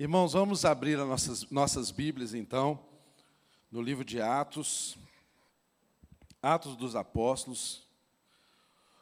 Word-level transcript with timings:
Irmãos, 0.00 0.32
vamos 0.32 0.64
abrir 0.64 0.96
as 0.96 1.08
nossas, 1.08 1.50
nossas 1.50 1.90
Bíblias, 1.90 2.32
então, 2.32 2.86
no 3.68 3.82
livro 3.82 4.04
de 4.04 4.20
Atos, 4.20 4.96
Atos 6.40 6.76
dos 6.76 6.94
Apóstolos. 6.94 7.84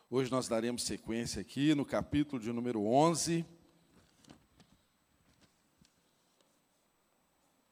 Hoje 0.08 0.30
nós 0.30 0.48
daremos 0.48 0.84
sequência 0.84 1.42
aqui 1.42 1.74
no 1.74 1.84
capítulo 1.84 2.40
de 2.40 2.50
número 2.50 2.82
11. 2.82 3.44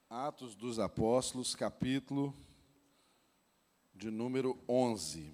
Atos 0.07 0.53
dos 0.53 0.77
Apóstolos, 0.77 1.55
capítulo 1.55 2.31
de 3.95 4.11
número 4.11 4.55
11. 4.69 5.33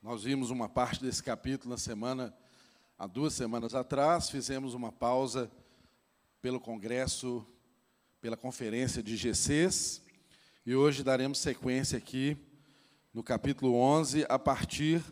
Nós 0.00 0.22
vimos 0.22 0.48
uma 0.48 0.66
parte 0.66 1.02
desse 1.02 1.22
capítulo 1.22 1.68
na 1.68 1.76
semana 1.76 2.34
há 3.00 3.06
duas 3.06 3.32
semanas 3.32 3.74
atrás, 3.74 4.28
fizemos 4.28 4.74
uma 4.74 4.92
pausa 4.92 5.50
pelo 6.42 6.60
congresso, 6.60 7.42
pela 8.20 8.36
conferência 8.36 9.02
de 9.02 9.16
GCs, 9.16 10.02
e 10.66 10.74
hoje 10.74 11.02
daremos 11.02 11.38
sequência 11.38 11.96
aqui 11.96 12.36
no 13.14 13.22
capítulo 13.22 13.74
11, 13.74 14.26
a 14.28 14.38
partir 14.38 15.02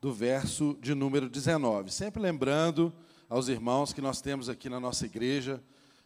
do 0.00 0.14
verso 0.14 0.78
de 0.80 0.94
número 0.94 1.28
19. 1.28 1.90
Sempre 1.90 2.22
lembrando 2.22 2.94
aos 3.28 3.48
irmãos 3.48 3.92
que 3.92 4.00
nós 4.00 4.20
temos 4.20 4.48
aqui 4.48 4.68
na 4.68 4.78
nossa 4.78 5.04
igreja, 5.04 5.60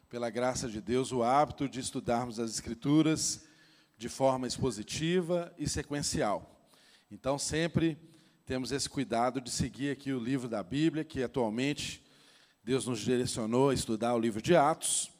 pela 0.09 0.31
graça 0.31 0.67
de 0.67 0.81
Deus, 0.81 1.13
o 1.13 1.23
hábito 1.23 1.69
de 1.69 1.79
estudarmos 1.79 2.41
as 2.41 2.53
Escrituras 2.53 3.45
de 3.99 4.09
forma 4.09 4.47
expositiva 4.47 5.53
e 5.59 5.69
sequencial. 5.69 6.71
Então, 7.11 7.39
sempre 7.39 7.99
temos 8.45 8.73
esse 8.73 8.89
cuidado 8.89 9.41
de 9.41 9.51
seguir 9.51 9.91
aqui 9.91 10.13
o 10.13 10.19
livro 10.19 10.49
da 10.49 10.65
Bíblia, 10.65 11.05
que 11.05 11.23
atualmente 11.23 12.03
Deus 12.65 12.87
nos 12.87 12.99
direcionou 12.99 13.71
a 13.71 13.75
estudar 13.75 14.15
o 14.15 14.19
livro 14.19 14.43
de 14.43 14.57
Atos. 14.57 15.13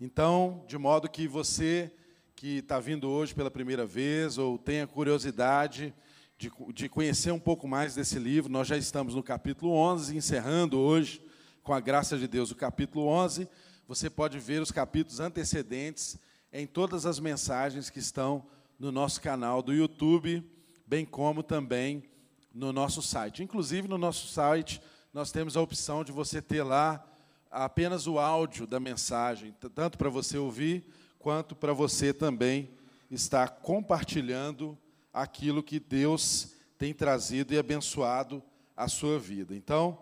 Então, 0.00 0.64
de 0.66 0.78
modo 0.78 1.08
que 1.08 1.28
você 1.28 1.92
que 2.34 2.58
está 2.58 2.80
vindo 2.80 3.10
hoje 3.10 3.34
pela 3.34 3.50
primeira 3.50 3.84
vez 3.84 4.38
ou 4.38 4.56
tenha 4.56 4.86
curiosidade 4.86 5.94
de, 6.38 6.50
de 6.72 6.88
conhecer 6.88 7.30
um 7.30 7.38
pouco 7.38 7.68
mais 7.68 7.94
desse 7.94 8.18
livro, 8.18 8.50
nós 8.50 8.66
já 8.66 8.76
estamos 8.76 9.14
no 9.14 9.22
capítulo 9.22 9.72
11, 9.72 10.16
encerrando 10.16 10.78
hoje, 10.78 11.22
com 11.62 11.74
a 11.74 11.80
graça 11.80 12.16
de 12.16 12.26
Deus, 12.26 12.50
o 12.50 12.56
capítulo 12.56 13.06
11. 13.06 13.46
Você 13.86 14.08
pode 14.08 14.38
ver 14.38 14.62
os 14.62 14.72
capítulos 14.72 15.20
antecedentes 15.20 16.18
em 16.50 16.66
todas 16.66 17.04
as 17.04 17.20
mensagens 17.20 17.90
que 17.90 17.98
estão 17.98 18.46
no 18.78 18.90
nosso 18.90 19.20
canal 19.20 19.62
do 19.62 19.74
YouTube, 19.74 20.42
bem 20.86 21.04
como 21.04 21.42
também 21.42 22.10
no 22.54 22.72
nosso 22.72 23.02
site. 23.02 23.42
Inclusive, 23.42 23.88
no 23.88 23.98
nosso 23.98 24.28
site, 24.28 24.80
nós 25.12 25.30
temos 25.30 25.56
a 25.56 25.60
opção 25.60 26.04
de 26.04 26.12
você 26.12 26.40
ter 26.40 26.62
lá 26.62 27.04
apenas 27.50 28.06
o 28.06 28.18
áudio 28.18 28.66
da 28.66 28.80
mensagem, 28.80 29.54
tanto 29.74 29.98
para 29.98 30.08
você 30.08 30.38
ouvir, 30.38 30.84
quanto 31.18 31.54
para 31.54 31.72
você 31.72 32.12
também 32.12 32.70
estar 33.10 33.48
compartilhando 33.48 34.76
aquilo 35.12 35.62
que 35.62 35.78
Deus 35.78 36.54
tem 36.78 36.94
trazido 36.94 37.52
e 37.52 37.58
abençoado 37.58 38.42
a 38.76 38.88
sua 38.88 39.18
vida. 39.18 39.54
Então, 39.54 39.98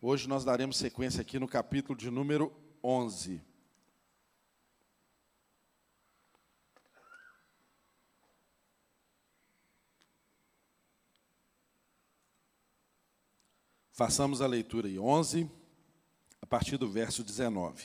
hoje 0.00 0.28
nós 0.28 0.44
daremos 0.44 0.76
sequência 0.76 1.20
aqui 1.20 1.38
no 1.38 1.46
capítulo 1.46 1.96
de 1.96 2.10
número 2.10 2.52
11. 2.82 3.40
Façamos 13.96 14.42
a 14.42 14.46
leitura 14.48 14.88
aí, 14.88 14.98
11, 14.98 15.48
a 16.42 16.46
partir 16.46 16.76
do 16.76 16.90
verso 16.90 17.22
19. 17.22 17.84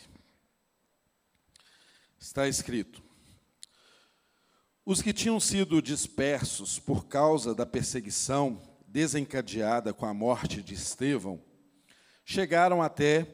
Está 2.18 2.48
escrito: 2.48 3.04
Os 4.84 5.04
que 5.04 5.14
tinham 5.14 5.40
sido 5.40 5.80
dispersos 5.84 6.80
por 6.80 7.06
causa 7.06 7.54
da 7.54 7.64
perseguição 7.64 8.60
desencadeada 8.88 9.94
com 9.94 10.08
a 10.08 10.12
morte 10.12 10.64
de 10.64 10.74
Estevão, 10.74 11.40
chegaram 12.26 12.82
até 12.82 13.28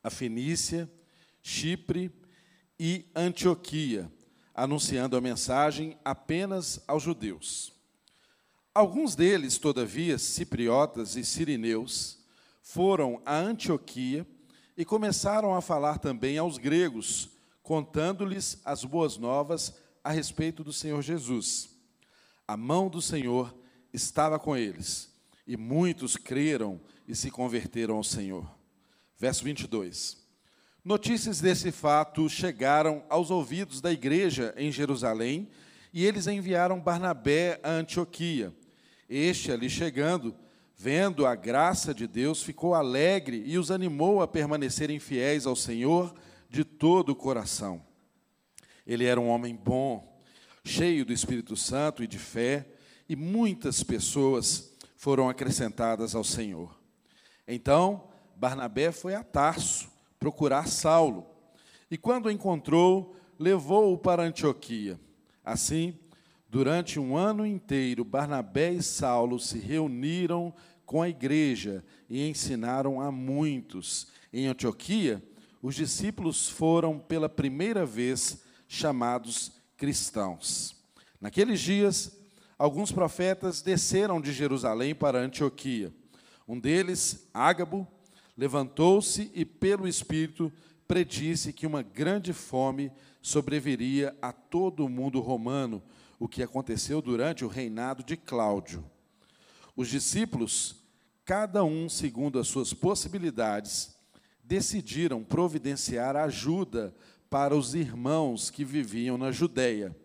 a 0.00 0.10
Fenícia, 0.10 0.88
Chipre 1.42 2.12
e 2.78 3.10
Antioquia, 3.16 4.08
anunciando 4.54 5.16
a 5.16 5.20
mensagem 5.20 5.98
apenas 6.04 6.80
aos 6.86 7.02
judeus. 7.02 7.79
Alguns 8.72 9.16
deles, 9.16 9.58
todavia, 9.58 10.16
cipriotas 10.16 11.16
e 11.16 11.24
sirineus, 11.24 12.18
foram 12.62 13.20
a 13.26 13.36
Antioquia 13.36 14.24
e 14.76 14.84
começaram 14.84 15.54
a 15.54 15.60
falar 15.60 15.98
também 15.98 16.38
aos 16.38 16.56
gregos, 16.56 17.30
contando-lhes 17.64 18.60
as 18.64 18.84
boas 18.84 19.16
novas 19.16 19.74
a 20.04 20.12
respeito 20.12 20.62
do 20.62 20.72
Senhor 20.72 21.02
Jesus. 21.02 21.70
A 22.46 22.56
mão 22.56 22.88
do 22.88 23.02
Senhor 23.02 23.52
estava 23.92 24.38
com 24.38 24.56
eles, 24.56 25.12
e 25.44 25.56
muitos 25.56 26.16
creram 26.16 26.80
e 27.08 27.14
se 27.16 27.28
converteram 27.28 27.96
ao 27.96 28.04
Senhor. 28.04 28.48
Verso 29.18 29.42
22. 29.42 30.16
Notícias 30.84 31.40
desse 31.40 31.72
fato 31.72 32.28
chegaram 32.28 33.04
aos 33.08 33.32
ouvidos 33.32 33.80
da 33.80 33.92
igreja 33.92 34.54
em 34.56 34.70
Jerusalém, 34.70 35.50
e 35.92 36.06
eles 36.06 36.28
enviaram 36.28 36.80
Barnabé 36.80 37.58
a 37.64 37.70
Antioquia. 37.70 38.54
Este, 39.12 39.50
ali 39.50 39.68
chegando, 39.68 40.36
vendo 40.76 41.26
a 41.26 41.34
graça 41.34 41.92
de 41.92 42.06
Deus, 42.06 42.44
ficou 42.44 42.74
alegre 42.74 43.42
e 43.44 43.58
os 43.58 43.72
animou 43.72 44.22
a 44.22 44.28
permanecerem 44.28 45.00
fiéis 45.00 45.46
ao 45.46 45.56
Senhor 45.56 46.14
de 46.48 46.62
todo 46.62 47.10
o 47.10 47.16
coração. 47.16 47.82
Ele 48.86 49.04
era 49.04 49.20
um 49.20 49.28
homem 49.28 49.56
bom, 49.56 50.22
cheio 50.64 51.04
do 51.04 51.12
Espírito 51.12 51.56
Santo 51.56 52.04
e 52.04 52.06
de 52.06 52.20
fé, 52.20 52.68
e 53.08 53.16
muitas 53.16 53.82
pessoas 53.82 54.76
foram 54.94 55.28
acrescentadas 55.28 56.14
ao 56.14 56.22
Senhor. 56.22 56.80
Então, 57.48 58.08
Barnabé 58.36 58.92
foi 58.92 59.16
a 59.16 59.24
Tarso 59.24 59.90
procurar 60.20 60.68
Saulo, 60.68 61.26
e 61.90 61.98
quando 61.98 62.26
o 62.26 62.30
encontrou, 62.30 63.16
levou-o 63.36 63.98
para 63.98 64.22
Antioquia. 64.22 65.00
Assim, 65.44 65.98
Durante 66.50 66.98
um 66.98 67.16
ano 67.16 67.46
inteiro, 67.46 68.04
Barnabé 68.04 68.72
e 68.72 68.82
Saulo 68.82 69.38
se 69.38 69.56
reuniram 69.56 70.52
com 70.84 71.00
a 71.00 71.08
igreja 71.08 71.84
e 72.08 72.28
ensinaram 72.28 73.00
a 73.00 73.12
muitos. 73.12 74.08
Em 74.32 74.48
Antioquia, 74.48 75.22
os 75.62 75.76
discípulos 75.76 76.48
foram 76.48 76.98
pela 76.98 77.28
primeira 77.28 77.86
vez 77.86 78.42
chamados 78.66 79.52
cristãos. 79.76 80.74
Naqueles 81.20 81.60
dias, 81.60 82.18
alguns 82.58 82.90
profetas 82.90 83.62
desceram 83.62 84.20
de 84.20 84.32
Jerusalém 84.32 84.92
para 84.92 85.20
Antioquia. 85.20 85.94
Um 86.48 86.58
deles, 86.58 87.28
Ágabo, 87.32 87.86
levantou-se 88.36 89.30
e, 89.36 89.44
pelo 89.44 89.86
Espírito, 89.86 90.52
predisse 90.88 91.52
que 91.52 91.64
uma 91.64 91.82
grande 91.82 92.32
fome 92.32 92.90
sobreviria 93.22 94.16
a 94.20 94.32
todo 94.32 94.84
o 94.84 94.88
mundo 94.88 95.20
romano 95.20 95.80
o 96.20 96.28
que 96.28 96.42
aconteceu 96.42 97.00
durante 97.00 97.46
o 97.46 97.48
reinado 97.48 98.04
de 98.04 98.14
Cláudio. 98.14 98.84
Os 99.74 99.88
discípulos, 99.88 100.76
cada 101.24 101.64
um 101.64 101.88
segundo 101.88 102.38
as 102.38 102.46
suas 102.46 102.74
possibilidades, 102.74 103.96
decidiram 104.44 105.24
providenciar 105.24 106.16
ajuda 106.16 106.94
para 107.30 107.56
os 107.56 107.74
irmãos 107.74 108.50
que 108.50 108.66
viviam 108.66 109.16
na 109.16 109.32
Judéia, 109.32 109.96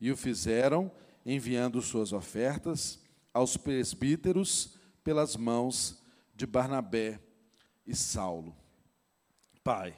e 0.00 0.12
o 0.12 0.16
fizeram 0.16 0.92
enviando 1.24 1.82
suas 1.82 2.12
ofertas 2.12 3.00
aos 3.34 3.56
presbíteros 3.56 4.78
pelas 5.02 5.34
mãos 5.34 6.00
de 6.32 6.46
Barnabé 6.46 7.18
e 7.84 7.96
Saulo. 7.96 8.54
Pai, 9.64 9.96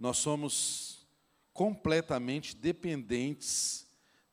nós 0.00 0.16
somos 0.16 1.06
completamente 1.52 2.56
dependentes 2.56 3.91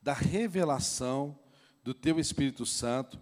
da 0.09 0.13
revelação 0.13 1.37
do 1.83 1.93
Teu 1.93 2.19
Espírito 2.19 2.65
Santo, 2.65 3.21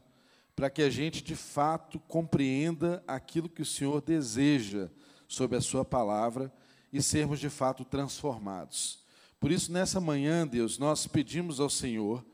para 0.55 0.69
que 0.69 0.81
a 0.81 0.89
gente 0.89 1.21
de 1.21 1.35
fato 1.35 1.99
compreenda 1.99 3.03
aquilo 3.05 3.49
que 3.49 3.61
o 3.61 3.65
Senhor 3.65 4.01
deseja 4.01 4.89
sobre 5.27 5.57
a 5.57 5.61
Sua 5.61 5.83
palavra 5.83 6.49
e 6.93 7.03
sermos 7.03 7.41
de 7.41 7.49
fato 7.49 7.83
transformados. 7.83 9.03
Por 9.37 9.51
isso, 9.51 9.69
nessa 9.69 9.99
manhã, 9.99 10.47
Deus, 10.47 10.77
nós 10.77 11.05
pedimos 11.05 11.59
ao 11.59 11.69
Senhor 11.69 12.25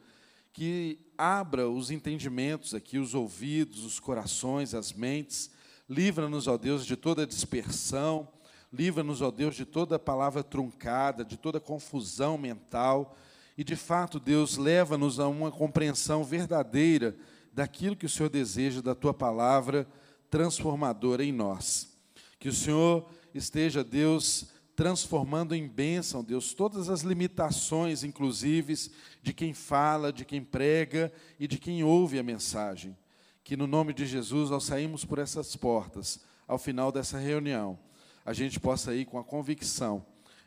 que 0.53 0.99
abra 1.17 1.67
os 1.67 1.89
entendimentos 1.89 2.75
aqui, 2.75 2.99
os 2.99 3.15
ouvidos, 3.15 3.83
os 3.83 3.99
corações, 3.99 4.75
as 4.75 4.93
mentes, 4.93 5.49
livra-nos, 5.89 6.47
ó 6.47 6.59
Deus, 6.59 6.85
de 6.85 6.95
toda 6.95 7.25
dispersão, 7.25 8.31
livra-nos, 8.71 9.19
ó 9.19 9.31
Deus, 9.31 9.55
de 9.55 9.65
toda 9.65 9.97
palavra 9.97 10.43
truncada, 10.43 11.25
de 11.25 11.37
toda 11.37 11.59
confusão 11.59 12.37
mental, 12.37 13.17
e 13.57 13.63
de 13.63 13.75
fato, 13.75 14.19
Deus 14.19 14.57
leva-nos 14.57 15.19
a 15.19 15.27
uma 15.27 15.51
compreensão 15.51 16.23
verdadeira 16.23 17.15
daquilo 17.53 17.95
que 17.95 18.05
o 18.05 18.09
Senhor 18.09 18.29
deseja 18.29 18.81
da 18.81 18.95
tua 18.95 19.13
palavra 19.13 19.87
transformadora 20.29 21.23
em 21.23 21.31
nós. 21.31 21.95
Que 22.39 22.49
o 22.49 22.53
Senhor 22.53 23.07
esteja 23.33 23.83
Deus 23.83 24.47
transformando 24.75 25.53
em 25.53 25.67
bênção, 25.67 26.23
Deus, 26.23 26.53
todas 26.53 26.89
as 26.89 27.01
limitações, 27.01 28.03
inclusive, 28.03 28.73
de 29.21 29.31
quem 29.31 29.53
fala, 29.53 30.11
de 30.11 30.25
quem 30.25 30.43
prega 30.43 31.13
e 31.39 31.47
de 31.47 31.59
quem 31.59 31.83
ouve 31.83 32.17
a 32.17 32.23
mensagem. 32.23 32.97
Que 33.43 33.55
no 33.55 33.67
nome 33.67 33.93
de 33.93 34.05
Jesus, 34.07 34.51
ao 34.51 34.59
sairmos 34.59 35.05
por 35.05 35.19
essas 35.19 35.55
portas, 35.55 36.21
ao 36.47 36.57
final 36.57 36.91
dessa 36.91 37.19
reunião, 37.19 37.77
a 38.25 38.33
gente 38.33 38.59
possa 38.59 38.95
ir 38.95 39.05
com 39.05 39.19
a 39.19 39.23
convicção 39.23 40.03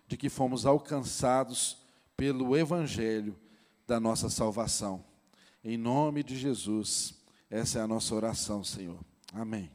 de 0.08 0.16
que 0.16 0.28
fomos 0.28 0.66
alcançados 0.66 1.85
pelo 2.16 2.56
Evangelho 2.56 3.38
da 3.86 4.00
nossa 4.00 4.30
salvação. 4.30 5.04
Em 5.62 5.76
nome 5.76 6.22
de 6.22 6.36
Jesus, 6.36 7.14
essa 7.50 7.78
é 7.78 7.82
a 7.82 7.86
nossa 7.86 8.14
oração, 8.14 8.64
Senhor. 8.64 8.98
Amém. 9.32 9.70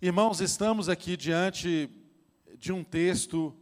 Irmãos, 0.00 0.40
estamos 0.40 0.88
aqui 0.88 1.16
diante 1.16 1.90
de 2.58 2.72
um 2.72 2.84
texto 2.84 3.54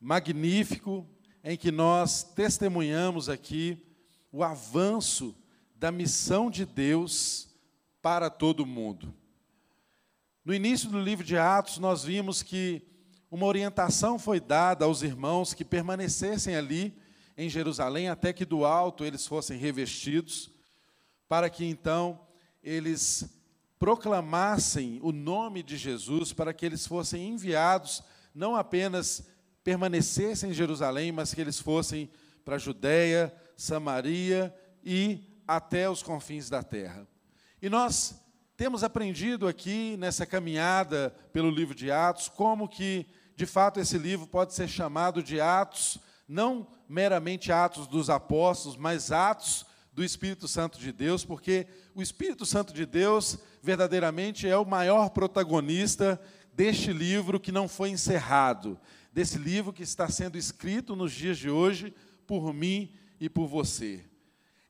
magnífico 0.00 1.08
em 1.44 1.56
que 1.56 1.70
nós 1.70 2.24
testemunhamos 2.24 3.28
aqui 3.28 3.86
o 4.32 4.42
avanço 4.42 5.36
da 5.76 5.92
missão 5.92 6.50
de 6.50 6.64
Deus 6.64 7.48
para 8.00 8.28
todo 8.28 8.66
mundo. 8.66 9.14
No 10.44 10.52
início 10.52 10.88
do 10.88 11.00
livro 11.00 11.24
de 11.24 11.36
Atos, 11.36 11.78
nós 11.78 12.02
vimos 12.02 12.42
que 12.42 12.91
uma 13.32 13.46
orientação 13.46 14.18
foi 14.18 14.38
dada 14.38 14.84
aos 14.84 15.00
irmãos 15.02 15.54
que 15.54 15.64
permanecessem 15.64 16.54
ali 16.54 16.94
em 17.34 17.48
Jerusalém 17.48 18.10
até 18.10 18.30
que 18.30 18.44
do 18.44 18.62
alto 18.62 19.06
eles 19.06 19.26
fossem 19.26 19.58
revestidos, 19.58 20.50
para 21.26 21.48
que 21.48 21.64
então 21.64 22.20
eles 22.62 23.24
proclamassem 23.78 25.00
o 25.02 25.12
nome 25.12 25.62
de 25.62 25.78
Jesus 25.78 26.34
para 26.34 26.52
que 26.52 26.66
eles 26.66 26.86
fossem 26.86 27.26
enviados, 27.30 28.02
não 28.34 28.54
apenas 28.54 29.26
permanecessem 29.64 30.50
em 30.50 30.54
Jerusalém, 30.54 31.10
mas 31.10 31.32
que 31.32 31.40
eles 31.40 31.58
fossem 31.58 32.10
para 32.44 32.56
a 32.56 32.58
Judéia, 32.58 33.34
Samaria 33.56 34.54
e 34.84 35.40
até 35.48 35.88
os 35.88 36.02
confins 36.02 36.50
da 36.50 36.62
terra. 36.62 37.08
E 37.62 37.70
nós 37.70 38.14
temos 38.58 38.84
aprendido 38.84 39.48
aqui 39.48 39.96
nessa 39.96 40.26
caminhada 40.26 41.10
pelo 41.32 41.50
livro 41.50 41.74
de 41.74 41.90
Atos 41.90 42.28
como 42.28 42.68
que, 42.68 43.06
de 43.42 43.46
fato, 43.46 43.80
esse 43.80 43.98
livro 43.98 44.24
pode 44.24 44.54
ser 44.54 44.68
chamado 44.68 45.20
de 45.20 45.40
Atos, 45.40 45.98
não 46.28 46.64
meramente 46.88 47.50
Atos 47.50 47.88
dos 47.88 48.08
Apóstolos, 48.08 48.76
mas 48.76 49.10
Atos 49.10 49.66
do 49.92 50.04
Espírito 50.04 50.46
Santo 50.46 50.78
de 50.78 50.92
Deus, 50.92 51.24
porque 51.24 51.66
o 51.92 52.00
Espírito 52.00 52.46
Santo 52.46 52.72
de 52.72 52.86
Deus 52.86 53.36
verdadeiramente 53.60 54.46
é 54.46 54.56
o 54.56 54.64
maior 54.64 55.10
protagonista 55.10 56.22
deste 56.54 56.92
livro 56.92 57.40
que 57.40 57.50
não 57.50 57.66
foi 57.66 57.90
encerrado, 57.90 58.78
desse 59.12 59.38
livro 59.38 59.72
que 59.72 59.82
está 59.82 60.08
sendo 60.08 60.38
escrito 60.38 60.94
nos 60.94 61.10
dias 61.10 61.36
de 61.36 61.50
hoje 61.50 61.92
por 62.28 62.54
mim 62.54 62.92
e 63.18 63.28
por 63.28 63.48
você. 63.48 64.04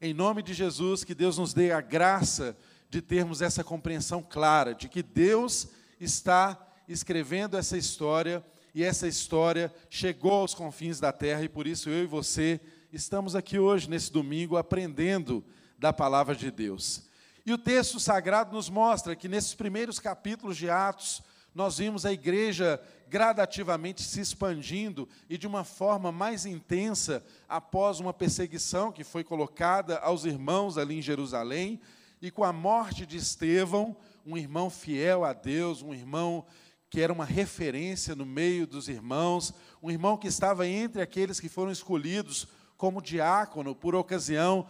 Em 0.01 0.15
nome 0.15 0.43
de 0.43 0.55
Jesus, 0.55 1.05
que 1.05 1.15
Deus 1.15 1.37
nos 1.37 1.53
dê 1.53 1.73
a 1.73 1.83
graça 1.83 2.57
de 2.89 3.03
termos 3.03 3.43
essa 3.43 3.63
compreensão 3.63 4.23
clara 4.23 4.75
de 4.75 4.89
que 4.89 5.03
Deus 5.03 5.69
está 6.01 6.59
escrevendo 6.89 7.59
essa 7.59 7.77
história 7.77 8.43
e 8.75 8.83
essa 8.83 9.07
história 9.07 9.73
chegou 9.91 10.33
aos 10.33 10.55
confins 10.55 10.99
da 10.99 11.13
terra 11.13 11.43
e 11.43 11.49
por 11.49 11.67
isso 11.67 11.91
eu 11.91 12.05
e 12.05 12.07
você 12.07 12.61
estamos 12.93 13.35
aqui 13.35 13.59
hoje, 13.59 13.89
nesse 13.89 14.13
domingo, 14.13 14.57
aprendendo 14.57 15.45
da 15.79 15.93
palavra 15.93 16.35
de 16.35 16.51
Deus. 16.51 17.03
E 17.45 17.53
o 17.53 17.59
texto 17.59 17.99
sagrado 17.99 18.55
nos 18.55 18.71
mostra 18.71 19.17
que 19.17 19.29
nesses 19.29 19.55
primeiros 19.55 19.99
capítulos 19.99 20.57
de 20.57 20.71
Atos, 20.71 21.23
nós 21.55 21.79
vimos 21.79 22.07
a 22.07 22.13
igreja 22.13 22.81
gradativamente 23.09 24.03
se 24.03 24.21
expandindo 24.21 25.09
e 25.29 25.37
de 25.37 25.47
uma 25.47 25.65
forma 25.65 26.11
mais 26.11 26.47
intensa 26.47 27.23
após 27.49 28.01
uma 28.01 28.13
perseguição 28.13 28.93
que 28.93 29.05
foi 29.05 29.23
colocada 29.23 29.99
aos 29.99 30.25
irmãos 30.25 30.79
ali 30.79 30.99
em 30.99 31.03
Jerusalém, 31.03 31.81
e 32.23 32.31
com 32.31 32.45
a 32.45 32.53
morte 32.53 33.05
de 33.05 33.17
Estevão, 33.17 33.97
um 34.25 34.37
irmão 34.37 34.71
fiel 34.71 35.25
a 35.25 35.33
Deus, 35.33 35.83
um 35.83 35.93
irmão 35.93 36.47
que 36.93 37.01
era 37.01 37.11
uma 37.11 37.25
referência 37.25 38.15
no 38.15 38.27
meio 38.27 38.67
dos 38.67 38.87
irmãos, 38.87 39.55
um 39.83 39.91
irmão 39.91 40.19
que 40.19 40.29
estava 40.29 40.69
entre 40.69 41.01
aqueles 41.01 41.41
que 41.41 41.49
foram 41.49 41.73
escolhidos 41.73 42.47
como 42.77 43.01
diácono 43.01 43.75
por 43.75 43.95
ocasião 43.95 44.67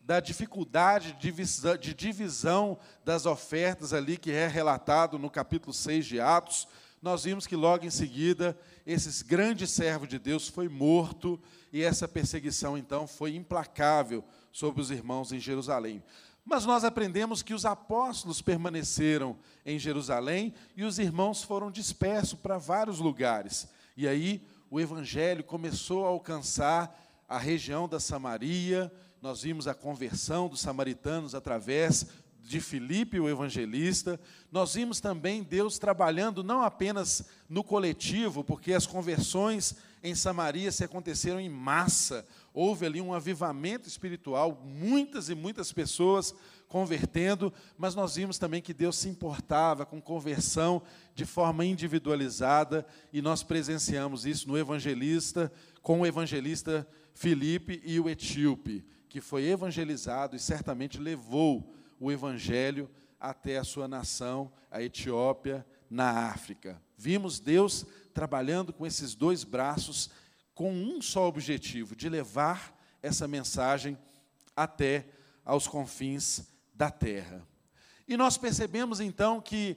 da 0.00 0.20
dificuldade 0.20 1.18
de 1.18 1.92
divisão 1.92 2.78
das 3.04 3.26
ofertas 3.26 3.92
ali 3.92 4.16
que 4.16 4.30
é 4.30 4.46
relatado 4.46 5.18
no 5.18 5.28
capítulo 5.28 5.72
6 5.72 6.06
de 6.06 6.20
Atos, 6.20 6.68
nós 7.02 7.24
vimos 7.24 7.48
que 7.48 7.56
logo 7.56 7.84
em 7.84 7.90
seguida 7.90 8.56
esse 8.86 9.24
grande 9.24 9.66
servo 9.66 10.06
de 10.06 10.20
Deus 10.20 10.46
foi 10.46 10.68
morto 10.68 11.36
e 11.72 11.82
essa 11.82 12.06
perseguição 12.06 12.78
então 12.78 13.08
foi 13.08 13.34
implacável 13.34 14.22
sobre 14.52 14.80
os 14.80 14.92
irmãos 14.92 15.32
em 15.32 15.40
Jerusalém. 15.40 16.00
Mas 16.46 16.64
nós 16.64 16.84
aprendemos 16.84 17.42
que 17.42 17.52
os 17.52 17.66
apóstolos 17.66 18.40
permaneceram 18.40 19.36
em 19.64 19.80
Jerusalém 19.80 20.54
e 20.76 20.84
os 20.84 21.00
irmãos 21.00 21.42
foram 21.42 21.72
dispersos 21.72 22.38
para 22.38 22.56
vários 22.56 23.00
lugares. 23.00 23.68
E 23.96 24.06
aí 24.06 24.40
o 24.70 24.80
evangelho 24.80 25.42
começou 25.42 26.06
a 26.06 26.08
alcançar 26.08 27.02
a 27.28 27.36
região 27.36 27.88
da 27.88 27.98
Samaria, 27.98 28.92
nós 29.20 29.42
vimos 29.42 29.66
a 29.66 29.74
conversão 29.74 30.48
dos 30.48 30.60
samaritanos 30.60 31.34
através 31.34 32.06
de 32.46 32.60
Filipe, 32.60 33.18
o 33.18 33.28
evangelista. 33.28 34.20
Nós 34.52 34.74
vimos 34.74 35.00
também 35.00 35.42
Deus 35.42 35.78
trabalhando 35.78 36.44
não 36.44 36.62
apenas 36.62 37.26
no 37.48 37.64
coletivo, 37.64 38.44
porque 38.44 38.72
as 38.72 38.86
conversões 38.86 39.74
em 40.02 40.14
Samaria 40.14 40.70
se 40.70 40.84
aconteceram 40.84 41.40
em 41.40 41.48
massa. 41.48 42.24
Houve 42.58 42.86
ali 42.86 43.02
um 43.02 43.12
avivamento 43.12 43.86
espiritual, 43.86 44.62
muitas 44.64 45.28
e 45.28 45.34
muitas 45.34 45.74
pessoas 45.74 46.34
convertendo, 46.66 47.52
mas 47.76 47.94
nós 47.94 48.16
vimos 48.16 48.38
também 48.38 48.62
que 48.62 48.72
Deus 48.72 48.96
se 48.96 49.10
importava 49.10 49.84
com 49.84 50.00
conversão 50.00 50.80
de 51.14 51.26
forma 51.26 51.66
individualizada, 51.66 52.86
e 53.12 53.20
nós 53.20 53.42
presenciamos 53.42 54.24
isso 54.24 54.48
no 54.48 54.56
evangelista, 54.56 55.52
com 55.82 56.00
o 56.00 56.06
evangelista 56.06 56.88
Filipe 57.12 57.82
e 57.84 58.00
o 58.00 58.08
etíope, 58.08 58.82
que 59.06 59.20
foi 59.20 59.44
evangelizado 59.44 60.34
e 60.34 60.38
certamente 60.38 60.98
levou 60.98 61.74
o 62.00 62.10
evangelho 62.10 62.88
até 63.20 63.58
a 63.58 63.64
sua 63.64 63.86
nação, 63.86 64.50
a 64.70 64.82
Etiópia, 64.82 65.66
na 65.90 66.30
África. 66.30 66.80
Vimos 66.96 67.38
Deus 67.38 67.84
trabalhando 68.14 68.72
com 68.72 68.86
esses 68.86 69.14
dois 69.14 69.44
braços 69.44 70.08
com 70.56 70.72
um 70.72 71.02
só 71.02 71.28
objetivo, 71.28 71.94
de 71.94 72.08
levar 72.08 72.74
essa 73.02 73.28
mensagem 73.28 73.96
até 74.56 75.04
aos 75.44 75.68
confins 75.68 76.44
da 76.74 76.90
terra. 76.90 77.46
E 78.08 78.16
nós 78.16 78.38
percebemos 78.38 78.98
então 78.98 79.38
que 79.38 79.76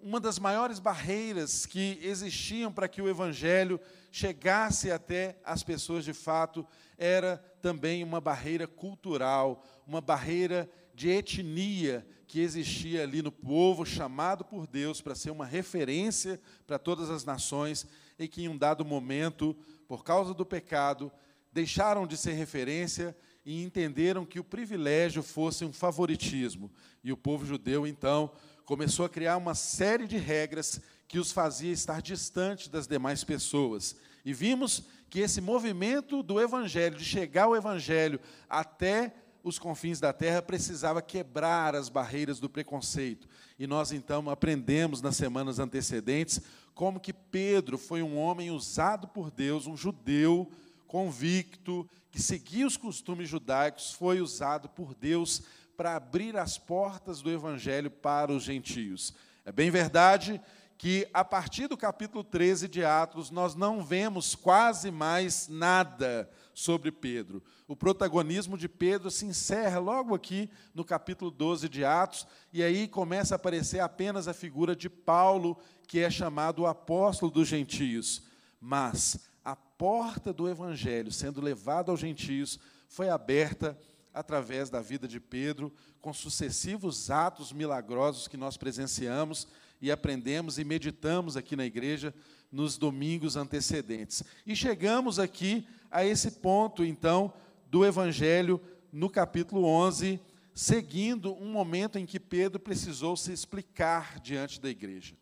uma 0.00 0.18
das 0.18 0.38
maiores 0.38 0.78
barreiras 0.78 1.66
que 1.66 1.98
existiam 2.02 2.72
para 2.72 2.88
que 2.88 3.02
o 3.02 3.08
evangelho 3.10 3.78
chegasse 4.10 4.90
até 4.90 5.38
as 5.44 5.62
pessoas 5.62 6.02
de 6.02 6.14
fato 6.14 6.66
era 6.96 7.36
também 7.60 8.02
uma 8.02 8.20
barreira 8.20 8.66
cultural, 8.66 9.62
uma 9.86 10.00
barreira 10.00 10.66
de 10.94 11.10
etnia 11.10 12.06
que 12.26 12.40
existia 12.40 13.02
ali 13.02 13.20
no 13.20 13.30
povo 13.30 13.84
chamado 13.84 14.46
por 14.46 14.66
Deus 14.66 15.02
para 15.02 15.14
ser 15.14 15.30
uma 15.30 15.44
referência 15.44 16.40
para 16.66 16.78
todas 16.78 17.10
as 17.10 17.22
nações 17.22 17.86
e 18.18 18.26
que 18.26 18.44
em 18.44 18.48
um 18.48 18.56
dado 18.56 18.82
momento, 18.82 19.54
por 19.86 20.04
causa 20.04 20.34
do 20.34 20.44
pecado, 20.44 21.10
deixaram 21.52 22.06
de 22.06 22.16
ser 22.16 22.32
referência 22.32 23.16
e 23.44 23.62
entenderam 23.62 24.26
que 24.26 24.40
o 24.40 24.44
privilégio 24.44 25.22
fosse 25.22 25.64
um 25.64 25.72
favoritismo. 25.72 26.70
E 27.02 27.12
o 27.12 27.16
povo 27.16 27.46
judeu 27.46 27.86
então 27.86 28.30
começou 28.64 29.06
a 29.06 29.08
criar 29.08 29.36
uma 29.36 29.54
série 29.54 30.06
de 30.06 30.16
regras 30.16 30.80
que 31.06 31.18
os 31.18 31.30
fazia 31.30 31.72
estar 31.72 32.02
distante 32.02 32.68
das 32.68 32.86
demais 32.86 33.22
pessoas. 33.22 33.94
E 34.24 34.32
vimos 34.32 34.82
que 35.08 35.20
esse 35.20 35.40
movimento 35.40 36.22
do 36.22 36.40
Evangelho, 36.40 36.98
de 36.98 37.04
chegar 37.04 37.46
o 37.46 37.54
Evangelho 37.54 38.20
até 38.50 39.14
os 39.44 39.60
confins 39.60 40.00
da 40.00 40.12
terra, 40.12 40.42
precisava 40.42 41.00
quebrar 41.00 41.76
as 41.76 41.88
barreiras 41.88 42.40
do 42.40 42.50
preconceito. 42.50 43.28
E 43.56 43.64
nós 43.64 43.92
então 43.92 44.28
aprendemos 44.28 45.00
nas 45.00 45.16
semanas 45.16 45.60
antecedentes 45.60 46.42
como 46.76 47.00
que 47.00 47.10
Pedro 47.10 47.78
foi 47.78 48.02
um 48.02 48.18
homem 48.18 48.50
usado 48.50 49.08
por 49.08 49.30
Deus, 49.30 49.66
um 49.66 49.74
judeu 49.74 50.52
convicto, 50.86 51.88
que 52.10 52.20
seguia 52.20 52.66
os 52.66 52.76
costumes 52.76 53.30
judaicos, 53.30 53.92
foi 53.92 54.20
usado 54.20 54.68
por 54.68 54.94
Deus 54.94 55.42
para 55.74 55.96
abrir 55.96 56.36
as 56.36 56.58
portas 56.58 57.22
do 57.22 57.30
Evangelho 57.30 57.90
para 57.90 58.30
os 58.30 58.42
gentios. 58.42 59.14
É 59.42 59.50
bem 59.50 59.70
verdade 59.70 60.38
que 60.76 61.08
a 61.14 61.24
partir 61.24 61.66
do 61.66 61.78
capítulo 61.78 62.22
13 62.22 62.68
de 62.68 62.84
Atos, 62.84 63.30
nós 63.30 63.54
não 63.54 63.82
vemos 63.82 64.34
quase 64.34 64.90
mais 64.90 65.48
nada 65.48 66.28
sobre 66.52 66.92
Pedro. 66.92 67.42
O 67.68 67.74
protagonismo 67.74 68.56
de 68.56 68.68
Pedro 68.68 69.10
se 69.10 69.26
encerra 69.26 69.80
logo 69.80 70.14
aqui 70.14 70.48
no 70.72 70.84
capítulo 70.84 71.32
12 71.32 71.68
de 71.68 71.84
Atos, 71.84 72.26
e 72.52 72.62
aí 72.62 72.86
começa 72.86 73.34
a 73.34 73.36
aparecer 73.36 73.80
apenas 73.80 74.28
a 74.28 74.32
figura 74.32 74.76
de 74.76 74.88
Paulo, 74.88 75.58
que 75.88 75.98
é 75.98 76.08
chamado 76.08 76.62
o 76.62 76.66
apóstolo 76.66 77.30
dos 77.30 77.48
gentios. 77.48 78.22
Mas 78.60 79.18
a 79.44 79.56
porta 79.56 80.32
do 80.32 80.48
evangelho 80.48 81.10
sendo 81.10 81.40
levado 81.40 81.90
aos 81.90 81.98
gentios 81.98 82.60
foi 82.88 83.08
aberta 83.08 83.76
através 84.14 84.70
da 84.70 84.80
vida 84.80 85.08
de 85.08 85.18
Pedro, 85.18 85.72
com 86.00 86.12
sucessivos 86.12 87.10
atos 87.10 87.52
milagrosos 87.52 88.28
que 88.28 88.36
nós 88.36 88.56
presenciamos 88.56 89.48
e 89.80 89.90
aprendemos 89.90 90.58
e 90.58 90.64
meditamos 90.64 91.36
aqui 91.36 91.56
na 91.56 91.66
igreja 91.66 92.14
nos 92.50 92.78
domingos 92.78 93.36
antecedentes. 93.36 94.22
E 94.46 94.54
chegamos 94.54 95.18
aqui 95.18 95.66
a 95.90 96.04
esse 96.04 96.30
ponto, 96.30 96.84
então, 96.84 97.32
do 97.66 97.84
Evangelho, 97.84 98.60
no 98.92 99.10
capítulo 99.10 99.64
11, 99.64 100.20
seguindo 100.54 101.34
um 101.34 101.50
momento 101.50 101.98
em 101.98 102.06
que 102.06 102.18
Pedro 102.18 102.58
precisou 102.58 103.16
se 103.16 103.32
explicar 103.32 104.20
diante 104.20 104.60
da 104.60 104.70
igreja. 104.70 105.14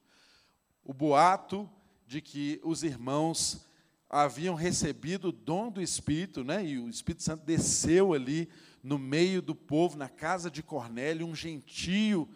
O 0.84 0.92
boato 0.92 1.68
de 2.06 2.20
que 2.20 2.60
os 2.62 2.82
irmãos 2.82 3.66
haviam 4.08 4.54
recebido 4.54 5.28
o 5.28 5.32
dom 5.32 5.70
do 5.70 5.82
Espírito, 5.82 6.44
né? 6.44 6.64
e 6.64 6.78
o 6.78 6.88
Espírito 6.88 7.24
Santo 7.24 7.44
desceu 7.44 8.12
ali 8.12 8.48
no 8.82 8.98
meio 8.98 9.42
do 9.42 9.54
povo, 9.54 9.96
na 9.96 10.08
casa 10.08 10.50
de 10.50 10.62
Cornélio, 10.62 11.26
um 11.26 11.34
gentio 11.34 12.28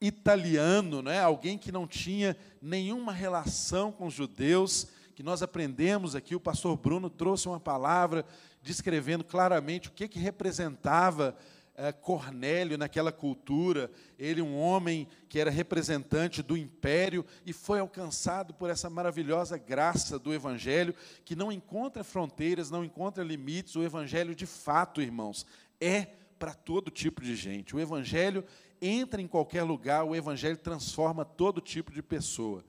italiano, 0.00 1.00
né? 1.00 1.20
alguém 1.20 1.56
que 1.56 1.72
não 1.72 1.86
tinha 1.86 2.36
nenhuma 2.60 3.12
relação 3.12 3.92
com 3.92 4.06
os 4.06 4.14
judeus, 4.14 4.88
que 5.14 5.22
nós 5.22 5.42
aprendemos 5.42 6.14
aqui, 6.14 6.34
o 6.34 6.40
pastor 6.40 6.76
Bruno 6.76 7.08
trouxe 7.08 7.48
uma 7.48 7.60
palavra 7.60 8.26
descrevendo 8.62 9.24
claramente 9.24 9.88
o 9.88 9.92
que, 9.92 10.08
que 10.08 10.18
representava 10.18 11.36
é, 11.74 11.92
Cornélio 11.92 12.76
naquela 12.76 13.10
cultura, 13.10 13.90
ele 14.18 14.42
um 14.42 14.58
homem 14.58 15.08
que 15.28 15.38
era 15.38 15.50
representante 15.50 16.42
do 16.42 16.56
império 16.56 17.24
e 17.46 17.52
foi 17.52 17.80
alcançado 17.80 18.52
por 18.52 18.68
essa 18.68 18.90
maravilhosa 18.90 19.56
graça 19.56 20.18
do 20.18 20.34
evangelho 20.34 20.94
que 21.24 21.34
não 21.34 21.50
encontra 21.50 22.04
fronteiras, 22.04 22.70
não 22.70 22.84
encontra 22.84 23.24
limites. 23.24 23.76
O 23.76 23.82
evangelho 23.82 24.34
de 24.34 24.46
fato, 24.46 25.00
irmãos, 25.00 25.46
é 25.80 26.06
para 26.38 26.52
todo 26.54 26.90
tipo 26.90 27.22
de 27.22 27.34
gente. 27.34 27.74
O 27.74 27.80
evangelho 27.80 28.44
entra 28.80 29.20
em 29.20 29.26
qualquer 29.28 29.62
lugar, 29.62 30.04
o 30.04 30.16
Evangelho 30.16 30.56
transforma 30.56 31.24
todo 31.24 31.60
tipo 31.60 31.92
de 31.92 32.02
pessoa. 32.02 32.64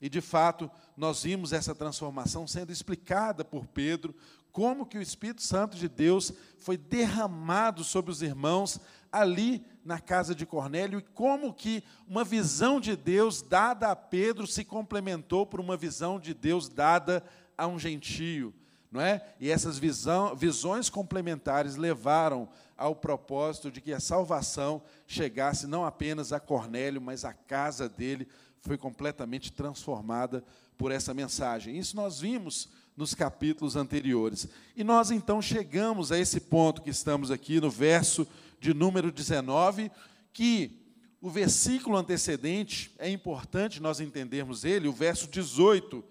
E, 0.00 0.08
de 0.08 0.20
fato, 0.20 0.68
nós 0.96 1.22
vimos 1.22 1.52
essa 1.52 1.74
transformação 1.74 2.46
sendo 2.46 2.72
explicada 2.72 3.44
por 3.44 3.66
Pedro, 3.66 4.14
como 4.52 4.86
que 4.86 4.98
o 4.98 5.02
Espírito 5.02 5.42
Santo 5.42 5.76
de 5.76 5.88
Deus 5.88 6.32
foi 6.58 6.76
derramado 6.76 7.82
sobre 7.82 8.10
os 8.10 8.22
irmãos 8.22 8.78
ali 9.10 9.64
na 9.84 9.98
casa 9.98 10.34
de 10.34 10.46
Cornélio 10.46 10.98
e 10.98 11.02
como 11.02 11.52
que 11.52 11.82
uma 12.06 12.22
visão 12.22 12.78
de 12.78 12.94
Deus 12.94 13.42
dada 13.42 13.90
a 13.90 13.96
Pedro 13.96 14.46
se 14.46 14.64
complementou 14.64 15.46
por 15.46 15.58
uma 15.58 15.76
visão 15.76 16.20
de 16.20 16.32
Deus 16.32 16.68
dada 16.68 17.24
a 17.56 17.66
um 17.66 17.78
gentio, 17.78 18.54
não 18.90 19.00
é? 19.00 19.34
E 19.40 19.50
essas 19.50 19.78
visão, 19.78 20.36
visões 20.36 20.88
complementares 20.88 21.76
levaram 21.76 22.48
ao 22.76 22.94
propósito 22.94 23.70
de 23.70 23.80
que 23.80 23.92
a 23.92 24.00
salvação 24.00 24.82
chegasse 25.06 25.66
não 25.66 25.84
apenas 25.84 26.32
a 26.32 26.40
Cornélio, 26.40 27.00
mas 27.00 27.24
a 27.24 27.32
casa 27.32 27.88
dele 27.88 28.28
foi 28.60 28.78
completamente 28.78 29.52
transformada 29.52 30.44
por 30.78 30.90
essa 30.90 31.12
mensagem. 31.12 31.76
Isso 31.76 31.96
nós 31.96 32.20
vimos 32.20 32.68
nos 32.96 33.14
capítulos 33.14 33.76
anteriores. 33.76 34.48
E 34.76 34.84
nós 34.84 35.10
então 35.10 35.40
chegamos 35.40 36.12
a 36.12 36.18
esse 36.18 36.40
ponto 36.40 36.82
que 36.82 36.90
estamos 36.90 37.30
aqui 37.30 37.60
no 37.60 37.70
verso 37.70 38.26
de 38.60 38.74
número 38.74 39.10
19, 39.10 39.90
que 40.32 40.82
o 41.20 41.30
versículo 41.30 41.96
antecedente, 41.96 42.90
é 42.98 43.08
importante 43.08 43.80
nós 43.80 44.00
entendermos 44.00 44.64
ele, 44.64 44.88
o 44.88 44.92
verso 44.92 45.28
18, 45.28 46.04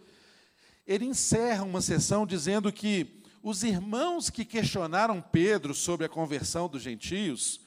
ele 0.87 1.05
encerra 1.05 1.63
uma 1.63 1.81
sessão 1.81 2.25
dizendo 2.25 2.71
que 2.71 3.21
os 3.43 3.63
irmãos 3.63 4.29
que 4.29 4.45
questionaram 4.45 5.21
Pedro 5.21 5.73
sobre 5.73 6.05
a 6.05 6.09
conversão 6.09 6.69
dos 6.69 6.81
gentios, 6.81 7.61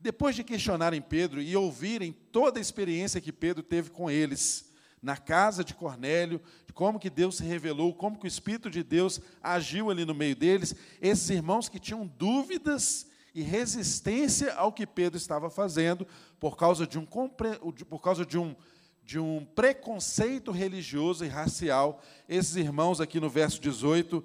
depois 0.00 0.36
de 0.36 0.44
questionarem 0.44 1.02
Pedro 1.02 1.42
e 1.42 1.56
ouvirem 1.56 2.12
toda 2.32 2.58
a 2.58 2.62
experiência 2.62 3.20
que 3.20 3.32
Pedro 3.32 3.62
teve 3.62 3.90
com 3.90 4.10
eles, 4.10 4.70
na 5.02 5.16
casa 5.16 5.62
de 5.62 5.74
Cornélio, 5.74 6.40
de 6.66 6.72
como 6.72 6.98
que 6.98 7.10
Deus 7.10 7.36
se 7.36 7.44
revelou, 7.44 7.94
como 7.94 8.18
que 8.18 8.26
o 8.26 8.28
Espírito 8.28 8.70
de 8.70 8.82
Deus 8.82 9.20
agiu 9.42 9.90
ali 9.90 10.04
no 10.04 10.14
meio 10.14 10.34
deles, 10.34 10.74
esses 11.00 11.28
irmãos 11.30 11.68
que 11.68 11.78
tinham 11.78 12.06
dúvidas 12.06 13.06
e 13.34 13.42
resistência 13.42 14.54
ao 14.54 14.72
que 14.72 14.86
Pedro 14.86 15.16
estava 15.16 15.50
fazendo, 15.50 16.06
por 16.40 16.56
causa 16.56 16.86
de 16.86 16.98
um, 16.98 17.04
por 17.04 18.00
causa 18.00 18.24
de 18.24 18.38
um, 18.38 18.56
de 19.04 19.18
um 19.18 19.44
preconceito 19.54 20.50
religioso 20.50 21.24
e 21.24 21.28
racial, 21.28 22.02
esses 22.28 22.56
irmãos 22.56 23.00
aqui 23.00 23.20
no 23.20 23.30
verso 23.30 23.60
18 23.60 24.24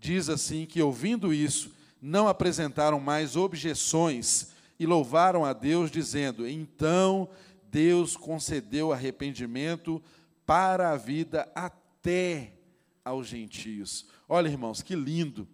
diz 0.00 0.28
assim 0.28 0.66
que, 0.66 0.82
ouvindo 0.82 1.32
isso, 1.32 1.70
não 2.00 2.28
apresentaram 2.28 2.98
mais 3.00 3.36
objeções 3.36 4.48
e 4.78 4.86
louvaram 4.86 5.44
a 5.44 5.52
Deus, 5.52 5.90
dizendo: 5.90 6.46
Então 6.46 7.28
Deus 7.76 8.16
concedeu 8.16 8.90
arrependimento 8.90 10.02
para 10.46 10.92
a 10.92 10.96
vida 10.96 11.46
até 11.54 12.54
aos 13.04 13.26
gentios. 13.26 14.06
Olha, 14.26 14.48
irmãos, 14.48 14.80
que 14.80 14.96
lindo. 14.96 15.46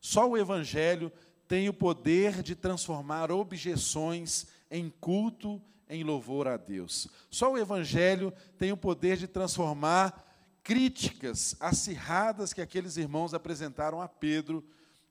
Só 0.00 0.26
o 0.26 0.38
Evangelho 0.38 1.12
tem 1.46 1.68
o 1.68 1.74
poder 1.74 2.42
de 2.42 2.54
transformar 2.54 3.30
objeções 3.30 4.46
em 4.70 4.88
culto, 4.88 5.60
em 5.86 6.02
louvor 6.02 6.48
a 6.48 6.56
Deus. 6.56 7.08
Só 7.30 7.52
o 7.52 7.58
Evangelho 7.58 8.32
tem 8.56 8.72
o 8.72 8.76
poder 8.76 9.18
de 9.18 9.28
transformar 9.28 10.26
críticas 10.62 11.54
acirradas 11.60 12.54
que 12.54 12.62
aqueles 12.62 12.96
irmãos 12.96 13.34
apresentaram 13.34 14.00
a 14.00 14.08
Pedro 14.08 14.64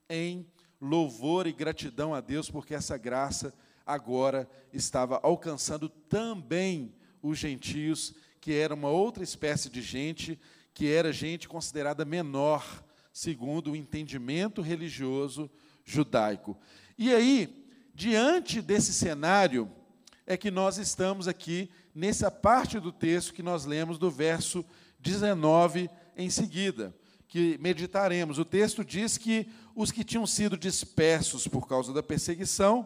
em 0.10 0.48
louvor 0.82 1.46
e 1.46 1.54
gratidão 1.54 2.12
a 2.12 2.20
Deus, 2.20 2.50
porque 2.50 2.74
essa 2.74 2.98
graça 2.98 3.54
agora 3.90 4.48
estava 4.72 5.20
alcançando 5.24 5.90
também 5.90 6.94
os 7.22 7.38
gentios, 7.38 8.14
que 8.40 8.54
era 8.54 8.74
uma 8.74 8.90
outra 8.90 9.24
espécie 9.24 9.70
de 9.70 9.82
gente, 9.82 10.40
que 10.74 10.88
era 10.88 11.12
gente 11.12 11.50
considerada 11.50 12.06
menor, 12.06 12.84
segundo 13.12 13.72
o 13.72 13.76
entendimento 13.76 14.62
religioso 14.62 15.50
judaico. 15.84 16.58
E 16.98 17.12
aí, 17.12 17.66
diante 17.94 18.62
desse 18.62 18.94
cenário, 18.94 19.70
é 20.26 20.38
que 20.38 20.52
nós 20.52 20.78
estamos 20.78 21.28
aqui 21.28 21.70
nessa 21.94 22.30
parte 22.30 22.80
do 22.80 22.92
texto 22.92 23.34
que 23.34 23.42
nós 23.42 23.66
lemos 23.66 23.98
do 23.98 24.12
verso 24.12 24.64
19 25.00 25.90
em 26.16 26.30
seguida, 26.30 26.96
que 27.28 27.58
meditaremos. 27.60 28.38
O 28.38 28.46
texto 28.46 28.86
diz 28.86 29.18
que 29.18 29.48
os 29.76 29.92
que 29.92 30.04
tinham 30.04 30.28
sido 30.28 30.56
dispersos 30.56 31.48
por 31.48 31.68
causa 31.68 31.92
da 31.92 32.04
perseguição, 32.04 32.86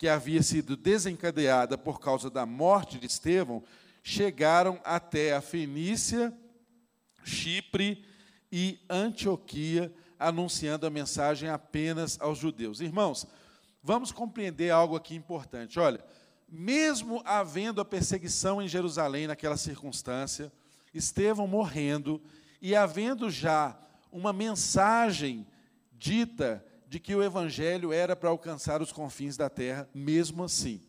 que 0.00 0.08
havia 0.08 0.42
sido 0.42 0.78
desencadeada 0.78 1.76
por 1.76 2.00
causa 2.00 2.30
da 2.30 2.46
morte 2.46 2.98
de 2.98 3.06
Estevão, 3.06 3.62
chegaram 4.02 4.80
até 4.82 5.34
a 5.34 5.42
Fenícia, 5.42 6.34
Chipre 7.22 8.02
e 8.50 8.80
Antioquia, 8.88 9.94
anunciando 10.18 10.86
a 10.86 10.90
mensagem 10.90 11.50
apenas 11.50 12.18
aos 12.18 12.38
judeus. 12.38 12.80
Irmãos, 12.80 13.26
vamos 13.82 14.10
compreender 14.10 14.70
algo 14.70 14.96
aqui 14.96 15.14
importante. 15.14 15.78
Olha, 15.78 16.02
mesmo 16.48 17.20
havendo 17.26 17.78
a 17.78 17.84
perseguição 17.84 18.62
em 18.62 18.68
Jerusalém 18.68 19.26
naquela 19.26 19.58
circunstância, 19.58 20.50
Estevão 20.94 21.46
morrendo 21.46 22.22
e 22.62 22.74
havendo 22.74 23.28
já 23.28 23.78
uma 24.10 24.32
mensagem 24.32 25.46
dita 25.92 26.64
de 26.90 26.98
que 26.98 27.14
o 27.14 27.22
evangelho 27.22 27.92
era 27.92 28.16
para 28.16 28.30
alcançar 28.30 28.82
os 28.82 28.90
confins 28.90 29.36
da 29.36 29.48
terra, 29.48 29.88
mesmo 29.94 30.42
assim, 30.42 30.82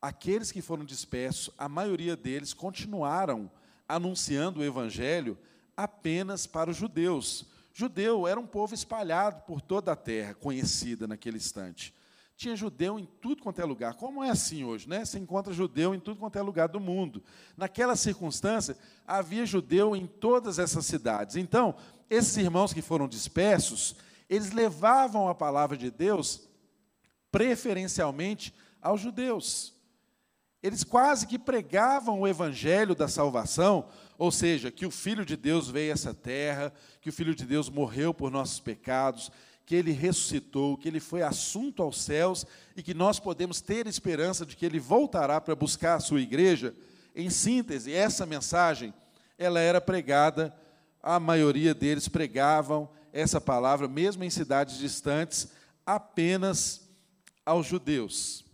aqueles 0.00 0.52
que 0.52 0.62
foram 0.62 0.84
dispersos, 0.84 1.52
a 1.58 1.68
maioria 1.68 2.14
deles 2.14 2.54
continuaram 2.54 3.50
anunciando 3.88 4.60
o 4.60 4.64
evangelho 4.64 5.36
apenas 5.76 6.46
para 6.46 6.70
os 6.70 6.76
judeus. 6.76 7.46
Judeu 7.72 8.28
era 8.28 8.38
um 8.38 8.46
povo 8.46 8.74
espalhado 8.74 9.42
por 9.42 9.60
toda 9.60 9.90
a 9.90 9.96
terra, 9.96 10.34
conhecida 10.34 11.08
naquele 11.08 11.38
instante. 11.38 11.92
Tinha 12.36 12.54
judeu 12.54 12.96
em 12.96 13.08
tudo 13.20 13.42
quanto 13.42 13.60
é 13.60 13.64
lugar. 13.64 13.94
Como 13.94 14.22
é 14.22 14.30
assim 14.30 14.62
hoje, 14.62 14.88
né? 14.88 15.04
Você 15.04 15.18
encontra 15.18 15.52
judeu 15.52 15.96
em 15.96 15.98
tudo 15.98 16.20
quanto 16.20 16.38
é 16.38 16.42
lugar 16.42 16.68
do 16.68 16.78
mundo. 16.78 17.20
Naquela 17.56 17.96
circunstância, 17.96 18.76
havia 19.04 19.44
judeu 19.44 19.96
em 19.96 20.06
todas 20.06 20.60
essas 20.60 20.86
cidades. 20.86 21.34
Então, 21.34 21.74
esses 22.08 22.36
irmãos 22.36 22.72
que 22.72 22.80
foram 22.80 23.08
dispersos, 23.08 23.96
eles 24.28 24.52
levavam 24.52 25.28
a 25.28 25.34
palavra 25.34 25.76
de 25.76 25.90
Deus 25.90 26.48
preferencialmente 27.30 28.54
aos 28.80 29.00
judeus. 29.00 29.74
eles 30.62 30.82
quase 30.82 31.26
que 31.26 31.38
pregavam 31.38 32.20
o 32.20 32.26
evangelho 32.26 32.94
da 32.94 33.06
salvação, 33.06 33.86
ou 34.16 34.30
seja, 34.30 34.70
que 34.70 34.86
o 34.86 34.90
Filho 34.90 35.22
de 35.22 35.36
Deus 35.36 35.68
veio 35.68 35.90
a 35.90 35.92
essa 35.92 36.14
terra, 36.14 36.72
que 37.02 37.10
o 37.10 37.12
Filho 37.12 37.34
de 37.34 37.44
Deus 37.44 37.68
morreu 37.68 38.14
por 38.14 38.30
nossos 38.30 38.60
pecados, 38.60 39.30
que 39.66 39.74
ele 39.74 39.92
ressuscitou, 39.92 40.78
que 40.78 40.88
ele 40.88 41.00
foi 41.00 41.22
assunto 41.22 41.82
aos 41.82 42.00
céus 42.00 42.46
e 42.74 42.82
que 42.82 42.94
nós 42.94 43.18
podemos 43.18 43.60
ter 43.60 43.86
esperança 43.86 44.46
de 44.46 44.56
que 44.56 44.64
ele 44.64 44.78
voltará 44.78 45.38
para 45.38 45.54
buscar 45.54 45.96
a 45.96 46.00
sua 46.00 46.22
igreja. 46.22 46.74
Em 47.14 47.28
síntese, 47.28 47.92
essa 47.92 48.24
mensagem, 48.24 48.94
ela 49.36 49.60
era 49.60 49.82
pregada, 49.82 50.54
a 51.02 51.20
maioria 51.20 51.74
deles 51.74 52.08
pregavam 52.08 52.88
essa 53.14 53.40
palavra, 53.40 53.86
mesmo 53.86 54.24
em 54.24 54.28
cidades 54.28 54.76
distantes, 54.76 55.48
apenas 55.86 56.90
aos 57.46 57.64
judeus. 57.64 58.44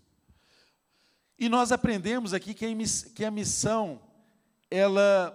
E 1.38 1.48
nós 1.48 1.72
aprendemos 1.72 2.34
aqui 2.34 2.52
que 2.52 3.24
a 3.24 3.30
missão, 3.30 3.98
ela 4.70 5.34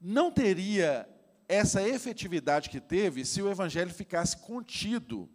não 0.00 0.30
teria 0.30 1.08
essa 1.48 1.82
efetividade 1.82 2.70
que 2.70 2.80
teve 2.80 3.24
se 3.24 3.42
o 3.42 3.50
evangelho 3.50 3.92
ficasse 3.92 4.36
contido 4.36 5.28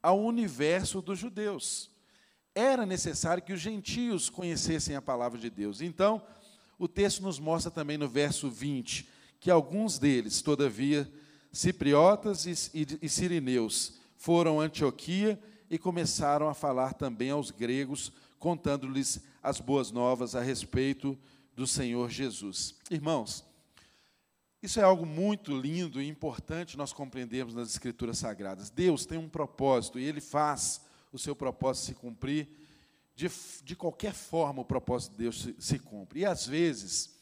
ao 0.00 0.20
universo 0.22 1.02
dos 1.02 1.18
judeus. 1.18 1.90
Era 2.54 2.86
necessário 2.86 3.42
que 3.42 3.52
os 3.52 3.60
gentios 3.60 4.30
conhecessem 4.30 4.94
a 4.94 5.02
palavra 5.02 5.36
de 5.36 5.50
Deus. 5.50 5.80
Então, 5.80 6.24
o 6.78 6.86
texto 6.86 7.22
nos 7.22 7.40
mostra 7.40 7.72
também 7.72 7.98
no 7.98 8.08
verso 8.08 8.48
20 8.48 9.08
que 9.40 9.50
alguns 9.50 9.98
deles, 9.98 10.40
todavia, 10.40 11.10
cipriotas 11.52 12.46
e, 12.46 13.08
sirineus, 13.08 14.00
foram 14.16 14.60
a 14.60 14.64
Antioquia 14.64 15.38
e 15.68 15.78
começaram 15.78 16.48
a 16.48 16.54
falar 16.54 16.94
também 16.94 17.30
aos 17.30 17.50
gregos, 17.50 18.12
contando-lhes 18.38 19.20
as 19.42 19.60
boas 19.60 19.90
novas 19.90 20.34
a 20.34 20.40
respeito 20.40 21.18
do 21.54 21.66
Senhor 21.66 22.10
Jesus. 22.10 22.74
Irmãos, 22.90 23.44
isso 24.62 24.80
é 24.80 24.82
algo 24.82 25.04
muito 25.04 25.56
lindo 25.56 26.00
e 26.00 26.08
importante 26.08 26.76
nós 26.76 26.92
compreendermos 26.92 27.54
nas 27.54 27.68
Escrituras 27.68 28.18
Sagradas. 28.18 28.70
Deus 28.70 29.04
tem 29.04 29.18
um 29.18 29.28
propósito 29.28 29.98
e 29.98 30.04
Ele 30.04 30.20
faz 30.20 30.80
o 31.12 31.18
seu 31.18 31.36
propósito 31.36 31.86
se 31.86 31.94
cumprir. 31.94 32.48
De, 33.14 33.30
de 33.62 33.76
qualquer 33.76 34.14
forma, 34.14 34.62
o 34.62 34.64
propósito 34.64 35.12
de 35.12 35.18
Deus 35.18 35.42
se, 35.42 35.56
se 35.58 35.78
cumpre. 35.78 36.20
E 36.20 36.24
às 36.24 36.46
vezes, 36.46 37.14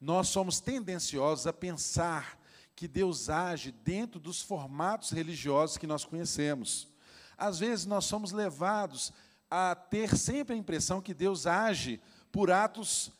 nós 0.00 0.28
somos 0.28 0.60
tendenciosos 0.60 1.46
a 1.46 1.52
pensar 1.52 2.41
que 2.74 2.88
Deus 2.88 3.28
age 3.28 3.72
dentro 3.72 4.18
dos 4.18 4.42
formatos 4.42 5.10
religiosos 5.10 5.76
que 5.76 5.86
nós 5.86 6.04
conhecemos. 6.04 6.88
Às 7.36 7.58
vezes, 7.58 7.86
nós 7.86 8.04
somos 8.04 8.32
levados 8.32 9.12
a 9.50 9.74
ter 9.74 10.16
sempre 10.16 10.54
a 10.54 10.58
impressão 10.58 11.00
que 11.00 11.12
Deus 11.12 11.46
age 11.46 12.00
por 12.30 12.50
atos 12.50 13.12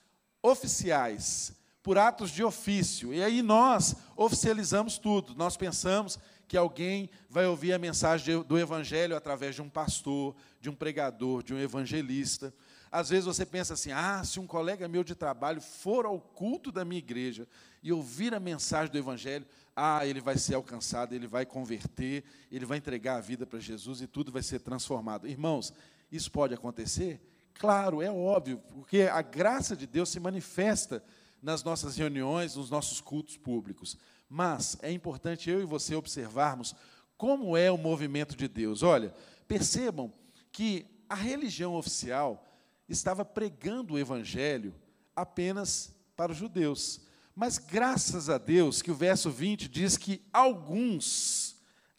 oficiais, 0.42 1.52
por 1.82 1.99
atos 1.99 2.30
de 2.30 2.42
ofício. 2.42 3.12
E 3.12 3.23
aí 3.23 3.42
nós 3.42 3.94
oficializamos 4.16 4.97
tudo. 4.99 5.35
Nós 5.35 5.56
pensamos 5.56 6.18
que 6.49 6.56
alguém 6.56 7.11
vai 7.28 7.47
ouvir 7.47 7.73
a 7.73 7.78
mensagem 7.78 8.42
do 8.42 8.59
Evangelho 8.59 9.16
através 9.16 9.54
de 9.54 9.62
um 9.62 9.68
pastor, 9.68 10.35
de 10.61 10.71
um 10.71 10.75
pregador, 10.75 11.42
de 11.42 11.54
um 11.54 11.59
evangelista. 11.59 12.52
Às 12.90 13.09
vezes 13.09 13.25
você 13.25 13.47
pensa 13.47 13.73
assim: 13.73 13.90
ah, 13.90 14.23
se 14.23 14.38
um 14.38 14.47
colega 14.47 14.87
meu 14.87 15.02
de 15.02 15.14
trabalho 15.14 15.61
for 15.61 16.04
ao 16.04 16.21
culto 16.21 16.71
da 16.71 16.85
minha 16.85 16.99
igreja 16.99 17.49
e 17.82 17.92
ouvir 17.92 18.34
a 18.34 18.40
mensagem 18.40 18.92
do 18.92 18.98
Evangelho, 18.98 19.46
ah, 19.74 20.06
ele 20.06 20.20
vai 20.20 20.36
ser 20.38 20.54
alcançado, 20.54 21.14
ele 21.14 21.26
vai 21.26 21.44
converter, 21.44 22.24
ele 22.50 22.64
vai 22.64 22.78
entregar 22.78 23.16
a 23.16 23.20
vida 23.20 23.46
para 23.46 23.58
Jesus 23.58 24.00
e 24.00 24.06
tudo 24.06 24.30
vai 24.30 24.42
ser 24.42 24.60
transformado. 24.60 25.26
Irmãos, 25.26 25.72
isso 26.10 26.30
pode 26.30 26.54
acontecer? 26.54 27.20
Claro, 27.54 28.02
é 28.02 28.10
óbvio, 28.10 28.58
porque 28.72 29.02
a 29.02 29.22
graça 29.22 29.74
de 29.74 29.86
Deus 29.86 30.10
se 30.10 30.20
manifesta 30.20 31.02
nas 31.42 31.64
nossas 31.64 31.96
reuniões, 31.96 32.54
nos 32.54 32.70
nossos 32.70 33.00
cultos 33.00 33.36
públicos. 33.36 33.96
Mas 34.28 34.76
é 34.80 34.90
importante 34.92 35.50
eu 35.50 35.60
e 35.60 35.64
você 35.64 35.94
observarmos 35.94 36.74
como 37.16 37.56
é 37.56 37.70
o 37.70 37.78
movimento 37.78 38.36
de 38.36 38.48
Deus. 38.48 38.82
Olha, 38.82 39.14
percebam 39.46 40.12
que 40.50 40.86
a 41.08 41.14
religião 41.14 41.74
oficial 41.74 42.46
estava 42.88 43.24
pregando 43.24 43.94
o 43.94 43.98
evangelho 43.98 44.74
apenas 45.14 45.94
para 46.16 46.32
os 46.32 46.38
judeus. 46.38 47.00
Mas 47.34 47.58
graças 47.58 48.28
a 48.28 48.36
Deus 48.36 48.82
que 48.82 48.90
o 48.90 48.94
verso 48.94 49.30
20 49.30 49.68
diz 49.68 49.97
que 49.97 50.23
alguns, 50.32 51.56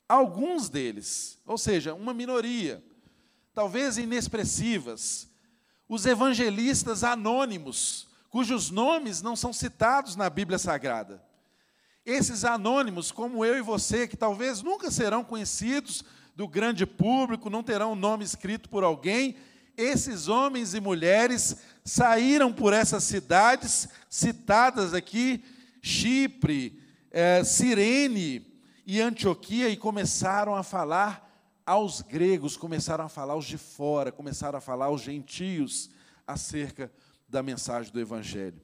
alguns 0.07 0.69
deles, 0.69 1.39
ou 1.45 1.57
seja, 1.57 1.93
uma 1.93 2.13
minoria, 2.13 2.83
talvez 3.53 3.97
inexpressivas, 3.97 5.27
os 5.89 6.05
evangelistas 6.05 7.03
anônimos, 7.03 8.07
cujos 8.29 8.69
nomes 8.69 9.21
não 9.21 9.35
são 9.35 9.51
citados 9.51 10.15
na 10.15 10.29
Bíblia 10.29 10.59
Sagrada. 10.59 11.23
Esses 12.05 12.43
anônimos, 12.43 13.11
como 13.11 13.45
eu 13.45 13.57
e 13.57 13.61
você, 13.61 14.07
que 14.07 14.17
talvez 14.17 14.61
nunca 14.61 14.91
serão 14.91 15.23
conhecidos 15.23 16.03
do 16.35 16.47
grande 16.47 16.85
público, 16.85 17.49
não 17.49 17.63
terão 17.63 17.93
o 17.93 17.95
nome 17.95 18.23
escrito 18.23 18.69
por 18.69 18.83
alguém, 18.83 19.35
esses 19.77 20.27
homens 20.27 20.73
e 20.73 20.81
mulheres 20.81 21.57
saíram 21.83 22.51
por 22.51 22.73
essas 22.73 23.03
cidades 23.03 23.87
citadas 24.09 24.93
aqui, 24.93 25.43
Chipre, 25.81 26.79
é, 27.11 27.43
Cirene 27.43 28.45
e 28.85 29.01
Antioquia, 29.01 29.69
e 29.69 29.77
começaram 29.77 30.55
a 30.55 30.63
falar 30.63 31.29
aos 31.65 32.01
gregos, 32.01 32.57
começaram 32.57 33.05
a 33.05 33.09
falar 33.09 33.33
aos 33.33 33.45
de 33.45 33.57
fora, 33.57 34.11
começaram 34.11 34.57
a 34.57 34.61
falar 34.61 34.85
aos 34.85 35.01
gentios 35.01 35.89
acerca 36.27 36.91
da 37.27 37.41
mensagem 37.41 37.91
do 37.91 37.99
Evangelho. 37.99 38.61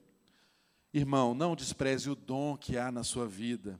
Irmão, 0.93 1.33
não 1.33 1.55
despreze 1.55 2.09
o 2.09 2.15
dom 2.15 2.57
que 2.57 2.77
há 2.77 2.91
na 2.91 3.03
sua 3.03 3.27
vida. 3.27 3.79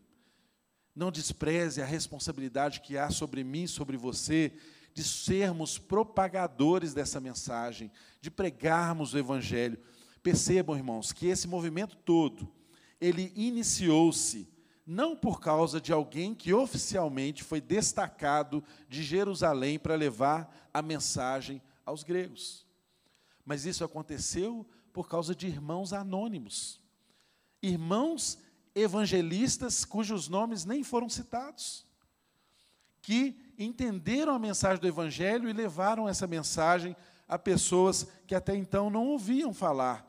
Não 0.96 1.12
despreze 1.12 1.82
a 1.82 1.86
responsabilidade 1.86 2.82
que 2.82 2.98
há 2.98 3.10
sobre 3.10 3.44
mim, 3.44 3.68
sobre 3.68 3.98
você, 3.98 4.54
de 4.94 5.04
sermos 5.04 5.78
propagadores 5.78 6.94
dessa 6.94 7.20
mensagem, 7.20 7.92
de 8.22 8.30
pregarmos 8.30 9.14
o 9.14 9.18
Evangelho. 9.18 9.80
Percebam, 10.22 10.76
irmãos, 10.76 11.12
que 11.12 11.28
esse 11.28 11.48
movimento 11.48 11.96
todo, 11.98 12.52
ele 13.00 13.32
iniciou-se 13.36 14.48
não 14.86 15.16
por 15.16 15.40
causa 15.40 15.80
de 15.80 15.94
alguém 15.94 16.34
que 16.34 16.52
oficialmente 16.52 17.44
foi 17.44 17.62
destacado 17.62 18.64
de 18.90 19.04
Jerusalém 19.04 19.78
para 19.78 19.96
levar 19.96 20.70
a 20.74 20.82
mensagem 20.82 21.62
aos 21.86 22.04
gregos. 22.04 22.66
Mas 23.46 23.66
isso 23.66 23.84
aconteceu 23.84 24.66
por 24.92 25.08
causa 25.08 25.36
de 25.36 25.46
irmãos 25.46 25.94
anônimos, 25.94 26.82
irmãos 27.62 28.40
evangelistas 28.74 29.86
cujos 29.86 30.28
nomes 30.28 30.66
nem 30.66 30.84
foram 30.84 31.08
citados, 31.08 31.86
que 33.02 33.38
entenderam 33.60 34.34
a 34.34 34.40
mensagem 34.40 34.80
do 34.80 34.88
Evangelho 34.88 35.50
e 35.50 35.54
levaram 35.54 36.08
essa 36.08 36.26
mensagem 36.26 36.96
a 37.28 37.38
pessoas 37.38 38.08
que 38.26 38.34
até 38.34 38.56
então 38.56 38.90
não 38.90 39.08
ouviam 39.08 39.54
falar 39.54 40.08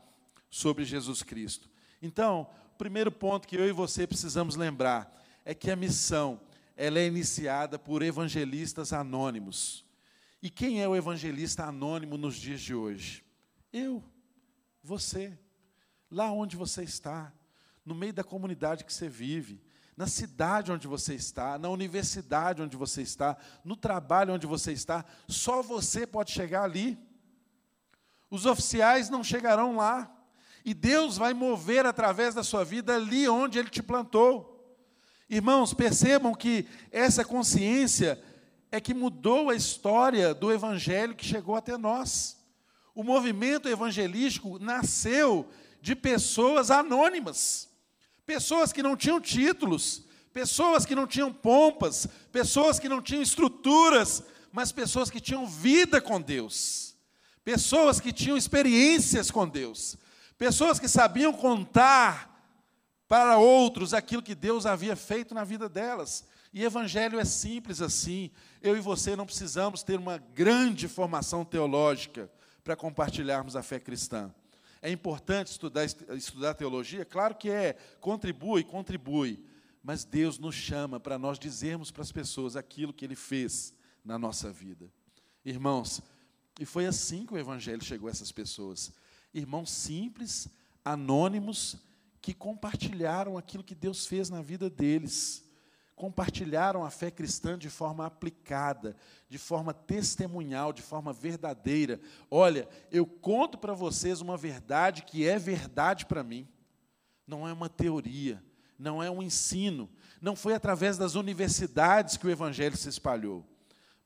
sobre 0.49 0.85
Jesus 0.85 1.21
Cristo. 1.21 1.69
Então, 2.01 2.47
o 2.73 2.77
primeiro 2.77 3.11
ponto 3.11 3.47
que 3.47 3.57
eu 3.57 3.67
e 3.67 3.71
você 3.73 4.07
precisamos 4.07 4.55
lembrar 4.55 5.21
é 5.43 5.53
que 5.53 5.69
a 5.69 5.75
missão 5.75 6.39
ela 6.75 6.97
é 6.97 7.05
iniciada 7.05 7.77
por 7.77 8.01
evangelistas 8.01 8.93
anônimos. 8.93 9.85
E 10.41 10.49
quem 10.49 10.81
é 10.81 10.87
o 10.87 10.95
evangelista 10.95 11.65
anônimo 11.65 12.17
nos 12.17 12.35
dias 12.35 12.61
de 12.61 12.73
hoje? 12.73 13.23
Eu, 13.71 14.03
você, 14.81 15.37
lá 16.09 16.31
onde 16.31 16.55
você 16.55 16.83
está, 16.83 17.31
no 17.85 17.93
meio 17.93 18.13
da 18.13 18.23
comunidade 18.23 18.83
que 18.83 18.93
você 18.93 19.07
vive, 19.07 19.61
na 19.95 20.07
cidade 20.07 20.71
onde 20.71 20.87
você 20.87 21.13
está, 21.13 21.57
na 21.57 21.69
universidade 21.69 22.61
onde 22.61 22.77
você 22.77 23.01
está, 23.01 23.37
no 23.63 23.75
trabalho 23.75 24.33
onde 24.33 24.47
você 24.47 24.71
está, 24.71 25.05
só 25.27 25.61
você 25.61 26.07
pode 26.07 26.31
chegar 26.31 26.63
ali. 26.63 26.97
Os 28.29 28.45
oficiais 28.45 29.09
não 29.09 29.23
chegarão 29.23 29.75
lá. 29.75 30.09
E 30.63 30.73
Deus 30.73 31.17
vai 31.17 31.33
mover 31.33 31.85
através 31.85 32.35
da 32.35 32.43
sua 32.43 32.63
vida 32.63 32.95
ali 32.95 33.27
onde 33.27 33.59
Ele 33.59 33.69
te 33.69 33.81
plantou. 33.81 34.47
Irmãos, 35.29 35.73
percebam 35.73 36.33
que 36.33 36.67
essa 36.91 37.23
consciência 37.25 38.21
é 38.71 38.79
que 38.79 38.93
mudou 38.93 39.49
a 39.49 39.55
história 39.55 40.33
do 40.33 40.51
Evangelho 40.51 41.15
que 41.15 41.25
chegou 41.25 41.55
até 41.55 41.77
nós. 41.77 42.41
O 42.93 43.03
movimento 43.03 43.69
evangelístico 43.69 44.59
nasceu 44.59 45.49
de 45.81 45.95
pessoas 45.95 46.69
anônimas, 46.69 47.69
pessoas 48.31 48.71
que 48.71 48.81
não 48.81 48.95
tinham 48.95 49.19
títulos, 49.19 50.03
pessoas 50.31 50.85
que 50.85 50.95
não 50.95 51.05
tinham 51.05 51.33
pompas, 51.33 52.07
pessoas 52.31 52.79
que 52.79 52.87
não 52.87 53.01
tinham 53.01 53.21
estruturas, 53.21 54.23
mas 54.53 54.71
pessoas 54.71 55.09
que 55.09 55.19
tinham 55.19 55.45
vida 55.45 55.99
com 55.99 56.21
Deus, 56.21 56.95
pessoas 57.43 57.99
que 57.99 58.13
tinham 58.13 58.37
experiências 58.37 59.29
com 59.29 59.45
Deus, 59.45 59.97
pessoas 60.37 60.79
que 60.79 60.87
sabiam 60.87 61.33
contar 61.33 62.41
para 63.05 63.37
outros 63.37 63.93
aquilo 63.93 64.23
que 64.23 64.33
Deus 64.33 64.65
havia 64.65 64.95
feito 64.95 65.35
na 65.35 65.43
vida 65.43 65.67
delas. 65.67 66.23
E 66.53 66.63
evangelho 66.63 67.19
é 67.19 67.25
simples 67.25 67.81
assim. 67.81 68.31
Eu 68.61 68.77
e 68.77 68.79
você 68.79 69.13
não 69.13 69.25
precisamos 69.25 69.83
ter 69.83 69.99
uma 69.99 70.17
grande 70.17 70.87
formação 70.87 71.43
teológica 71.43 72.31
para 72.63 72.77
compartilharmos 72.77 73.57
a 73.57 73.61
fé 73.61 73.77
cristã. 73.77 74.33
É 74.81 74.91
importante 74.91 75.47
estudar, 75.47 75.85
estudar 75.85 76.53
teologia? 76.55 77.05
Claro 77.05 77.35
que 77.35 77.49
é, 77.49 77.73
contribui, 77.99 78.63
contribui. 78.63 79.45
Mas 79.83 80.03
Deus 80.03 80.39
nos 80.39 80.55
chama 80.55 80.99
para 80.99 81.19
nós 81.19 81.37
dizermos 81.37 81.91
para 81.91 82.01
as 82.01 82.11
pessoas 82.11 82.55
aquilo 82.55 82.93
que 82.93 83.05
Ele 83.05 83.15
fez 83.15 83.73
na 84.03 84.17
nossa 84.17 84.51
vida. 84.51 84.91
Irmãos, 85.45 86.01
e 86.59 86.65
foi 86.65 86.85
assim 86.85 87.25
que 87.25 87.33
o 87.33 87.37
Evangelho 87.37 87.83
chegou 87.83 88.07
a 88.07 88.11
essas 88.11 88.31
pessoas. 88.31 88.91
Irmãos 89.33 89.71
simples, 89.71 90.47
anônimos, 90.83 91.77
que 92.21 92.33
compartilharam 92.33 93.37
aquilo 93.37 93.63
que 93.63 93.73
Deus 93.73 94.05
fez 94.05 94.29
na 94.29 94.41
vida 94.41 94.69
deles 94.69 95.43
compartilharam 96.01 96.83
a 96.83 96.89
fé 96.89 97.11
cristã 97.11 97.55
de 97.55 97.69
forma 97.69 98.07
aplicada, 98.07 98.95
de 99.29 99.37
forma 99.37 99.71
testemunhal, 99.71 100.73
de 100.73 100.81
forma 100.81 101.13
verdadeira. 101.13 102.01
Olha, 102.31 102.67
eu 102.91 103.05
conto 103.05 103.55
para 103.55 103.75
vocês 103.75 104.19
uma 104.19 104.35
verdade 104.35 105.03
que 105.03 105.27
é 105.27 105.37
verdade 105.37 106.07
para 106.07 106.23
mim. 106.23 106.47
Não 107.27 107.47
é 107.47 107.53
uma 107.53 107.69
teoria, 107.69 108.43
não 108.79 109.03
é 109.03 109.11
um 109.11 109.21
ensino, 109.21 109.87
não 110.19 110.35
foi 110.35 110.55
através 110.55 110.97
das 110.97 111.13
universidades 111.13 112.17
que 112.17 112.25
o 112.25 112.31
evangelho 112.31 112.75
se 112.75 112.89
espalhou, 112.89 113.45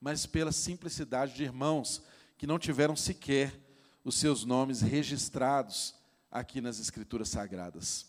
mas 0.02 0.26
pela 0.26 0.52
simplicidade 0.52 1.34
de 1.34 1.44
irmãos 1.44 2.04
que 2.38 2.46
não 2.46 2.60
tiveram 2.60 2.98
sequer 2.98 3.58
os 4.04 4.16
seus 4.16 4.44
nomes 4.44 4.82
registrados 4.82 5.96
aqui 6.30 6.60
nas 6.60 6.78
escrituras 6.78 7.30
sagradas. 7.30 8.06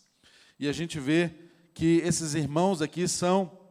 E 0.59 0.67
a 0.67 0.73
gente 0.73 0.99
vê 0.99 1.33
que 1.73 1.99
esses 1.99 2.33
irmãos 2.33 2.81
aqui 2.81 3.07
são 3.07 3.65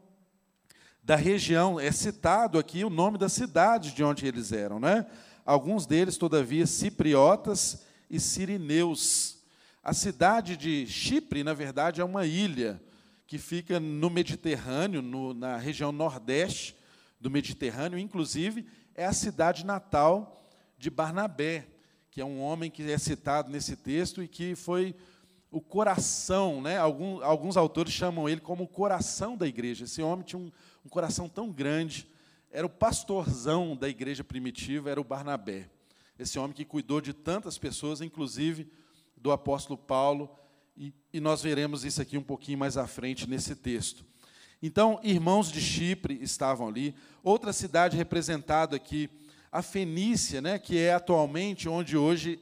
da 1.06 1.14
região, 1.14 1.78
é 1.78 1.92
citado 1.92 2.58
aqui 2.58 2.84
o 2.84 2.90
nome 2.90 3.16
da 3.16 3.28
cidade 3.28 3.92
de 3.92 4.02
onde 4.02 4.26
eles 4.26 4.50
eram, 4.50 4.80
né? 4.80 5.06
Alguns 5.44 5.86
deles, 5.86 6.18
todavia, 6.18 6.66
cipriotas 6.66 7.84
e 8.10 8.18
sirineus. 8.18 9.38
A 9.84 9.94
cidade 9.94 10.56
de 10.56 10.84
Chipre, 10.88 11.44
na 11.44 11.54
verdade, 11.54 12.00
é 12.00 12.04
uma 12.04 12.26
ilha 12.26 12.82
que 13.24 13.38
fica 13.38 13.78
no 13.78 14.10
Mediterrâneo, 14.10 15.00
no, 15.00 15.32
na 15.32 15.56
região 15.56 15.92
nordeste 15.92 16.74
do 17.20 17.30
Mediterrâneo, 17.30 18.00
inclusive 18.00 18.66
é 18.92 19.06
a 19.06 19.12
cidade 19.12 19.64
natal 19.64 20.44
de 20.76 20.90
Barnabé, 20.90 21.68
que 22.10 22.20
é 22.20 22.24
um 22.24 22.40
homem 22.40 22.68
que 22.68 22.82
é 22.90 22.98
citado 22.98 23.48
nesse 23.48 23.76
texto 23.76 24.24
e 24.24 24.26
que 24.26 24.56
foi 24.56 24.92
o 25.52 25.60
coração, 25.60 26.60
né? 26.60 26.78
Alguns, 26.78 27.22
alguns 27.22 27.56
autores 27.56 27.92
chamam 27.92 28.28
ele 28.28 28.40
como 28.40 28.64
o 28.64 28.68
coração 28.68 29.36
da 29.36 29.46
igreja. 29.46 29.84
Esse 29.84 30.02
homem 30.02 30.24
tinha 30.24 30.40
um, 30.40 30.50
um 30.86 30.88
coração 30.88 31.28
tão 31.28 31.50
grande, 31.50 32.06
era 32.48 32.64
o 32.64 32.70
pastorzão 32.70 33.76
da 33.76 33.88
igreja 33.88 34.22
primitiva, 34.22 34.88
era 34.88 35.00
o 35.00 35.04
Barnabé. 35.04 35.68
Esse 36.16 36.38
homem 36.38 36.52
que 36.52 36.64
cuidou 36.64 37.00
de 37.00 37.12
tantas 37.12 37.58
pessoas, 37.58 38.00
inclusive 38.00 38.70
do 39.16 39.32
apóstolo 39.32 39.76
Paulo, 39.76 40.30
e, 40.76 40.94
e 41.12 41.18
nós 41.18 41.42
veremos 41.42 41.84
isso 41.84 42.00
aqui 42.00 42.16
um 42.16 42.22
pouquinho 42.22 42.58
mais 42.58 42.76
à 42.76 42.86
frente 42.86 43.28
nesse 43.28 43.56
texto. 43.56 44.04
Então, 44.62 45.00
irmãos 45.02 45.50
de 45.50 45.60
Chipre 45.60 46.22
estavam 46.22 46.68
ali. 46.68 46.94
Outra 47.20 47.52
cidade 47.52 47.96
representada 47.96 48.76
aqui, 48.76 49.10
a 49.50 49.62
Fenícia, 49.62 50.40
né, 50.40 50.56
que 50.56 50.78
é 50.78 50.94
atualmente 50.94 51.68
onde 51.68 51.96
hoje 51.96 52.38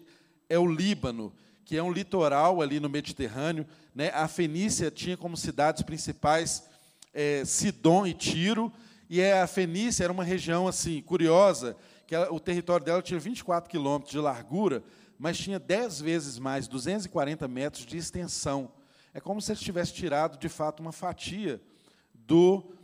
é 0.50 0.59
o 0.59 0.70
Líbano, 0.70 1.33
que 1.64 1.78
é 1.78 1.83
um 1.83 1.90
litoral 1.90 2.61
ali 2.61 2.78
no 2.78 2.90
Mediterrâneo. 2.90 3.66
Né? 3.94 4.11
A 4.11 4.28
Fenícia 4.28 4.90
tinha 4.90 5.16
como 5.16 5.35
cidades 5.35 5.83
principais 5.83 6.62
é, 7.14 7.44
Sidom 7.44 8.07
e 8.07 8.12
Tiro, 8.12 8.72
e 9.09 9.20
é, 9.20 9.40
a 9.40 9.46
Fenícia 9.46 10.03
era 10.03 10.12
uma 10.12 10.24
região 10.24 10.66
assim 10.66 11.00
curiosa, 11.00 11.77
que 12.07 12.14
ela, 12.14 12.33
o 12.33 12.40
território 12.40 12.85
dela 12.85 13.00
tinha 13.00 13.20
24 13.20 13.70
quilômetros 13.70 14.11
de 14.11 14.18
largura, 14.18 14.83
mas 15.18 15.38
tinha 15.38 15.59
10 15.59 16.00
vezes 16.00 16.38
mais, 16.38 16.66
240 16.66 17.46
metros 17.46 17.87
de 17.87 17.96
extensão. 17.96 18.72
É 19.14 19.20
como 19.20 19.40
se 19.40 19.53
eles 19.53 19.62
tivessem 19.62 19.94
tirado, 19.94 20.37
de 20.37 20.48
fato, 20.48 20.81
uma 20.81 20.90
fatia 20.90 21.62
do, 22.12 22.74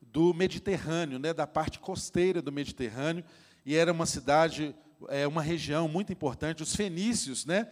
do 0.00 0.32
Mediterrâneo, 0.32 1.18
né, 1.18 1.34
da 1.34 1.46
parte 1.46 1.80
costeira 1.80 2.40
do 2.40 2.52
Mediterrâneo, 2.52 3.24
e 3.66 3.74
era 3.74 3.92
uma 3.92 4.06
cidade, 4.06 4.74
é, 5.08 5.26
uma 5.26 5.42
região 5.42 5.88
muito 5.88 6.12
importante. 6.12 6.62
Os 6.62 6.76
fenícios, 6.76 7.44
né, 7.44 7.68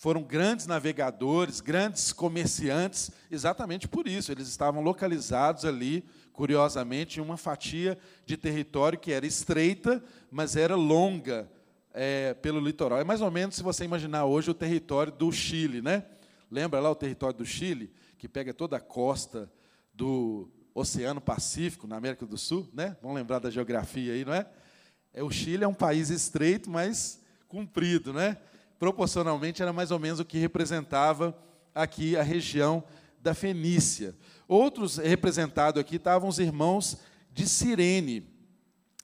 foram 0.00 0.22
grandes 0.22 0.66
navegadores, 0.66 1.60
grandes 1.60 2.10
comerciantes, 2.10 3.10
exatamente 3.30 3.86
por 3.86 4.08
isso. 4.08 4.32
Eles 4.32 4.48
estavam 4.48 4.80
localizados 4.82 5.66
ali, 5.66 6.02
curiosamente, 6.32 7.20
em 7.20 7.22
uma 7.22 7.36
fatia 7.36 7.98
de 8.24 8.34
território 8.38 8.98
que 8.98 9.12
era 9.12 9.26
estreita, 9.26 10.02
mas 10.30 10.56
era 10.56 10.74
longa 10.74 11.50
é, 11.92 12.32
pelo 12.32 12.60
litoral. 12.60 12.98
É 12.98 13.04
mais 13.04 13.20
ou 13.20 13.30
menos, 13.30 13.56
se 13.56 13.62
você 13.62 13.84
imaginar 13.84 14.24
hoje, 14.24 14.50
o 14.50 14.54
território 14.54 15.12
do 15.12 15.30
Chile. 15.30 15.82
Né? 15.82 16.02
Lembra 16.50 16.80
lá 16.80 16.90
o 16.90 16.94
território 16.94 17.36
do 17.36 17.44
Chile, 17.44 17.92
que 18.16 18.26
pega 18.26 18.54
toda 18.54 18.78
a 18.78 18.80
costa 18.80 19.52
do 19.92 20.48
Oceano 20.74 21.20
Pacífico, 21.20 21.86
na 21.86 21.98
América 21.98 22.24
do 22.24 22.38
Sul? 22.38 22.66
Né? 22.72 22.96
Vamos 23.02 23.18
lembrar 23.18 23.38
da 23.38 23.50
geografia 23.50 24.14
aí, 24.14 24.24
não 24.24 24.32
é? 24.32 24.46
é 25.12 25.22
o 25.22 25.30
Chile 25.30 25.62
é 25.62 25.68
um 25.68 25.74
país 25.74 26.08
estreito, 26.08 26.70
mas 26.70 27.20
comprido, 27.46 28.14
né? 28.14 28.38
Proporcionalmente 28.80 29.60
era 29.60 29.74
mais 29.74 29.90
ou 29.90 29.98
menos 29.98 30.20
o 30.20 30.24
que 30.24 30.38
representava 30.38 31.36
aqui 31.74 32.16
a 32.16 32.22
região 32.22 32.82
da 33.20 33.34
Fenícia. 33.34 34.16
Outros 34.48 34.96
representados 34.96 35.78
aqui 35.78 35.96
estavam 35.96 36.30
os 36.30 36.38
irmãos 36.38 36.96
de 37.30 37.46
Cirene. 37.46 38.26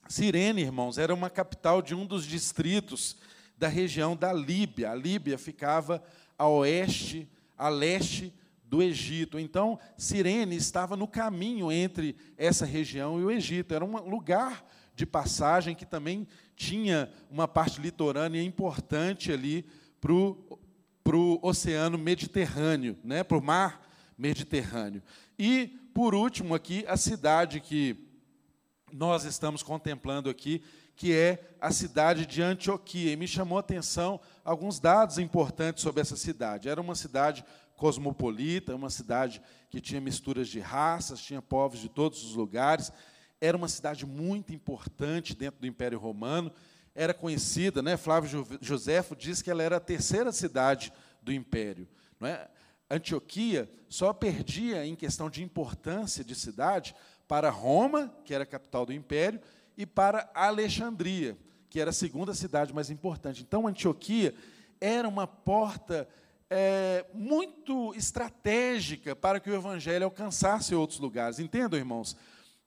Cirene, 0.09 0.63
irmãos, 0.63 0.97
era 0.97 1.13
uma 1.13 1.29
capital 1.29 1.79
de 1.79 1.93
um 1.93 2.07
dos 2.07 2.25
distritos 2.25 3.17
da 3.55 3.67
região 3.67 4.15
da 4.15 4.33
Líbia. 4.33 4.89
A 4.89 4.95
Líbia 4.95 5.37
ficava 5.37 6.03
a 6.35 6.47
oeste, 6.47 7.29
a 7.55 7.69
leste 7.69 8.33
do 8.63 8.81
Egito. 8.81 9.37
Então, 9.37 9.77
Cirene 9.95 10.55
estava 10.55 10.97
no 10.97 11.07
caminho 11.07 11.71
entre 11.71 12.15
essa 12.35 12.65
região 12.65 13.19
e 13.19 13.23
o 13.23 13.29
Egito. 13.29 13.75
Era 13.75 13.85
um 13.85 14.09
lugar 14.09 14.65
de 14.97 15.05
passagem 15.05 15.75
que 15.75 15.85
também 15.85 16.27
tinha 16.55 17.07
uma 17.29 17.47
parte 17.47 17.79
litorânea 17.79 18.41
importante 18.41 19.31
ali 19.31 19.63
para 20.01 20.11
o 20.11 21.39
oceano 21.43 21.99
Mediterrâneo, 21.99 22.97
né, 23.03 23.23
para 23.23 23.37
o 23.37 23.41
mar 23.41 23.87
Mediterrâneo. 24.17 25.03
E, 25.37 25.67
por 25.93 26.15
último, 26.15 26.55
aqui, 26.55 26.83
a 26.87 26.97
cidade 26.97 27.59
que 27.59 27.95
nós 28.91 29.23
estamos 29.23 29.61
contemplando 29.61 30.31
aqui, 30.31 30.63
que 30.95 31.13
é 31.13 31.47
a 31.61 31.71
cidade 31.71 32.25
de 32.25 32.41
Antioquia. 32.41 33.13
E 33.13 33.15
me 33.15 33.27
chamou 33.27 33.57
a 33.57 33.61
atenção 33.61 34.19
alguns 34.43 34.79
dados 34.79 35.19
importantes 35.19 35.83
sobre 35.83 36.01
essa 36.01 36.15
cidade. 36.15 36.69
Era 36.69 36.81
uma 36.81 36.95
cidade 36.95 37.45
cosmopolita, 37.75 38.75
uma 38.75 38.89
cidade 38.89 39.39
que 39.69 39.79
tinha 39.79 40.01
misturas 40.01 40.47
de 40.47 40.59
raças, 40.59 41.21
tinha 41.21 41.39
povos 41.39 41.79
de 41.79 41.87
todos 41.87 42.23
os 42.23 42.33
lugares, 42.33 42.91
era 43.39 43.55
uma 43.55 43.67
cidade 43.67 44.05
muito 44.05 44.53
importante 44.53 45.35
dentro 45.35 45.61
do 45.61 45.67
Império 45.67 45.99
Romano, 45.99 46.51
era 46.95 47.13
conhecida, 47.13 47.81
né? 47.81 47.95
Flávio 47.95 48.47
Joséfo 48.59 49.15
diz 49.15 49.41
que 49.41 49.51
ela 49.51 49.61
era 49.61 49.77
a 49.77 49.79
terceira 49.79 50.31
cidade 50.31 50.91
do 51.21 51.31
Império. 51.31 51.87
Não 52.19 52.27
é? 52.27 52.49
Antioquia 52.89 53.69
só 53.87 54.11
perdia 54.13 54.85
em 54.85 54.95
questão 54.95 55.29
de 55.29 55.43
importância 55.43 56.23
de 56.23 56.33
cidade 56.33 56.95
para 57.27 57.49
Roma, 57.49 58.13
que 58.25 58.33
era 58.33 58.43
a 58.43 58.47
capital 58.47 58.85
do 58.85 58.93
Império, 58.93 59.39
e 59.77 59.85
para 59.85 60.29
Alexandria, 60.33 61.37
que 61.69 61.79
era 61.79 61.91
a 61.91 61.93
segunda 61.93 62.33
cidade 62.33 62.73
mais 62.73 62.89
importante. 62.89 63.43
Então, 63.43 63.67
Antioquia 63.67 64.33
era 64.79 65.07
uma 65.07 65.27
porta 65.27 66.07
é, 66.49 67.05
muito 67.13 67.93
estratégica 67.93 69.15
para 69.15 69.39
que 69.39 69.49
o 69.49 69.55
Evangelho 69.55 70.05
alcançasse 70.05 70.73
outros 70.73 70.99
lugares. 70.99 71.39
Entendam, 71.39 71.77
irmãos? 71.77 72.15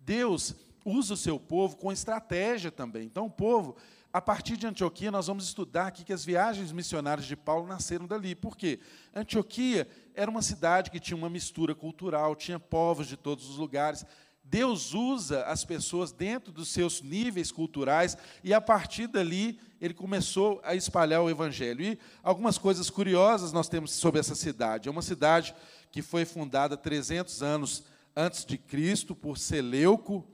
Deus 0.00 0.54
usa 0.84 1.14
o 1.14 1.16
seu 1.16 1.38
povo 1.38 1.76
com 1.76 1.92
estratégia 1.92 2.70
também. 2.70 3.04
Então, 3.04 3.26
o 3.26 3.30
povo, 3.30 3.76
a 4.12 4.20
partir 4.20 4.56
de 4.56 4.66
Antioquia, 4.66 5.10
nós 5.10 5.26
vamos 5.26 5.44
estudar 5.44 5.86
aqui 5.86 6.04
que 6.04 6.12
as 6.12 6.24
viagens 6.24 6.72
missionárias 6.72 7.26
de 7.26 7.36
Paulo 7.36 7.66
nasceram 7.66 8.06
dali. 8.06 8.34
Por 8.34 8.56
quê? 8.56 8.80
Antioquia 9.14 9.88
era 10.14 10.30
uma 10.30 10.42
cidade 10.42 10.90
que 10.90 11.00
tinha 11.00 11.16
uma 11.16 11.30
mistura 11.30 11.74
cultural, 11.74 12.34
tinha 12.34 12.58
povos 12.58 13.06
de 13.06 13.16
todos 13.16 13.48
os 13.48 13.56
lugares. 13.56 14.04
Deus 14.42 14.94
usa 14.94 15.44
as 15.44 15.64
pessoas 15.64 16.10
dentro 16.10 16.50
dos 16.50 16.70
seus 16.70 17.02
níveis 17.02 17.52
culturais 17.52 18.18
e 18.42 18.52
a 18.52 18.60
partir 18.60 19.06
dali 19.06 19.60
ele 19.80 19.94
começou 19.94 20.60
a 20.64 20.74
espalhar 20.74 21.22
o 21.22 21.30
evangelho. 21.30 21.84
E 21.84 21.98
algumas 22.20 22.58
coisas 22.58 22.90
curiosas 22.90 23.52
nós 23.52 23.68
temos 23.68 23.92
sobre 23.92 24.18
essa 24.18 24.34
cidade. 24.34 24.88
É 24.88 24.90
uma 24.90 25.02
cidade 25.02 25.54
que 25.92 26.02
foi 26.02 26.24
fundada 26.24 26.76
300 26.76 27.42
anos 27.42 27.84
antes 28.14 28.44
de 28.44 28.58
Cristo 28.58 29.14
por 29.14 29.38
Seleuco, 29.38 30.26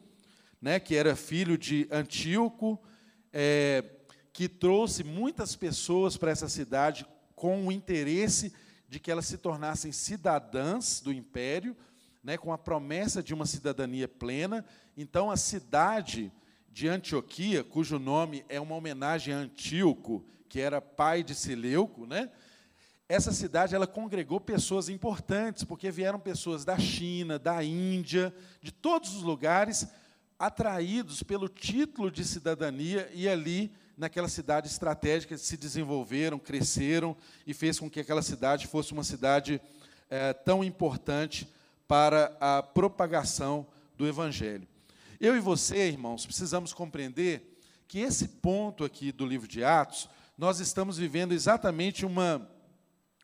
né, 0.60 0.80
que 0.80 0.94
era 0.94 1.14
filho 1.14 1.56
de 1.58 1.86
Antíoco, 1.90 2.80
é, 3.32 3.84
que 4.32 4.48
trouxe 4.48 5.04
muitas 5.04 5.54
pessoas 5.54 6.16
para 6.16 6.30
essa 6.30 6.48
cidade 6.48 7.06
com 7.34 7.66
o 7.66 7.72
interesse 7.72 8.52
de 8.88 8.98
que 8.98 9.10
elas 9.10 9.26
se 9.26 9.38
tornassem 9.38 9.92
cidadãs 9.92 11.00
do 11.00 11.12
império, 11.12 11.76
né, 12.22 12.36
com 12.36 12.52
a 12.52 12.58
promessa 12.58 13.22
de 13.22 13.34
uma 13.34 13.46
cidadania 13.46 14.08
plena. 14.08 14.64
Então, 14.96 15.30
a 15.30 15.36
cidade 15.36 16.32
de 16.72 16.88
Antioquia, 16.88 17.62
cujo 17.62 17.98
nome 17.98 18.44
é 18.48 18.60
uma 18.60 18.74
homenagem 18.74 19.32
a 19.32 19.38
Antíoco, 19.38 20.24
que 20.48 20.60
era 20.60 20.80
pai 20.80 21.22
de 21.22 21.34
Seleuco, 21.34 22.06
né, 22.06 22.30
essa 23.08 23.32
cidade 23.32 23.74
ela 23.74 23.86
congregou 23.86 24.40
pessoas 24.40 24.88
importantes, 24.88 25.62
porque 25.62 25.90
vieram 25.90 26.18
pessoas 26.18 26.64
da 26.64 26.78
China, 26.78 27.38
da 27.38 27.62
Índia, 27.62 28.34
de 28.60 28.72
todos 28.72 29.14
os 29.14 29.22
lugares, 29.22 29.86
atraídos 30.38 31.22
pelo 31.22 31.48
título 31.48 32.10
de 32.10 32.24
cidadania 32.24 33.08
e 33.14 33.28
ali 33.28 33.72
naquela 33.96 34.28
cidade 34.28 34.66
estratégica 34.66 35.38
se 35.38 35.56
desenvolveram, 35.56 36.38
cresceram 36.38 37.16
e 37.46 37.54
fez 37.54 37.78
com 37.78 37.88
que 37.88 38.00
aquela 38.00 38.22
cidade 38.22 38.66
fosse 38.66 38.92
uma 38.92 39.04
cidade 39.04 39.60
é, 40.10 40.32
tão 40.32 40.62
importante 40.62 41.48
para 41.88 42.36
a 42.40 42.62
propagação 42.62 43.66
do 43.96 44.06
Evangelho. 44.06 44.66
Eu 45.18 45.36
e 45.36 45.40
você, 45.40 45.88
irmãos, 45.88 46.26
precisamos 46.26 46.74
compreender 46.74 47.58
que 47.88 48.00
esse 48.00 48.28
ponto 48.28 48.84
aqui 48.84 49.12
do 49.12 49.24
livro 49.24 49.48
de 49.48 49.64
Atos, 49.64 50.08
nós 50.36 50.60
estamos 50.60 50.98
vivendo 50.98 51.32
exatamente 51.32 52.04
uma, 52.04 52.46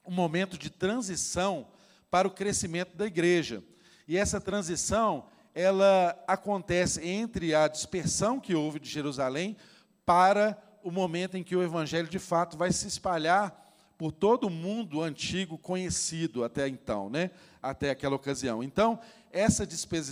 um 0.04 0.12
momento 0.12 0.58
de 0.58 0.70
transição 0.70 1.66
para 2.10 2.28
o 2.28 2.30
crescimento 2.30 2.96
da 2.96 3.06
igreja. 3.06 3.62
E 4.06 4.16
essa 4.16 4.40
transição, 4.40 5.24
ela 5.54 6.16
acontece 6.26 7.06
entre 7.06 7.54
a 7.54 7.68
dispersão 7.68 8.40
que 8.40 8.54
houve 8.54 8.78
de 8.78 8.88
Jerusalém 8.88 9.56
para 10.04 10.60
o 10.82 10.90
momento 10.90 11.36
em 11.36 11.44
que 11.44 11.54
o 11.54 11.62
evangelho 11.62 12.08
de 12.08 12.18
fato 12.18 12.56
vai 12.56 12.72
se 12.72 12.86
espalhar 12.86 13.62
por 13.96 14.10
todo 14.10 14.48
o 14.48 14.50
mundo 14.50 15.00
antigo 15.00 15.56
conhecido 15.56 16.42
até 16.42 16.66
então, 16.66 17.08
né? 17.08 17.30
Até 17.62 17.90
aquela 17.90 18.16
ocasião. 18.16 18.62
Então, 18.62 18.98
essa, 19.30 19.66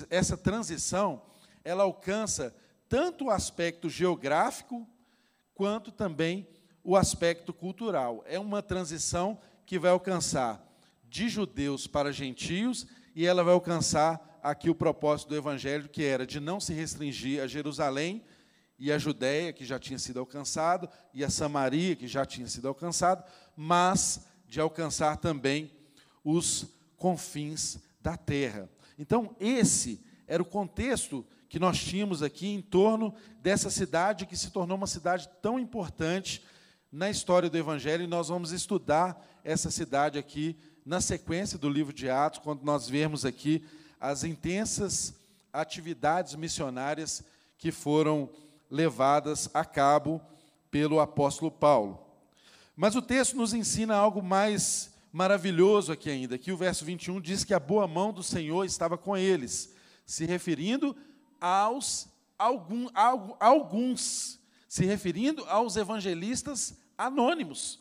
essa 0.09 0.37
transição, 0.37 1.21
ela 1.65 1.83
alcança 1.83 2.55
tanto 2.89 3.27
o 3.27 3.31
aspecto 3.31 3.89
geográfico 3.89 4.87
quanto 5.55 5.91
também 5.91 6.47
o 6.85 6.97
aspecto 6.97 7.53
cultural. 7.53 8.23
É 8.27 8.39
uma 8.39 8.63
transição 8.63 9.39
que 9.71 9.79
vai 9.79 9.93
alcançar 9.93 10.61
de 11.09 11.29
judeus 11.29 11.87
para 11.87 12.13
gentios 12.13 12.89
e 13.15 13.25
ela 13.25 13.45
vai 13.45 13.55
alcançar 13.55 14.41
aqui 14.43 14.69
o 14.69 14.75
propósito 14.75 15.29
do 15.29 15.37
evangelho 15.37 15.89
que 15.89 16.03
era 16.03 16.27
de 16.27 16.41
não 16.41 16.59
se 16.59 16.73
restringir 16.73 17.41
a 17.41 17.47
Jerusalém 17.47 18.25
e 18.77 18.91
a 18.91 18.99
Judéia, 18.99 19.53
que 19.53 19.65
já 19.65 19.79
tinha 19.79 19.97
sido 19.97 20.19
alcançado, 20.19 20.89
e 21.15 21.23
a 21.23 21.31
Samaria, 21.31 21.95
que 21.95 22.09
já 22.09 22.27
tinha 22.27 22.49
sido 22.49 22.67
alcançado, 22.67 23.23
mas 23.55 24.27
de 24.49 24.61
alcançar 24.61 25.19
também 25.19 25.71
os 26.25 26.67
confins 26.97 27.79
da 28.01 28.17
terra. 28.17 28.69
Então, 28.99 29.37
esse 29.39 30.05
era 30.27 30.43
o 30.43 30.47
contexto 30.47 31.25
que 31.49 31.61
nós 31.61 31.79
tínhamos 31.79 32.25
aqui 32.25 32.49
em 32.49 32.61
torno 32.61 33.15
dessa 33.41 33.71
cidade 33.71 34.27
que 34.27 34.37
se 34.37 34.51
tornou 34.51 34.77
uma 34.77 34.89
cidade 34.89 35.29
tão 35.41 35.61
importante 35.61 36.43
na 36.91 37.09
história 37.09 37.49
do 37.49 37.57
Evangelho, 37.57 38.05
e 38.05 38.09
nós 38.09 38.29
vamos 38.29 38.53
estudar 38.53 39.25
essa 39.45 39.71
cidade 39.71 40.19
aqui 40.19 40.57
na 40.85 41.01
sequência 41.01 41.59
do 41.59 41.69
livro 41.69 41.93
de 41.93 42.11
Atos, 42.11 42.41
quando 42.41 42.63
nós 42.63 42.89
vermos 42.89 43.25
aqui 43.25 43.65
as 44.01 44.25
intensas 44.25 45.15
atividades 45.53 46.35
missionárias 46.35 47.23
que 47.59 47.71
foram 47.71 48.29
levadas 48.71 49.49
a 49.53 49.65
cabo 49.65 50.21
pelo 50.71 51.01
apóstolo 51.01 51.51
Paulo. 51.51 52.01
Mas 52.75 52.97
o 52.97 53.03
texto 53.03 53.37
nos 53.37 53.53
ensina 53.53 53.95
algo 53.95 54.23
mais 54.23 54.91
maravilhoso 55.13 55.93
aqui 55.93 56.09
ainda, 56.09 56.39
que 56.39 56.53
o 56.53 56.57
verso 56.57 56.85
21 56.85 57.21
diz 57.21 57.45
que 57.45 57.53
a 57.53 57.61
boa 57.61 57.87
mão 57.87 58.13
do 58.13 58.23
Senhor 58.23 58.65
estava 58.65 58.97
com 58.97 59.17
eles, 59.17 59.75
se 60.07 60.25
referindo 60.25 60.97
aos 61.41 62.09
algum, 62.39 62.89
alguns, 63.39 64.40
se 64.71 64.85
referindo 64.85 65.45
aos 65.47 65.75
evangelistas 65.75 66.79
anônimos. 66.97 67.81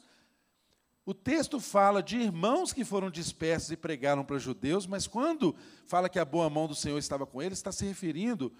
O 1.05 1.13
texto 1.13 1.59
fala 1.59 2.01
de 2.01 2.17
irmãos 2.17 2.73
que 2.73 2.83
foram 2.83 3.11
dispersos 3.11 3.69
e 3.69 3.77
pregaram 3.77 4.25
para 4.25 4.39
judeus, 4.39 4.87
mas 4.87 5.05
quando 5.05 5.55
fala 5.85 6.09
que 6.09 6.17
a 6.17 6.25
boa 6.25 6.49
mão 6.49 6.67
do 6.67 6.73
Senhor 6.73 6.97
estava 6.97 7.27
com 7.27 7.43
eles, 7.43 7.59
está 7.59 7.71
se 7.71 7.85
referindo 7.85 8.51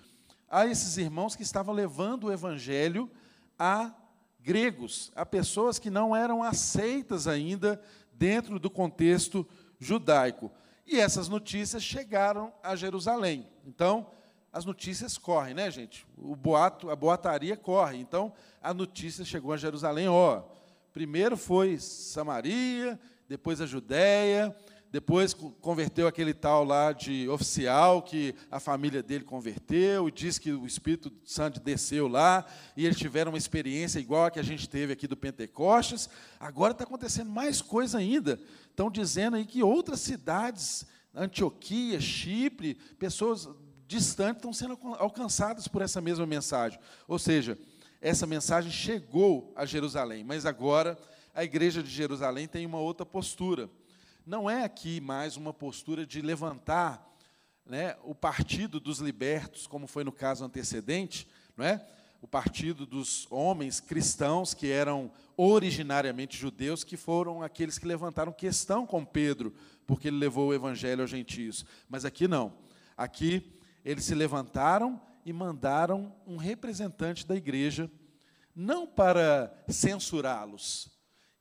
a 0.48 0.68
esses 0.68 0.96
irmãos 0.98 1.36
que 1.36 1.42
estavam 1.42 1.74
levando 1.74 2.26
o 2.26 2.32
evangelho 2.32 3.10
a 3.58 3.92
gregos, 4.40 5.12
a 5.16 5.26
pessoas 5.26 5.80
que 5.80 5.90
não 5.90 6.16
eram 6.16 6.44
aceitas 6.44 7.26
ainda 7.26 7.82
dentro 8.14 8.60
do 8.60 8.70
contexto 8.70 9.44
judaico. 9.80 10.52
E 10.86 11.00
essas 11.00 11.28
notícias 11.28 11.82
chegaram 11.82 12.54
a 12.62 12.76
Jerusalém. 12.76 13.50
Então, 13.66 14.12
as 14.52 14.66
notícias 14.66 15.18
correm, 15.18 15.54
né, 15.54 15.70
gente? 15.70 16.06
O 16.18 16.36
boato, 16.36 16.90
a 16.90 16.96
boataria 16.96 17.56
corre. 17.56 17.98
Então, 17.98 18.34
a 18.62 18.74
notícia 18.74 19.24
chegou 19.24 19.54
a 19.54 19.58
Jerusalém, 19.58 20.08
ó. 20.08 20.44
Primeiro 20.92 21.38
foi 21.38 21.78
Samaria, 21.78 23.00
depois 23.28 23.62
a 23.62 23.66
Judéia, 23.68 24.56
depois 24.92 25.36
converteu 25.36 26.08
aquele 26.08 26.34
tal 26.34 26.64
lá 26.64 26.92
de 26.92 27.30
oficial 27.30 28.02
que 28.02 28.34
a 28.50 28.60
família 28.60 29.04
dele 29.04 29.24
converteu 29.24 30.08
e 30.08 30.12
diz 30.12 30.40
que 30.40 30.52
o 30.52 30.66
Espírito 30.66 31.12
Santo 31.24 31.60
desceu 31.60 32.08
lá 32.08 32.44
e 32.76 32.88
eles 32.88 32.98
tiveram 32.98 33.32
uma 33.32 33.38
experiência 33.38 34.00
igual 34.00 34.26
a 34.26 34.32
que 34.32 34.40
a 34.40 34.44
gente 34.44 34.68
teve 34.68 34.92
aqui 34.92 35.08
do 35.08 35.16
Pentecostes. 35.16 36.10
Agora 36.40 36.72
está 36.72 36.86
acontecendo 36.86 37.30
mais 37.30 37.62
coisa 37.62 38.00
ainda. 38.00 38.40
Estão 38.68 38.90
dizendo 38.90 39.36
aí 39.36 39.46
que 39.46 39.62
outras 39.62 40.00
cidades, 40.00 40.88
Antioquia, 41.14 42.02
Chipre, 42.02 42.74
pessoas 42.98 43.48
distantes 43.90 44.38
estão 44.38 44.54
sendo 44.54 44.78
alcançadas 44.98 45.68
por 45.68 45.82
essa 45.82 46.00
mesma 46.00 46.26
mensagem. 46.26 46.80
Ou 47.08 47.20
seja, 47.20 47.58
essa 48.00 48.26
mensagem 48.26 48.72
chegou 48.72 49.52
a 49.56 49.66
Jerusalém, 49.66 50.24
mas 50.24 50.46
agora 50.46 50.98
a 51.34 51.44
igreja 51.44 51.84
de 51.84 51.90
Jerusalém 51.90 52.48
tem 52.48 52.66
uma 52.66 52.80
outra 52.80 53.06
postura 53.06 53.70
não 54.30 54.48
é 54.48 54.64
aqui 54.64 55.02
mais 55.02 55.38
uma 55.38 55.52
postura 55.52 56.06
de 56.06 56.22
levantar 56.22 57.04
né, 57.66 57.96
o 58.04 58.14
partido 58.14 58.80
dos 58.80 59.00
libertos, 59.00 59.66
como 59.66 59.88
foi 59.88 60.04
no 60.04 60.12
caso 60.12 60.46
antecedente, 60.46 61.28
não 61.58 61.66
é? 61.66 61.84
o 62.22 62.28
partido 62.28 62.86
dos 62.86 63.26
homens 63.32 63.80
cristãos 63.80 64.54
que 64.54 64.70
eram 64.70 65.12
originariamente 65.36 66.38
judeus, 66.38 66.84
que 66.84 66.96
foram 66.96 67.42
aqueles 67.42 67.80
que 67.80 67.88
levantaram 67.88 68.32
questão 68.32 68.86
com 68.86 69.04
Pedro, 69.04 69.52
porque 69.88 70.10
ele 70.10 70.18
levou 70.18 70.50
o 70.50 70.54
evangelho 70.54 71.02
aos 71.02 71.10
gentios. 71.10 71.66
Mas 71.90 72.06
aqui 72.06 72.28
não. 72.28 72.54
Aqui 72.96 73.59
eles 73.84 74.06
se 74.06 74.16
levantaram 74.16 75.02
e 75.26 75.34
mandaram 75.34 76.14
um 76.26 76.38
representante 76.38 77.26
da 77.26 77.36
igreja, 77.36 77.90
não 78.56 78.88
para 78.88 79.54
censurá-los, 79.68 80.92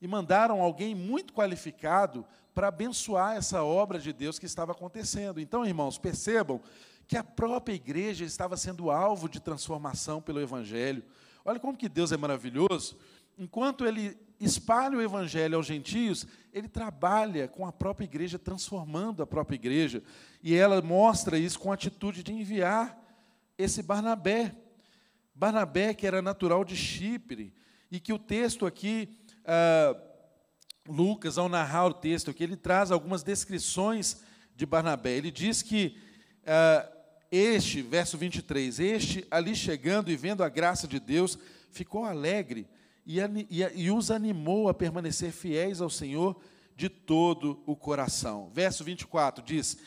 e 0.00 0.06
mandaram 0.06 0.60
alguém 0.60 0.94
muito 0.94 1.32
qualificado 1.32 2.24
para 2.54 2.68
abençoar 2.68 3.36
essa 3.36 3.62
obra 3.62 3.98
de 3.98 4.12
Deus 4.12 4.38
que 4.38 4.46
estava 4.46 4.72
acontecendo. 4.72 5.40
Então, 5.40 5.64
irmãos, 5.64 5.98
percebam 5.98 6.60
que 7.06 7.16
a 7.16 7.24
própria 7.24 7.74
igreja 7.74 8.24
estava 8.24 8.56
sendo 8.56 8.90
alvo 8.90 9.28
de 9.28 9.40
transformação 9.40 10.20
pelo 10.20 10.40
Evangelho. 10.40 11.02
Olha 11.44 11.58
como 11.58 11.78
que 11.78 11.88
Deus 11.88 12.12
é 12.12 12.16
maravilhoso. 12.16 12.98
Enquanto 13.38 13.86
ele 13.86 14.16
espalha 14.40 14.96
o 14.96 15.02
Evangelho 15.02 15.56
aos 15.56 15.66
gentios, 15.66 16.26
ele 16.52 16.68
trabalha 16.68 17.48
com 17.48 17.66
a 17.66 17.72
própria 17.72 18.04
igreja, 18.04 18.38
transformando 18.38 19.22
a 19.22 19.26
própria 19.26 19.56
igreja. 19.56 20.02
E 20.42 20.54
ela 20.54 20.80
mostra 20.80 21.38
isso 21.38 21.58
com 21.58 21.70
a 21.70 21.74
atitude 21.74 22.22
de 22.22 22.32
enviar 22.32 22.98
esse 23.56 23.82
Barnabé. 23.82 24.54
Barnabé, 25.34 25.94
que 25.94 26.06
era 26.06 26.22
natural 26.22 26.64
de 26.64 26.76
Chipre, 26.76 27.52
e 27.90 27.98
que 28.00 28.12
o 28.12 28.18
texto 28.18 28.66
aqui. 28.66 29.16
Ah, 29.44 29.96
Lucas, 30.88 31.36
ao 31.36 31.50
narrar 31.50 31.86
o 31.86 31.92
texto 31.92 32.30
aqui, 32.30 32.42
ele 32.42 32.56
traz 32.56 32.90
algumas 32.90 33.22
descrições 33.22 34.22
de 34.56 34.64
Barnabé. 34.64 35.12
Ele 35.12 35.30
diz 35.30 35.60
que 35.60 35.98
uh, 36.42 36.98
este, 37.30 37.82
verso 37.82 38.16
23, 38.16 38.80
este 38.80 39.26
ali 39.30 39.54
chegando 39.54 40.10
e 40.10 40.16
vendo 40.16 40.42
a 40.42 40.48
graça 40.48 40.88
de 40.88 40.98
Deus, 40.98 41.38
ficou 41.70 42.06
alegre 42.06 42.66
e, 43.08 43.18
e, 43.48 43.62
e 43.74 43.90
os 43.90 44.10
animou 44.10 44.68
a 44.68 44.74
permanecer 44.74 45.32
fiéis 45.32 45.80
ao 45.80 45.88
Senhor 45.88 46.38
de 46.76 46.90
todo 46.90 47.62
o 47.64 47.74
coração. 47.74 48.50
Verso 48.52 48.84
24 48.84 49.42
diz: 49.42 49.78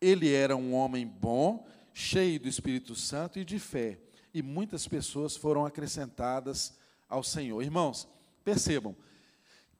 Ele 0.00 0.32
era 0.32 0.56
um 0.56 0.74
homem 0.74 1.06
bom, 1.06 1.64
cheio 1.94 2.40
do 2.40 2.48
Espírito 2.48 2.96
Santo 2.96 3.38
e 3.38 3.44
de 3.44 3.60
fé, 3.60 4.00
e 4.34 4.42
muitas 4.42 4.88
pessoas 4.88 5.36
foram 5.36 5.64
acrescentadas 5.64 6.76
ao 7.08 7.22
Senhor. 7.22 7.62
Irmãos, 7.62 8.08
percebam, 8.44 8.96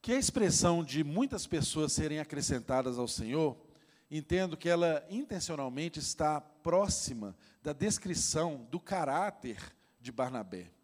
que 0.01 0.13
a 0.13 0.19
expressão 0.19 0.85
de 0.85 1.03
muitas 1.03 1.45
pessoas 1.45 1.93
serem 1.93 2.21
acrescentadas 2.21 2.97
ao 2.97 3.09
Senhor, 3.09 3.57
entendo 4.09 4.57
que 4.57 4.69
ela 4.69 5.05
intencionalmente 5.11 5.99
está 5.99 6.41
próxima 6.41 7.37
da 7.61 7.73
descrição 7.73 8.65
do 8.71 8.79
caráter 8.79 9.59
de 10.01 10.13
Barnabé. 10.13 10.76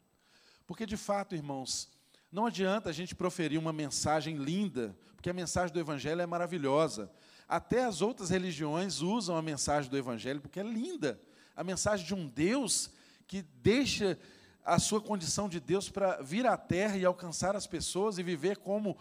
Porque, 0.72 0.86
de 0.86 0.96
fato, 0.96 1.34
irmãos, 1.34 1.86
não 2.32 2.46
adianta 2.46 2.88
a 2.88 2.92
gente 2.94 3.14
proferir 3.14 3.58
uma 3.58 3.74
mensagem 3.74 4.36
linda, 4.36 4.96
porque 5.14 5.28
a 5.28 5.34
mensagem 5.34 5.70
do 5.70 5.78
Evangelho 5.78 6.22
é 6.22 6.24
maravilhosa. 6.24 7.10
Até 7.46 7.84
as 7.84 8.00
outras 8.00 8.30
religiões 8.30 9.02
usam 9.02 9.36
a 9.36 9.42
mensagem 9.42 9.90
do 9.90 9.98
Evangelho 9.98 10.40
porque 10.40 10.60
é 10.60 10.62
linda. 10.62 11.20
A 11.54 11.62
mensagem 11.62 12.06
de 12.06 12.14
um 12.14 12.26
Deus 12.26 12.88
que 13.26 13.42
deixa 13.42 14.18
a 14.64 14.78
sua 14.78 14.98
condição 14.98 15.46
de 15.46 15.60
Deus 15.60 15.90
para 15.90 16.22
vir 16.22 16.46
à 16.46 16.56
terra 16.56 16.96
e 16.96 17.04
alcançar 17.04 17.54
as 17.54 17.66
pessoas 17.66 18.16
e 18.16 18.22
viver 18.22 18.56
como 18.56 18.96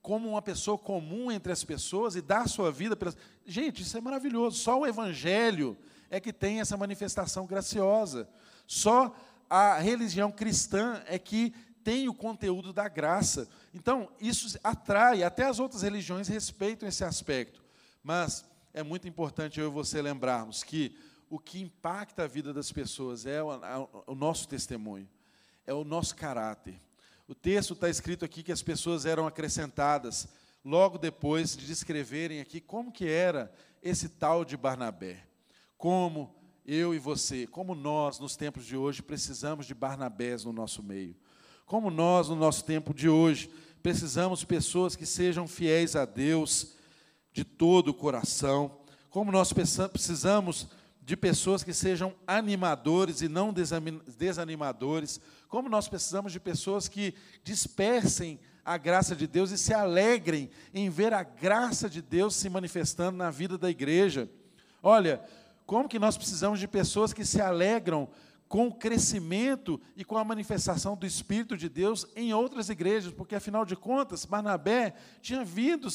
como 0.00 0.28
uma 0.28 0.40
pessoa 0.40 0.78
comum 0.78 1.32
entre 1.32 1.50
as 1.50 1.64
pessoas 1.64 2.14
e 2.14 2.22
dar 2.22 2.48
sua 2.48 2.70
vida 2.70 2.94
pelas. 2.94 3.16
Gente, 3.44 3.82
isso 3.82 3.98
é 3.98 4.00
maravilhoso. 4.00 4.58
Só 4.58 4.78
o 4.78 4.86
Evangelho 4.86 5.76
é 6.08 6.20
que 6.20 6.32
tem 6.32 6.60
essa 6.60 6.76
manifestação 6.76 7.46
graciosa. 7.46 8.28
Só 8.64 9.12
a 9.48 9.78
religião 9.78 10.30
cristã 10.30 11.02
é 11.06 11.18
que 11.18 11.54
tem 11.84 12.08
o 12.08 12.14
conteúdo 12.14 12.72
da 12.72 12.88
graça. 12.88 13.48
Então, 13.72 14.10
isso 14.20 14.58
atrai, 14.64 15.22
até 15.22 15.44
as 15.44 15.60
outras 15.60 15.82
religiões 15.82 16.26
respeitam 16.26 16.88
esse 16.88 17.04
aspecto. 17.04 17.62
Mas 18.02 18.44
é 18.74 18.82
muito 18.82 19.06
importante 19.06 19.60
eu 19.60 19.68
e 19.68 19.72
você 19.72 20.02
lembrarmos 20.02 20.64
que 20.64 20.96
o 21.30 21.38
que 21.38 21.60
impacta 21.60 22.24
a 22.24 22.26
vida 22.26 22.52
das 22.52 22.70
pessoas 22.70 23.26
é 23.26 23.42
o, 23.42 23.88
o 24.06 24.14
nosso 24.14 24.48
testemunho, 24.48 25.08
é 25.66 25.72
o 25.72 25.84
nosso 25.84 26.14
caráter. 26.14 26.80
O 27.28 27.34
texto 27.34 27.72
está 27.72 27.88
escrito 27.88 28.24
aqui 28.24 28.42
que 28.42 28.52
as 28.52 28.62
pessoas 28.62 29.06
eram 29.06 29.26
acrescentadas 29.26 30.28
logo 30.64 30.98
depois 30.98 31.56
de 31.56 31.66
descreverem 31.66 32.40
aqui 32.40 32.60
como 32.60 32.92
que 32.92 33.08
era 33.08 33.52
esse 33.82 34.08
tal 34.08 34.44
de 34.44 34.56
Barnabé. 34.56 35.24
Como 35.78 36.34
eu 36.66 36.92
e 36.92 36.98
você, 36.98 37.46
como 37.46 37.74
nós 37.74 38.18
nos 38.18 38.36
tempos 38.36 38.66
de 38.66 38.76
hoje 38.76 39.00
precisamos 39.00 39.66
de 39.66 39.74
Barnabés 39.74 40.44
no 40.44 40.52
nosso 40.52 40.82
meio. 40.82 41.14
Como 41.64 41.90
nós 41.90 42.28
no 42.28 42.34
nosso 42.34 42.64
tempo 42.64 42.92
de 42.92 43.08
hoje 43.08 43.48
precisamos 43.82 44.40
de 44.40 44.46
pessoas 44.46 44.96
que 44.96 45.06
sejam 45.06 45.46
fiéis 45.46 45.94
a 45.94 46.04
Deus 46.04 46.74
de 47.32 47.44
todo 47.44 47.88
o 47.88 47.94
coração. 47.94 48.80
Como 49.10 49.30
nós 49.30 49.52
precisamos 49.52 50.66
de 51.00 51.16
pessoas 51.16 51.62
que 51.62 51.72
sejam 51.72 52.12
animadores 52.26 53.22
e 53.22 53.28
não 53.28 53.54
desanimadores, 54.18 55.20
como 55.48 55.68
nós 55.68 55.86
precisamos 55.86 56.32
de 56.32 56.40
pessoas 56.40 56.88
que 56.88 57.14
dispersem 57.44 58.40
a 58.64 58.76
graça 58.76 59.14
de 59.14 59.28
Deus 59.28 59.52
e 59.52 59.58
se 59.58 59.72
alegrem 59.72 60.50
em 60.74 60.90
ver 60.90 61.14
a 61.14 61.22
graça 61.22 61.88
de 61.88 62.02
Deus 62.02 62.34
se 62.34 62.50
manifestando 62.50 63.16
na 63.16 63.30
vida 63.30 63.56
da 63.56 63.70
igreja. 63.70 64.28
Olha, 64.82 65.20
como 65.66 65.88
que 65.88 65.98
nós 65.98 66.16
precisamos 66.16 66.60
de 66.60 66.68
pessoas 66.68 67.12
que 67.12 67.24
se 67.24 67.40
alegram 67.40 68.08
com 68.48 68.68
o 68.68 68.74
crescimento 68.74 69.80
e 69.96 70.04
com 70.04 70.16
a 70.16 70.24
manifestação 70.24 70.96
do 70.96 71.04
Espírito 71.04 71.56
de 71.56 71.68
Deus 71.68 72.06
em 72.14 72.32
outras 72.32 72.68
igrejas, 72.68 73.12
porque 73.12 73.34
afinal 73.34 73.64
de 73.64 73.74
contas, 73.74 74.24
Barnabé 74.24 74.94
tinha 75.20 75.44
vindo, 75.44 75.88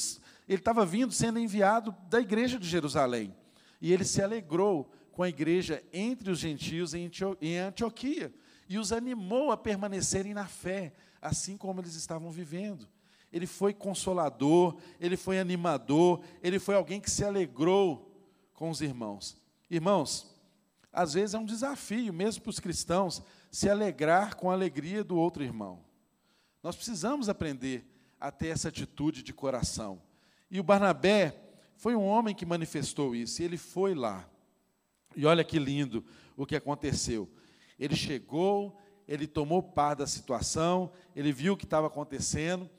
ele 0.48 0.60
estava 0.60 0.86
vindo 0.86 1.14
sendo 1.14 1.40
enviado 1.40 1.96
da 2.10 2.20
igreja 2.20 2.60
de 2.60 2.68
Jerusalém. 2.68 3.34
E 3.80 3.94
ele 3.94 4.04
se 4.04 4.22
alegrou 4.22 4.92
com 5.14 5.24
a 5.24 5.30
igreja 5.30 5.82
entre 5.94 6.30
os 6.30 6.40
gentios 6.40 6.94
em 6.94 7.58
Antioquia 7.58 8.34
e 8.68 8.78
os 8.78 8.92
animou 8.92 9.52
a 9.52 9.58
permanecerem 9.58 10.34
na 10.34 10.46
fé, 10.46 10.94
assim 11.22 11.58
como 11.58 11.80
eles 11.80 11.96
estavam 11.96 12.30
vivendo. 12.32 12.88
Ele 13.32 13.48
foi 13.48 13.74
consolador, 13.74 14.78
ele 15.00 15.16
foi 15.16 15.40
animador, 15.40 16.22
ele 16.44 16.60
foi 16.60 16.76
alguém 16.76 17.00
que 17.00 17.10
se 17.10 17.24
alegrou 17.24 18.14
com 18.54 18.70
os 18.70 18.82
irmãos. 18.82 19.41
Irmãos, 19.72 20.28
às 20.92 21.14
vezes 21.14 21.34
é 21.34 21.40
um 21.40 21.46
desafio, 21.46 22.12
mesmo 22.12 22.42
para 22.42 22.50
os 22.50 22.60
cristãos, 22.60 23.24
se 23.50 23.70
alegrar 23.70 24.36
com 24.36 24.52
a 24.52 24.54
alegria 24.54 25.02
do 25.02 25.16
outro 25.16 25.42
irmão. 25.42 25.80
Nós 26.62 26.76
precisamos 26.76 27.30
aprender 27.30 27.86
a 28.20 28.30
ter 28.30 28.48
essa 28.50 28.68
atitude 28.68 29.24
de 29.24 29.32
coração. 29.32 30.02
E 30.50 30.60
o 30.60 30.64
Barnabé 30.64 31.42
foi 31.78 31.96
um 31.96 32.06
homem 32.06 32.36
que 32.36 32.46
manifestou 32.46 33.16
isso, 33.16 33.42
ele 33.42 33.56
foi 33.56 33.96
lá. 33.96 34.30
E 35.16 35.26
olha 35.26 35.42
que 35.42 35.58
lindo 35.58 36.04
o 36.36 36.46
que 36.46 36.58
aconteceu. 36.58 37.30
Ele 37.80 37.96
chegou, 37.96 38.78
ele 39.08 39.26
tomou 39.26 39.64
par 39.64 39.96
da 39.96 40.06
situação, 40.06 40.92
ele 41.16 41.32
viu 41.32 41.54
o 41.54 41.58
que 41.58 41.64
estava 41.64 41.88
acontecendo 41.88 42.70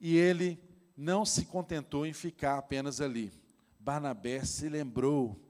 e 0.00 0.16
ele 0.16 0.56
não 0.96 1.24
se 1.24 1.46
contentou 1.46 2.06
em 2.06 2.12
ficar 2.12 2.58
apenas 2.58 3.00
ali. 3.00 3.32
Barnabé 3.80 4.44
se 4.44 4.68
lembrou 4.68 5.47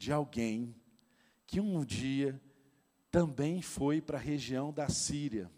de 0.00 0.10
alguém 0.10 0.74
que 1.46 1.60
um 1.60 1.84
dia 1.84 2.40
também 3.10 3.60
foi 3.60 4.00
para 4.00 4.16
a 4.16 4.20
região 4.20 4.72
da 4.72 4.88
Síria. 4.88 5.52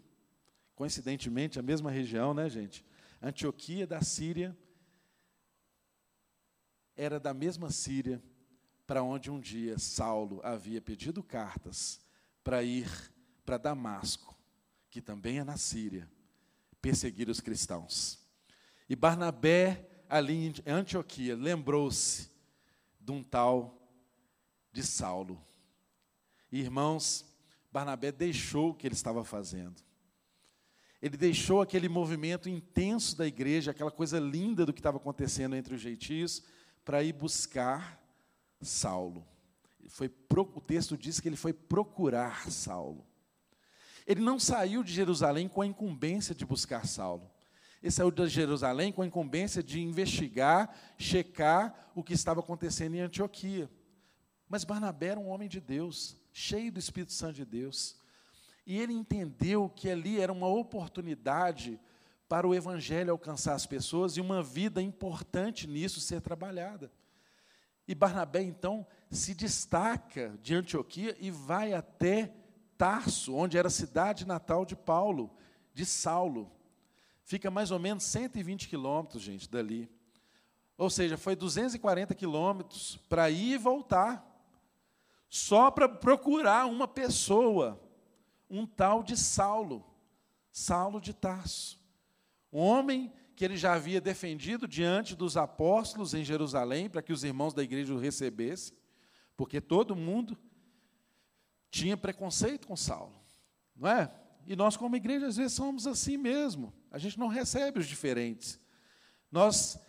Coincidentemente, 0.75 1.57
a 1.57 1.61
mesma 1.61 1.89
região, 1.89 2.33
né, 2.33 2.49
gente? 2.49 2.85
Antioquia 3.21 3.87
da 3.87 4.01
Síria 4.01 4.53
era 6.93 7.21
da 7.21 7.33
mesma 7.33 7.71
Síria 7.71 8.21
para 8.85 9.01
onde 9.01 9.31
um 9.31 9.39
dia 9.39 9.79
Saulo 9.79 10.41
havia 10.43 10.81
pedido 10.81 11.23
cartas 11.23 12.01
para 12.43 12.61
ir 12.61 12.91
para 13.45 13.57
Damasco, 13.57 14.37
que 14.89 15.01
também 15.01 15.39
é 15.39 15.43
na 15.45 15.55
Síria, 15.55 16.11
perseguir 16.81 17.29
os 17.29 17.39
cristãos. 17.39 18.19
E 18.89 18.95
Barnabé, 18.95 20.03
ali 20.09 20.47
em 20.47 20.53
Antioquia, 20.69 21.33
lembrou-se 21.33 22.29
de 22.99 23.09
um 23.09 23.23
tal 23.23 23.79
de 24.73 24.83
Saulo. 24.83 25.39
Irmãos, 26.51 27.25
Barnabé 27.71 28.11
deixou 28.11 28.71
o 28.71 28.73
que 28.73 28.87
ele 28.87 28.95
estava 28.95 29.23
fazendo. 29.23 29.81
Ele 31.01 31.15
deixou 31.15 31.61
aquele 31.61 31.87
movimento 31.87 32.49
intenso 32.49 33.17
da 33.17 33.27
igreja, 33.27 33.71
aquela 33.71 33.91
coisa 33.91 34.19
linda 34.19 34.65
do 34.65 34.73
que 34.73 34.79
estava 34.79 34.97
acontecendo 34.97 35.55
entre 35.55 35.75
os 35.75 35.81
gentios, 35.81 36.43
para 36.83 37.03
ir 37.03 37.13
buscar 37.13 38.01
Saulo. 38.61 39.25
Foi, 39.89 40.09
o 40.35 40.61
texto 40.61 40.97
diz 40.97 41.19
que 41.19 41.27
ele 41.27 41.35
foi 41.35 41.53
procurar 41.53 42.49
Saulo. 42.49 43.05
Ele 44.07 44.21
não 44.21 44.39
saiu 44.39 44.83
de 44.83 44.93
Jerusalém 44.93 45.47
com 45.47 45.61
a 45.61 45.67
incumbência 45.67 46.33
de 46.33 46.45
buscar 46.45 46.87
Saulo. 46.87 47.29
Ele 47.81 47.91
saiu 47.91 48.11
de 48.11 48.27
Jerusalém 48.27 48.91
com 48.91 49.01
a 49.01 49.05
incumbência 49.05 49.61
de 49.61 49.81
investigar, 49.81 50.73
checar 50.97 51.91
o 51.93 52.01
que 52.01 52.13
estava 52.13 52.39
acontecendo 52.39 52.95
em 52.95 53.01
Antioquia. 53.01 53.69
Mas 54.53 54.63
Barnabé 54.63 55.07
era 55.07 55.19
um 55.19 55.29
homem 55.29 55.49
de 55.49 55.59
Deus, 55.59 56.15
cheio 56.31 56.71
do 56.71 56.77
Espírito 56.77 57.11
Santo 57.11 57.33
de 57.33 57.43
Deus. 57.43 57.95
E 58.67 58.79
ele 58.79 58.93
entendeu 58.93 59.67
que 59.67 59.89
ali 59.89 60.21
era 60.21 60.31
uma 60.31 60.45
oportunidade 60.45 61.79
para 62.29 62.47
o 62.47 62.53
Evangelho 62.53 63.09
alcançar 63.09 63.55
as 63.55 63.65
pessoas 63.65 64.15
e 64.15 64.21
uma 64.21 64.43
vida 64.43 64.79
importante 64.79 65.65
nisso 65.65 65.99
ser 65.99 66.21
trabalhada. 66.21 66.91
E 67.87 67.95
Barnabé, 67.95 68.43
então, 68.43 68.85
se 69.09 69.33
destaca 69.33 70.37
de 70.39 70.53
Antioquia 70.53 71.17
e 71.19 71.31
vai 71.31 71.73
até 71.73 72.31
Tarso, 72.77 73.33
onde 73.33 73.57
era 73.57 73.69
a 73.69 73.71
cidade 73.71 74.23
natal 74.23 74.65
de 74.65 74.75
Paulo, 74.75 75.35
de 75.73 75.83
Saulo. 75.83 76.51
Fica 77.23 77.49
mais 77.49 77.71
ou 77.71 77.79
menos 77.79 78.03
120 78.03 78.69
quilômetros, 78.69 79.23
gente, 79.23 79.49
dali. 79.49 79.89
Ou 80.77 80.91
seja, 80.91 81.17
foi 81.17 81.35
240 81.35 82.13
quilômetros 82.13 82.99
para 83.09 83.31
ir 83.31 83.53
e 83.53 83.57
voltar, 83.57 84.29
só 85.33 85.71
para 85.71 85.89
procurar 85.89 86.67
uma 86.67 86.87
pessoa, 86.87 87.81
um 88.47 88.67
tal 88.67 89.01
de 89.01 89.17
Saulo, 89.17 89.83
Saulo 90.51 91.01
de 91.01 91.11
Tarso. 91.11 91.81
Um 92.51 92.59
homem 92.59 93.11
que 93.35 93.43
ele 93.43 93.57
já 93.57 93.73
havia 93.73 93.99
defendido 93.99 94.67
diante 94.67 95.15
dos 95.15 95.35
apóstolos 95.35 96.13
em 96.13 96.23
Jerusalém, 96.23 96.87
para 96.87 97.01
que 97.01 97.11
os 97.11 97.23
irmãos 97.23 97.51
da 97.51 97.63
igreja 97.63 97.95
o 97.95 97.97
recebessem, 97.97 98.77
porque 99.35 99.59
todo 99.59 99.95
mundo 99.95 100.37
tinha 101.71 101.97
preconceito 101.97 102.67
com 102.67 102.75
Saulo, 102.75 103.19
não 103.75 103.89
é? 103.89 104.13
E 104.45 104.55
nós, 104.55 104.77
como 104.77 104.95
igreja, 104.95 105.25
às 105.25 105.37
vezes 105.37 105.53
somos 105.53 105.87
assim 105.87 106.15
mesmo, 106.15 106.71
a 106.91 106.99
gente 106.99 107.17
não 107.17 107.27
recebe 107.27 107.79
os 107.79 107.87
diferentes. 107.87 108.59
Nós 109.31 109.79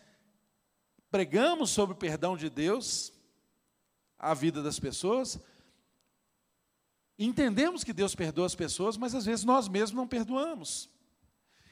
pregamos 1.10 1.68
sobre 1.68 1.94
o 1.94 1.98
perdão 1.98 2.34
de 2.34 2.48
Deus, 2.48 3.12
a 4.30 4.34
vida 4.34 4.62
das 4.62 4.78
pessoas, 4.78 5.38
entendemos 7.18 7.84
que 7.84 7.92
Deus 7.92 8.14
perdoa 8.14 8.46
as 8.46 8.54
pessoas, 8.54 8.96
mas 8.96 9.14
às 9.14 9.24
vezes 9.24 9.44
nós 9.44 9.68
mesmos 9.68 9.96
não 9.96 10.08
perdoamos. 10.08 10.90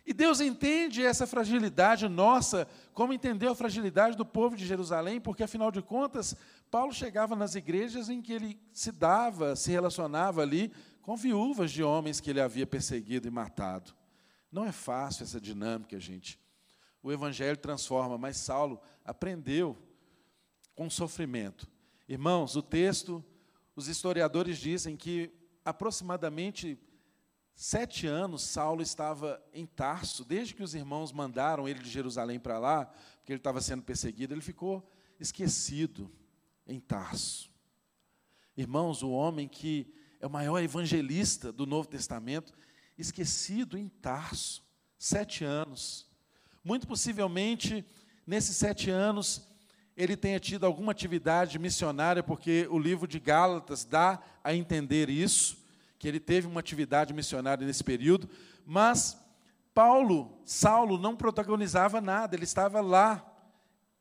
E 0.04 0.12
Deus 0.12 0.40
entende 0.40 1.04
essa 1.04 1.26
fragilidade 1.26 2.08
nossa, 2.08 2.66
como 2.92 3.12
entendeu 3.12 3.52
a 3.52 3.54
fragilidade 3.54 4.16
do 4.16 4.26
povo 4.26 4.56
de 4.56 4.66
Jerusalém, 4.66 5.20
porque 5.20 5.44
afinal 5.44 5.70
de 5.70 5.80
contas, 5.80 6.34
Paulo 6.70 6.92
chegava 6.92 7.36
nas 7.36 7.54
igrejas 7.54 8.08
em 8.08 8.20
que 8.20 8.32
ele 8.32 8.60
se 8.72 8.90
dava, 8.90 9.54
se 9.54 9.70
relacionava 9.70 10.42
ali 10.42 10.72
com 11.02 11.16
viúvas 11.16 11.70
de 11.70 11.82
homens 11.82 12.20
que 12.20 12.30
ele 12.30 12.40
havia 12.40 12.66
perseguido 12.66 13.28
e 13.28 13.30
matado. 13.30 13.94
Não 14.50 14.64
é 14.64 14.72
fácil 14.72 15.22
essa 15.22 15.40
dinâmica, 15.40 15.98
gente. 16.00 16.38
O 17.02 17.12
evangelho 17.12 17.56
transforma, 17.56 18.18
mas 18.18 18.36
Saulo 18.36 18.80
aprendeu 19.04 19.76
com 20.74 20.90
sofrimento. 20.90 21.68
Irmãos, 22.12 22.56
o 22.56 22.62
texto, 22.62 23.24
os 23.74 23.88
historiadores 23.88 24.58
dizem 24.58 24.98
que 24.98 25.32
aproximadamente 25.64 26.78
Sete 27.54 28.06
anos 28.06 28.42
Saulo 28.42 28.82
estava 28.82 29.42
em 29.50 29.64
Tarso, 29.64 30.22
desde 30.22 30.54
que 30.54 30.62
os 30.62 30.74
irmãos 30.74 31.10
mandaram 31.10 31.66
ele 31.66 31.80
de 31.80 31.88
Jerusalém 31.88 32.38
para 32.38 32.58
lá, 32.58 32.84
porque 33.16 33.32
ele 33.32 33.38
estava 33.40 33.62
sendo 33.62 33.82
perseguido, 33.82 34.34
ele 34.34 34.42
ficou 34.42 34.86
esquecido 35.18 36.10
em 36.66 36.78
Tarso. 36.78 37.50
Irmãos, 38.56 39.02
o 39.02 39.10
homem 39.10 39.48
que 39.48 39.90
é 40.20 40.26
o 40.26 40.30
maior 40.30 40.62
evangelista 40.62 41.50
do 41.50 41.64
Novo 41.64 41.88
Testamento, 41.88 42.52
esquecido 42.98 43.78
em 43.78 43.88
Tarso, 43.88 44.62
sete 44.98 45.44
anos. 45.44 46.06
Muito 46.62 46.86
possivelmente, 46.86 47.82
nesses 48.26 48.56
sete 48.56 48.90
anos, 48.90 49.48
ele 49.96 50.16
tenha 50.16 50.40
tido 50.40 50.64
alguma 50.64 50.92
atividade 50.92 51.58
missionária, 51.58 52.22
porque 52.22 52.66
o 52.70 52.78
livro 52.78 53.06
de 53.06 53.18
Gálatas 53.18 53.84
dá 53.84 54.20
a 54.42 54.54
entender 54.54 55.10
isso, 55.10 55.58
que 55.98 56.08
ele 56.08 56.18
teve 56.18 56.46
uma 56.46 56.60
atividade 56.60 57.12
missionária 57.12 57.66
nesse 57.66 57.84
período, 57.84 58.28
mas 58.66 59.18
Paulo, 59.74 60.40
Saulo, 60.44 60.98
não 60.98 61.16
protagonizava 61.16 62.00
nada, 62.00 62.34
ele 62.34 62.44
estava 62.44 62.80
lá 62.80 63.24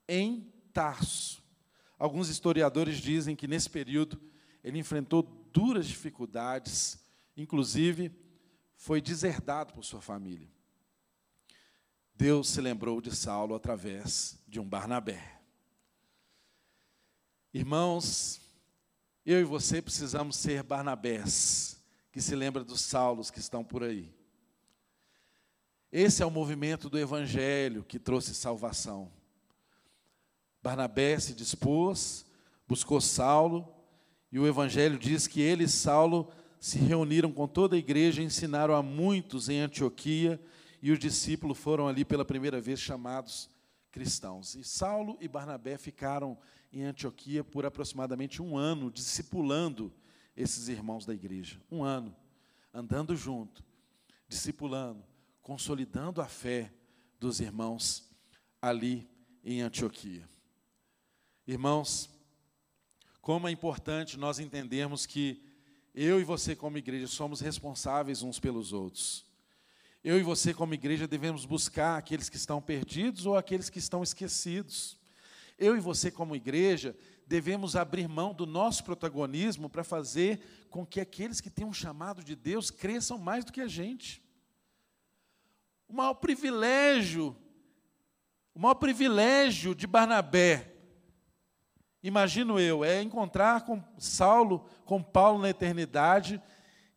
em 0.07 0.51
Tarso. 0.73 1.43
Alguns 1.97 2.29
historiadores 2.29 2.97
dizem 2.97 3.35
que 3.35 3.47
nesse 3.47 3.69
período 3.69 4.19
ele 4.63 4.79
enfrentou 4.79 5.23
duras 5.53 5.85
dificuldades, 5.85 6.99
inclusive 7.35 8.11
foi 8.75 9.01
deserdado 9.01 9.73
por 9.73 9.83
sua 9.83 10.01
família. 10.01 10.49
Deus 12.15 12.49
se 12.49 12.61
lembrou 12.61 13.01
de 13.01 13.15
Saulo 13.15 13.55
através 13.55 14.41
de 14.47 14.59
um 14.59 14.67
Barnabé. 14.67 15.40
Irmãos, 17.53 18.39
eu 19.25 19.41
e 19.41 19.43
você 19.43 19.81
precisamos 19.81 20.37
ser 20.37 20.63
Barnabés, 20.63 21.83
que 22.09 22.21
se 22.21 22.33
lembra 22.33 22.63
dos 22.63 22.79
Saulos 22.79 23.29
que 23.29 23.39
estão 23.39 23.61
por 23.61 23.83
aí. 23.83 24.09
Esse 25.91 26.23
é 26.23 26.25
o 26.25 26.31
movimento 26.31 26.89
do 26.89 26.97
Evangelho 26.97 27.83
que 27.83 27.99
trouxe 27.99 28.33
salvação. 28.33 29.11
Barnabé 30.63 31.19
se 31.19 31.33
dispôs, 31.33 32.25
buscou 32.65 33.01
Saulo, 33.01 33.67
e 34.31 34.39
o 34.39 34.47
Evangelho 34.47 34.97
diz 34.97 35.27
que 35.27 35.41
ele 35.41 35.65
e 35.65 35.69
Saulo 35.69 36.31
se 36.57 36.77
reuniram 36.77 37.33
com 37.33 37.49
toda 37.49 37.75
a 37.75 37.79
igreja, 37.79 38.23
ensinaram 38.23 38.73
a 38.73 38.81
muitos 38.81 39.49
em 39.49 39.59
Antioquia, 39.59 40.41
e 40.81 40.89
os 40.89 40.97
discípulos 40.97 41.57
foram 41.57 41.85
ali 41.89 42.05
pela 42.05 42.23
primeira 42.23 42.61
vez 42.61 42.79
chamados 42.79 43.49
cristãos. 43.91 44.55
E 44.55 44.63
Saulo 44.63 45.17
e 45.19 45.27
Barnabé 45.27 45.77
ficaram 45.77 46.37
em 46.71 46.83
Antioquia 46.83 47.43
por 47.43 47.65
aproximadamente 47.65 48.41
um 48.41 48.57
ano, 48.57 48.91
discipulando 48.91 49.93
esses 50.35 50.67
irmãos 50.67 51.05
da 51.05 51.13
igreja. 51.13 51.61
Um 51.69 51.83
ano, 51.83 52.15
andando 52.73 53.15
junto, 53.15 53.63
discipulando, 54.27 55.03
consolidando 55.41 56.21
a 56.21 56.27
fé 56.27 56.73
dos 57.19 57.39
irmãos 57.39 58.09
ali 58.61 59.09
em 59.43 59.61
Antioquia. 59.61 60.27
Irmãos, 61.45 62.09
como 63.21 63.47
é 63.47 63.51
importante 63.51 64.17
nós 64.17 64.39
entendermos 64.39 65.05
que 65.05 65.43
eu 65.93 66.21
e 66.21 66.23
você, 66.23 66.55
como 66.55 66.77
igreja, 66.77 67.07
somos 67.07 67.41
responsáveis 67.41 68.23
uns 68.23 68.39
pelos 68.39 68.71
outros. 68.71 69.25
Eu 70.03 70.17
e 70.17 70.23
você, 70.23 70.53
como 70.53 70.73
igreja, 70.73 71.07
devemos 71.07 71.45
buscar 71.45 71.97
aqueles 71.97 72.29
que 72.29 72.37
estão 72.37 72.61
perdidos 72.61 73.25
ou 73.25 73.35
aqueles 73.35 73.69
que 73.69 73.77
estão 73.77 74.01
esquecidos. 74.01 74.97
Eu 75.61 75.77
e 75.77 75.79
você, 75.79 76.09
como 76.09 76.35
igreja, 76.35 76.97
devemos 77.27 77.75
abrir 77.75 78.07
mão 78.07 78.33
do 78.33 78.47
nosso 78.47 78.83
protagonismo 78.83 79.69
para 79.69 79.83
fazer 79.83 80.41
com 80.71 80.83
que 80.83 80.99
aqueles 80.99 81.39
que 81.39 81.51
têm 81.51 81.67
um 81.67 81.71
chamado 81.71 82.23
de 82.23 82.35
Deus 82.35 82.71
cresçam 82.71 83.19
mais 83.19 83.45
do 83.45 83.53
que 83.53 83.61
a 83.61 83.67
gente. 83.67 84.23
O 85.87 85.93
maior 85.93 86.15
privilégio, 86.15 87.37
o 88.55 88.59
maior 88.59 88.73
privilégio 88.73 89.75
de 89.75 89.85
Barnabé, 89.85 90.73
imagino 92.01 92.59
eu, 92.59 92.83
é 92.83 92.99
encontrar 92.99 93.63
com 93.63 93.83
Saulo, 93.99 94.67
com 94.83 95.03
Paulo 95.03 95.39
na 95.39 95.51
eternidade 95.51 96.41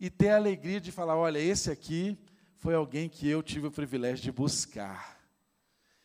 e 0.01 0.09
ter 0.09 0.31
a 0.31 0.37
alegria 0.37 0.81
de 0.81 0.91
falar: 0.91 1.19
olha, 1.19 1.39
esse 1.39 1.71
aqui 1.71 2.19
foi 2.57 2.75
alguém 2.75 3.11
que 3.11 3.29
eu 3.29 3.43
tive 3.43 3.67
o 3.67 3.71
privilégio 3.71 4.25
de 4.25 4.33
buscar. 4.33 5.23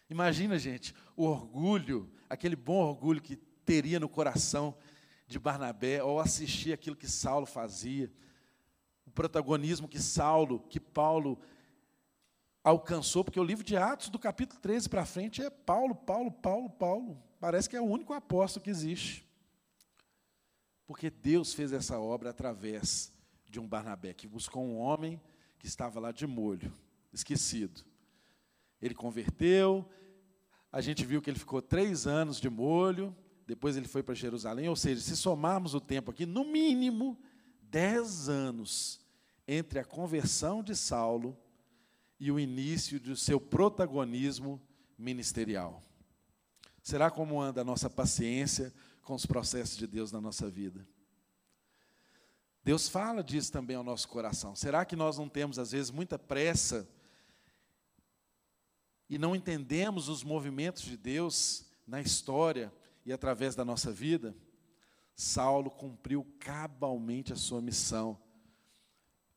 Imagina, 0.10 0.58
gente, 0.58 0.94
o 1.16 1.26
orgulho, 1.26 2.12
aquele 2.28 2.56
bom 2.56 2.80
orgulho 2.80 3.22
que 3.22 3.36
teria 3.36 4.00
no 4.00 4.10
coração 4.10 4.76
de 5.28 5.38
Barnabé 5.38 6.00
ao 6.00 6.20
assistir 6.20 6.74
aquilo 6.74 6.96
que 6.96 7.08
Saulo 7.08 7.46
fazia, 7.46 8.12
o 9.06 9.12
protagonismo 9.12 9.88
que 9.88 10.00
Saulo, 10.00 10.60
que 10.62 10.80
Paulo 10.80 11.40
alcançou, 12.64 13.24
porque 13.24 13.40
o 13.40 13.44
livro 13.44 13.64
de 13.64 13.78
Atos, 13.78 14.10
do 14.10 14.18
capítulo 14.18 14.60
13 14.60 14.90
para 14.90 15.06
frente, 15.06 15.44
é 15.44 15.50
Paulo, 15.52 15.94
Paulo, 15.94 16.32
Paulo, 16.32 16.70
Paulo. 16.72 17.24
Parece 17.40 17.70
que 17.70 17.76
é 17.76 17.82
o 17.82 17.86
único 17.86 18.12
apóstolo 18.14 18.64
que 18.64 18.70
existe. 18.72 19.24
Porque 20.88 21.12
Deus 21.12 21.54
fez 21.54 21.72
essa 21.72 22.00
obra 22.00 22.32
através 22.32 23.14
de 23.48 23.60
um 23.60 23.68
Barnabé, 23.68 24.14
que 24.14 24.28
buscou 24.28 24.64
um 24.64 24.78
homem 24.78 25.22
que 25.60 25.68
estava 25.68 26.00
lá 26.00 26.12
de 26.12 26.26
molho, 26.26 26.74
esquecido. 27.14 27.84
Ele 28.82 28.96
converteu, 28.96 29.88
a 30.72 30.82
gente 30.82 31.06
viu 31.06 31.22
que 31.22 31.30
ele 31.30 31.40
ficou 31.40 31.62
três 31.62 32.06
anos 32.06 32.40
de 32.40 32.50
molho, 32.50 33.16
depois 33.48 33.76
ele 33.76 33.88
foi 33.88 34.04
para 34.04 34.14
Jerusalém, 34.14 34.70
ou 34.70 34.76
seja, 34.76 35.02
se 35.02 35.18
somarmos 35.18 35.74
o 35.74 35.82
tempo 35.82 36.12
aqui, 36.12 36.26
no 36.26 36.46
mínimo 36.46 37.18
dez 37.64 38.30
anos 38.30 39.00
entre 39.48 39.80
a 39.80 39.84
conversão 39.84 40.62
de 40.62 40.76
Saulo 40.76 41.36
e 42.20 42.32
o 42.32 42.40
início 42.40 43.00
do 43.00 43.16
seu 43.16 43.40
protagonismo 43.40 44.62
ministerial. 44.98 45.82
Será 46.84 47.10
como 47.10 47.42
anda 47.42 47.62
a 47.62 47.64
nossa 47.64 47.90
paciência 47.90 48.74
com 49.02 49.16
os 49.16 49.26
processos 49.26 49.78
de 49.78 49.88
Deus 49.88 50.12
na 50.12 50.22
nossa 50.22 50.50
vida? 50.50 50.88
Deus 52.64 52.88
fala 52.88 53.24
disso 53.24 53.52
também 53.52 53.76
ao 53.76 53.84
nosso 53.84 54.08
coração. 54.08 54.56
Será 54.56 54.86
que 54.86 54.96
nós 54.96 55.18
não 55.18 55.28
temos, 55.28 55.58
às 55.58 55.72
vezes, 55.72 55.90
muita 55.90 56.20
pressa 56.20 56.88
e 59.10 59.18
não 59.18 59.36
entendemos 59.36 60.08
os 60.08 60.24
movimentos 60.24 60.84
de 60.84 60.96
Deus 60.96 61.66
na 61.88 62.00
história 62.00 62.72
e 63.06 63.12
através 63.12 63.56
da 63.56 63.66
nossa 63.66 63.92
vida? 63.92 64.36
Saulo 65.16 65.72
cumpriu 65.72 66.26
cabalmente 66.40 67.34
a 67.34 67.36
sua 67.36 67.62
missão, 67.62 68.18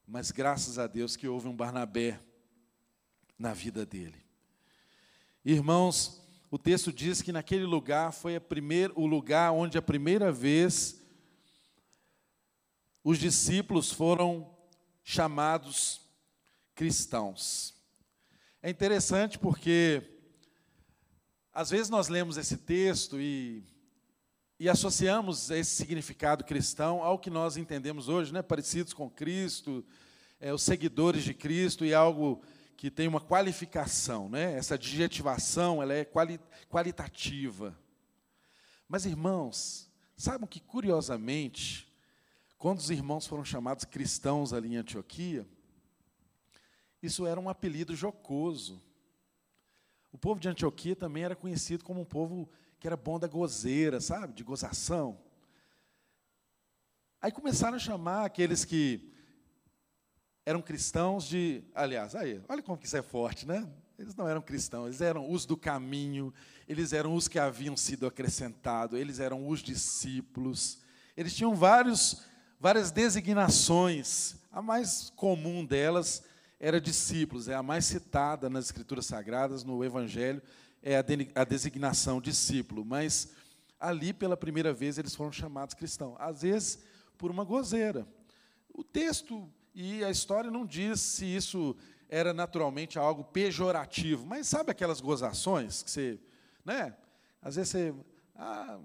mas 0.06 0.30
graças 0.30 0.78
a 0.78 0.86
Deus 0.86 1.16
que 1.16 1.26
houve 1.26 1.48
um 1.48 1.56
Barnabé 1.56 2.20
na 3.38 3.52
vida 3.54 3.84
dele. 3.86 4.22
Irmãos, 5.44 6.22
o 6.50 6.58
texto 6.58 6.92
diz 6.92 7.22
que 7.22 7.32
naquele 7.32 7.64
lugar 7.64 8.12
foi 8.12 8.38
primeir, 8.38 8.92
o 8.94 9.06
lugar 9.06 9.52
onde 9.52 9.78
a 9.78 9.82
primeira 9.82 10.30
vez 10.30 11.02
os 13.02 13.18
discípulos 13.18 13.90
foram 13.90 14.54
chamados 15.02 16.00
cristãos. 16.74 17.74
É 18.64 18.70
interessante 18.70 19.40
porque 19.40 20.00
às 21.52 21.70
vezes 21.70 21.90
nós 21.90 22.06
lemos 22.06 22.36
esse 22.36 22.56
texto 22.56 23.20
e, 23.20 23.64
e 24.56 24.68
associamos 24.68 25.50
esse 25.50 25.72
significado 25.72 26.44
cristão 26.44 27.02
ao 27.02 27.18
que 27.18 27.28
nós 27.28 27.56
entendemos 27.56 28.08
hoje, 28.08 28.32
né? 28.32 28.40
parecidos 28.40 28.92
com 28.92 29.10
Cristo, 29.10 29.84
é, 30.38 30.54
os 30.54 30.62
seguidores 30.62 31.24
de 31.24 31.34
Cristo 31.34 31.84
e 31.84 31.92
algo 31.92 32.40
que 32.76 32.88
tem 32.88 33.08
uma 33.08 33.20
qualificação, 33.20 34.28
né? 34.28 34.56
Essa 34.56 34.74
adjetivação, 34.74 35.82
ela 35.82 35.94
é 35.94 36.04
quali 36.04 36.38
qualitativa. 36.70 37.76
Mas 38.88 39.04
irmãos, 39.04 39.90
sabem 40.16 40.46
que 40.46 40.60
curiosamente, 40.60 41.92
quando 42.56 42.78
os 42.78 42.90
irmãos 42.90 43.26
foram 43.26 43.44
chamados 43.44 43.84
cristãos 43.84 44.52
ali 44.52 44.74
em 44.74 44.76
Antioquia, 44.76 45.48
isso 47.03 47.26
era 47.26 47.40
um 47.40 47.48
apelido 47.48 47.96
jocoso. 47.96 48.80
O 50.12 50.18
povo 50.18 50.38
de 50.38 50.48
Antioquia 50.48 50.94
também 50.94 51.24
era 51.24 51.34
conhecido 51.34 51.84
como 51.84 52.00
um 52.00 52.05
povo 52.05 52.48
que 52.78 52.86
era 52.86 52.96
bom 52.96 53.18
da 53.18 53.26
gozeira, 53.26 54.00
sabe? 54.00 54.34
De 54.34 54.44
gozação. 54.44 55.18
Aí 57.20 57.32
começaram 57.32 57.76
a 57.76 57.80
chamar 57.80 58.24
aqueles 58.24 58.64
que 58.64 59.12
eram 60.44 60.61
cristãos 60.61 61.26
de. 61.26 61.64
Aliás, 61.74 62.14
aí, 62.14 62.42
olha 62.48 62.62
como 62.62 62.78
que 62.78 62.86
isso 62.86 62.96
é 62.96 63.03
forte, 63.03 63.46
né? 63.46 63.68
Eles 63.98 64.16
não 64.16 64.28
eram 64.28 64.42
cristãos, 64.42 64.86
eles 64.86 65.00
eram 65.00 65.30
os 65.30 65.46
do 65.46 65.57
caminho, 65.57 66.34
eles 66.68 66.92
eram 66.92 67.14
os 67.14 67.28
que 67.28 67.38
haviam 67.38 67.76
sido 67.76 68.07
acrescentados, 68.07 68.98
eles 68.98 69.20
eram 69.20 69.46
os 69.48 69.61
discípulos. 69.61 70.80
Eles 71.16 71.34
tinham 71.34 71.55
vários, 71.55 72.24
várias 72.59 72.90
designações. 72.90 74.36
A 74.50 74.61
mais 74.61 75.11
comum 75.11 75.64
delas 75.64 76.24
era 76.62 76.80
discípulos, 76.80 77.48
é 77.48 77.56
a 77.56 77.62
mais 77.62 77.86
citada 77.86 78.48
nas 78.48 78.66
Escrituras 78.66 79.06
Sagradas, 79.06 79.64
no 79.64 79.84
Evangelho, 79.84 80.40
é 80.80 80.96
a, 80.96 81.02
de, 81.02 81.28
a 81.34 81.42
designação 81.42 82.20
discípulo. 82.20 82.84
Mas 82.84 83.32
ali, 83.80 84.12
pela 84.12 84.36
primeira 84.36 84.72
vez, 84.72 84.96
eles 84.96 85.12
foram 85.12 85.32
chamados 85.32 85.74
cristãos. 85.74 86.14
Às 86.20 86.42
vezes, 86.42 86.78
por 87.18 87.32
uma 87.32 87.42
gozeira. 87.42 88.06
O 88.72 88.84
texto 88.84 89.50
e 89.74 90.04
a 90.04 90.10
história 90.10 90.52
não 90.52 90.64
diz 90.64 91.00
se 91.00 91.24
isso 91.24 91.76
era 92.08 92.32
naturalmente 92.32 92.96
algo 92.96 93.24
pejorativo, 93.24 94.24
mas 94.24 94.46
sabe 94.46 94.70
aquelas 94.70 95.00
gozações 95.00 95.82
que 95.82 95.90
você, 95.90 96.20
né? 96.64 96.94
Às 97.40 97.56
vezes 97.56 97.72
você, 97.72 97.94
ah, 98.36 98.78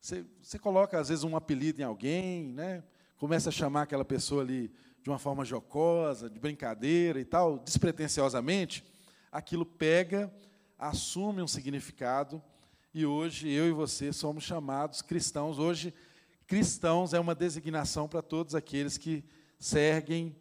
você, 0.00 0.24
você 0.40 0.56
coloca 0.56 1.00
às 1.00 1.08
vezes 1.08 1.24
um 1.24 1.34
apelido 1.34 1.80
em 1.80 1.84
alguém, 1.84 2.52
né? 2.52 2.84
Começa 3.16 3.48
a 3.48 3.52
chamar 3.52 3.82
aquela 3.82 4.04
pessoa 4.04 4.42
ali 4.42 4.70
de 5.08 5.12
uma 5.12 5.18
forma 5.18 5.42
jocosa, 5.42 6.28
de 6.28 6.38
brincadeira 6.38 7.18
e 7.18 7.24
tal, 7.24 7.58
despretensiosamente, 7.58 8.84
aquilo 9.32 9.64
pega 9.64 10.30
assume 10.78 11.40
um 11.40 11.48
significado 11.48 12.42
e 12.92 13.06
hoje 13.06 13.48
eu 13.48 13.66
e 13.66 13.72
você 13.72 14.12
somos 14.12 14.44
chamados 14.44 15.00
cristãos. 15.00 15.58
Hoje, 15.58 15.94
cristãos 16.46 17.14
é 17.14 17.18
uma 17.18 17.34
designação 17.34 18.06
para 18.06 18.20
todos 18.20 18.54
aqueles 18.54 18.98
que 18.98 19.24
seguem 19.58 20.36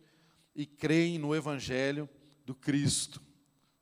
e 0.53 0.65
creem 0.65 1.18
no 1.18 1.34
Evangelho 1.34 2.09
do 2.45 2.53
Cristo. 2.53 3.22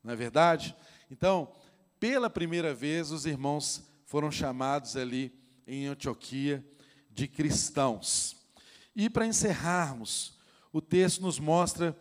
Não 0.03 0.13
é 0.13 0.15
verdade? 0.15 0.75
Então, 1.09 1.51
pela 1.99 2.29
primeira 2.29 2.75
vez, 2.75 3.09
os 3.09 3.25
irmãos 3.25 3.81
foram 4.05 4.29
chamados 4.29 4.95
ali 4.95 5.33
em 5.65 5.87
Antioquia 5.87 6.63
de 7.09 7.27
cristãos. 7.27 8.37
E 8.95 9.09
para 9.09 9.25
encerrarmos, 9.25 10.34
o 10.75 10.81
texto 10.81 11.21
nos 11.21 11.39
mostra 11.39 11.97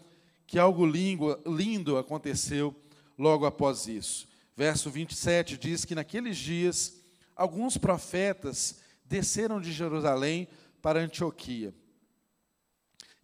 que 0.49 0.59
algo 0.59 0.85
lindo 0.85 1.97
aconteceu 1.97 2.75
logo 3.17 3.47
após 3.47 3.87
isso. 3.87 4.27
Verso 4.57 4.91
27 4.91 5.57
diz 5.57 5.85
que 5.85 5.95
naqueles 5.95 6.37
dias 6.37 7.01
alguns 7.37 7.79
profetas 7.79 8.81
desceram 9.05 9.61
de 9.61 9.73
Jerusalém 9.73 10.49
para 10.83 10.99
Antioquia. 10.99 11.73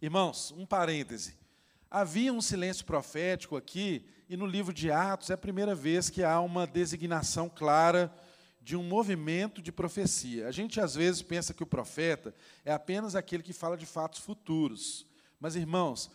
Irmãos, 0.01 0.53
um 0.55 0.65
parêntese. 0.65 1.35
Havia 1.89 2.31
um 2.31 2.39
silêncio 2.39 2.85
profético 2.85 3.57
aqui, 3.57 4.05
e 4.29 4.37
no 4.37 4.45
livro 4.45 4.73
de 4.73 4.89
Atos 4.89 5.31
é 5.31 5.33
a 5.33 5.37
primeira 5.37 5.75
vez 5.75 6.09
que 6.09 6.23
há 6.23 6.39
uma 6.39 6.65
designação 6.65 7.49
clara 7.49 8.09
de 8.61 8.77
um 8.77 8.83
movimento 8.83 9.61
de 9.61 9.73
profecia. 9.73 10.47
A 10.47 10.51
gente 10.53 10.79
às 10.79 10.95
vezes 10.95 11.21
pensa 11.21 11.53
que 11.53 11.61
o 11.61 11.67
profeta 11.67 12.33
é 12.63 12.71
apenas 12.71 13.17
aquele 13.17 13.43
que 13.43 13.51
fala 13.51 13.75
de 13.75 13.85
fatos 13.85 14.21
futuros. 14.21 15.10
Mas, 15.41 15.55
irmãos, 15.55 16.11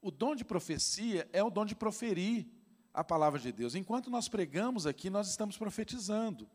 o 0.00 0.12
dom 0.12 0.36
de 0.36 0.44
profecia 0.44 1.28
é 1.32 1.42
o 1.42 1.50
dom 1.50 1.66
de 1.66 1.74
proferir 1.74 2.46
a 2.94 3.02
palavra 3.02 3.40
de 3.40 3.50
Deus. 3.50 3.74
Enquanto 3.74 4.08
nós 4.08 4.28
pregamos 4.28 4.86
aqui, 4.86 5.10
nós 5.10 5.28
estamos 5.28 5.58
profetizando. 5.58 6.48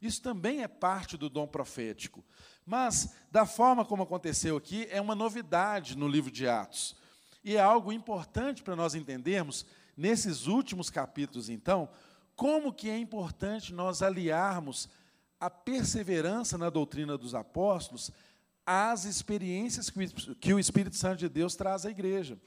Isso 0.00 0.20
também 0.20 0.62
é 0.62 0.68
parte 0.68 1.16
do 1.16 1.30
dom 1.30 1.46
profético. 1.46 2.22
Mas, 2.66 3.14
da 3.32 3.46
forma 3.46 3.82
como 3.82 4.02
aconteceu 4.02 4.58
aqui, 4.58 4.86
é 4.90 5.00
uma 5.00 5.14
novidade 5.14 5.96
no 5.96 6.06
livro 6.06 6.30
de 6.30 6.46
Atos. 6.46 6.94
E 7.42 7.56
é 7.56 7.60
algo 7.60 7.90
importante 7.90 8.62
para 8.62 8.76
nós 8.76 8.94
entendermos, 8.94 9.64
nesses 9.96 10.46
últimos 10.46 10.90
capítulos, 10.90 11.48
então, 11.48 11.88
como 12.36 12.72
que 12.72 12.88
é 12.88 12.96
importante 12.96 13.72
nós 13.72 14.02
aliarmos 14.02 14.88
a 15.40 15.48
perseverança 15.48 16.58
na 16.58 16.68
doutrina 16.70 17.16
dos 17.16 17.34
apóstolos 17.34 18.12
às 18.70 19.06
experiências 19.06 19.90
que 20.38 20.52
o 20.52 20.58
Espírito 20.58 20.94
Santo 20.94 21.20
de 21.20 21.28
Deus 21.30 21.56
traz 21.56 21.86
à 21.86 21.90
igreja. 21.90 22.38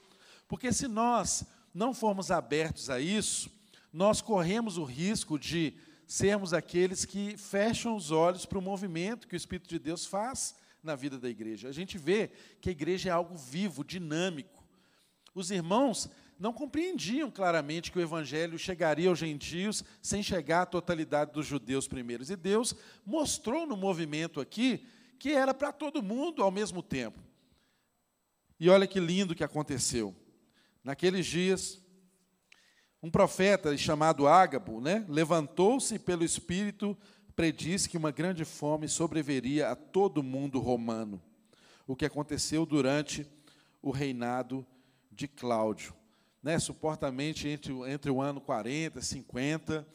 Porque 0.46 0.72
se 0.72 0.86
nós 0.86 1.44
não 1.74 1.92
formos 1.92 2.30
abertos 2.30 2.88
a 2.88 3.00
isso, 3.00 3.50
nós 3.92 4.22
corremos 4.22 4.78
o 4.78 4.84
risco 4.84 5.36
de 5.36 5.74
sermos 6.06 6.54
aqueles 6.54 7.04
que 7.04 7.36
fecham 7.36 7.96
os 7.96 8.12
olhos 8.12 8.46
para 8.46 8.56
o 8.56 8.62
movimento 8.62 9.26
que 9.26 9.34
o 9.34 9.36
Espírito 9.36 9.68
de 9.68 9.80
Deus 9.80 10.06
faz 10.06 10.54
na 10.80 10.94
vida 10.94 11.18
da 11.18 11.28
igreja. 11.28 11.68
A 11.68 11.72
gente 11.72 11.98
vê 11.98 12.30
que 12.60 12.68
a 12.68 12.72
igreja 12.72 13.08
é 13.08 13.12
algo 13.12 13.36
vivo, 13.36 13.82
dinâmico. 13.82 14.62
Os 15.34 15.50
irmãos 15.50 16.08
não 16.38 16.52
compreendiam 16.52 17.32
claramente 17.32 17.90
que 17.90 17.98
o 17.98 18.02
evangelho 18.02 18.56
chegaria 18.56 19.08
aos 19.08 19.18
gentios 19.18 19.82
sem 20.00 20.22
chegar 20.22 20.62
à 20.62 20.66
totalidade 20.66 21.32
dos 21.32 21.46
judeus 21.46 21.88
primeiros. 21.88 22.30
E 22.30 22.36
Deus 22.36 22.76
mostrou 23.04 23.66
no 23.66 23.76
movimento 23.76 24.40
aqui 24.40 24.86
que 25.22 25.30
era 25.30 25.54
para 25.54 25.70
todo 25.70 26.02
mundo 26.02 26.42
ao 26.42 26.50
mesmo 26.50 26.82
tempo. 26.82 27.22
E 28.58 28.68
olha 28.68 28.88
que 28.88 28.98
lindo 28.98 29.36
que 29.36 29.44
aconteceu. 29.44 30.12
Naqueles 30.82 31.24
dias, 31.26 31.80
um 33.00 33.08
profeta 33.08 33.76
chamado 33.78 34.26
Ágabo, 34.26 34.80
né, 34.80 35.06
levantou-se 35.08 35.96
pelo 36.00 36.24
Espírito, 36.24 36.98
predisse 37.36 37.88
que 37.88 37.96
uma 37.96 38.10
grande 38.10 38.44
fome 38.44 38.88
sobreveria 38.88 39.70
a 39.70 39.76
todo 39.76 40.24
mundo 40.24 40.58
romano, 40.58 41.22
o 41.86 41.94
que 41.94 42.04
aconteceu 42.04 42.66
durante 42.66 43.24
o 43.80 43.92
reinado 43.92 44.66
de 45.08 45.28
Cláudio. 45.28 45.94
Né, 46.42 46.58
suportamente 46.58 47.46
entre, 47.46 47.72
entre 47.88 48.10
o 48.10 48.20
ano 48.20 48.40
40 48.40 48.98
e 48.98 49.02
50, 49.04 49.86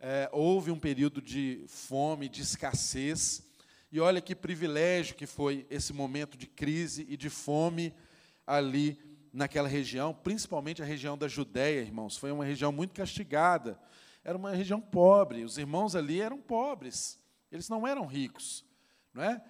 é, 0.00 0.28
houve 0.32 0.72
um 0.72 0.78
período 0.80 1.22
de 1.22 1.64
fome, 1.68 2.28
de 2.28 2.42
escassez, 2.42 3.51
e 3.92 4.00
olha 4.00 4.22
que 4.22 4.34
privilégio 4.34 5.14
que 5.14 5.26
foi 5.26 5.66
esse 5.68 5.92
momento 5.92 6.38
de 6.38 6.46
crise 6.46 7.06
e 7.10 7.16
de 7.16 7.28
fome 7.28 7.94
ali 8.46 8.98
naquela 9.30 9.68
região, 9.68 10.14
principalmente 10.14 10.82
a 10.82 10.84
região 10.84 11.16
da 11.16 11.28
Judéia, 11.28 11.82
irmãos, 11.82 12.16
foi 12.16 12.32
uma 12.32 12.44
região 12.44 12.72
muito 12.72 12.94
castigada. 12.94 13.78
Era 14.24 14.38
uma 14.38 14.52
região 14.52 14.80
pobre, 14.80 15.44
os 15.44 15.58
irmãos 15.58 15.94
ali 15.94 16.22
eram 16.22 16.38
pobres, 16.38 17.18
eles 17.50 17.68
não 17.68 17.86
eram 17.86 18.06
ricos, 18.06 18.64
não 19.12 19.22
é? 19.22 19.42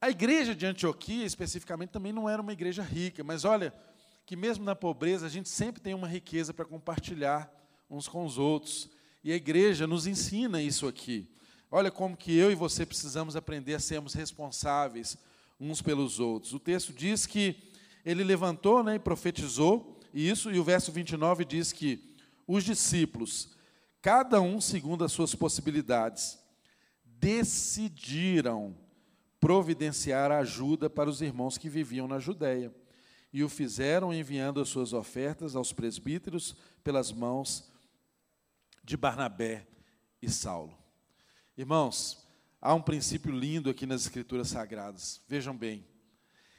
A 0.00 0.10
igreja 0.10 0.54
de 0.54 0.64
Antioquia, 0.64 1.24
especificamente, 1.24 1.90
também 1.90 2.12
não 2.12 2.28
era 2.28 2.40
uma 2.40 2.52
igreja 2.52 2.82
rica, 2.82 3.24
mas 3.24 3.44
olha, 3.44 3.74
que 4.24 4.36
mesmo 4.36 4.64
na 4.64 4.76
pobreza 4.76 5.26
a 5.26 5.28
gente 5.28 5.48
sempre 5.48 5.80
tem 5.80 5.94
uma 5.94 6.08
riqueza 6.08 6.54
para 6.54 6.64
compartilhar 6.64 7.52
uns 7.88 8.06
com 8.06 8.24
os 8.24 8.38
outros. 8.38 8.90
E 9.24 9.32
a 9.32 9.36
igreja 9.36 9.86
nos 9.86 10.06
ensina 10.06 10.60
isso 10.60 10.86
aqui. 10.86 11.28
Olha 11.74 11.90
como 11.90 12.14
que 12.14 12.36
eu 12.36 12.52
e 12.52 12.54
você 12.54 12.84
precisamos 12.84 13.34
aprender 13.34 13.72
a 13.72 13.80
sermos 13.80 14.12
responsáveis 14.12 15.16
uns 15.58 15.80
pelos 15.80 16.20
outros. 16.20 16.52
O 16.52 16.60
texto 16.60 16.92
diz 16.92 17.24
que 17.24 17.56
ele 18.04 18.22
levantou 18.22 18.82
né, 18.84 18.96
e 18.96 18.98
profetizou 18.98 19.98
isso, 20.12 20.52
e 20.52 20.58
o 20.58 20.64
verso 20.64 20.92
29 20.92 21.46
diz 21.46 21.72
que 21.72 22.14
os 22.46 22.62
discípulos, 22.62 23.56
cada 24.02 24.38
um 24.38 24.60
segundo 24.60 25.02
as 25.02 25.12
suas 25.12 25.34
possibilidades, 25.34 26.38
decidiram 27.06 28.76
providenciar 29.40 30.30
ajuda 30.30 30.90
para 30.90 31.08
os 31.08 31.22
irmãos 31.22 31.56
que 31.56 31.70
viviam 31.70 32.06
na 32.06 32.18
Judéia. 32.18 32.70
E 33.32 33.42
o 33.42 33.48
fizeram 33.48 34.12
enviando 34.12 34.60
as 34.60 34.68
suas 34.68 34.92
ofertas 34.92 35.56
aos 35.56 35.72
presbíteros 35.72 36.54
pelas 36.84 37.10
mãos 37.10 37.72
de 38.84 38.94
Barnabé 38.94 39.66
e 40.20 40.28
Saulo. 40.28 40.81
Irmãos, 41.54 42.26
há 42.62 42.72
um 42.74 42.80
princípio 42.80 43.30
lindo 43.30 43.68
aqui 43.68 43.84
nas 43.84 44.00
Escrituras 44.02 44.48
Sagradas. 44.48 45.20
Vejam 45.28 45.54
bem. 45.54 45.86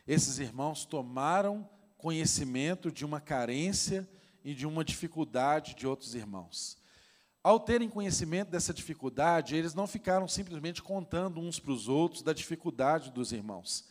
Esses 0.05 0.37
irmãos 0.37 0.85
tomaram 0.85 1.67
conhecimento 1.97 2.91
de 2.91 3.03
uma 3.03 3.19
carência 3.19 4.07
e 4.43 4.53
de 4.53 4.67
uma 4.67 4.85
dificuldade 4.85 5.73
de 5.73 5.87
outros 5.87 6.13
irmãos. 6.13 6.77
Ao 7.41 7.59
terem 7.59 7.89
conhecimento 7.89 8.51
dessa 8.51 8.71
dificuldade, 8.71 9.55
eles 9.55 9.73
não 9.73 9.87
ficaram 9.87 10.27
simplesmente 10.27 10.83
contando 10.83 11.41
uns 11.41 11.59
para 11.59 11.71
os 11.71 11.87
outros 11.87 12.21
da 12.21 12.31
dificuldade 12.31 13.09
dos 13.09 13.31
irmãos. 13.31 13.89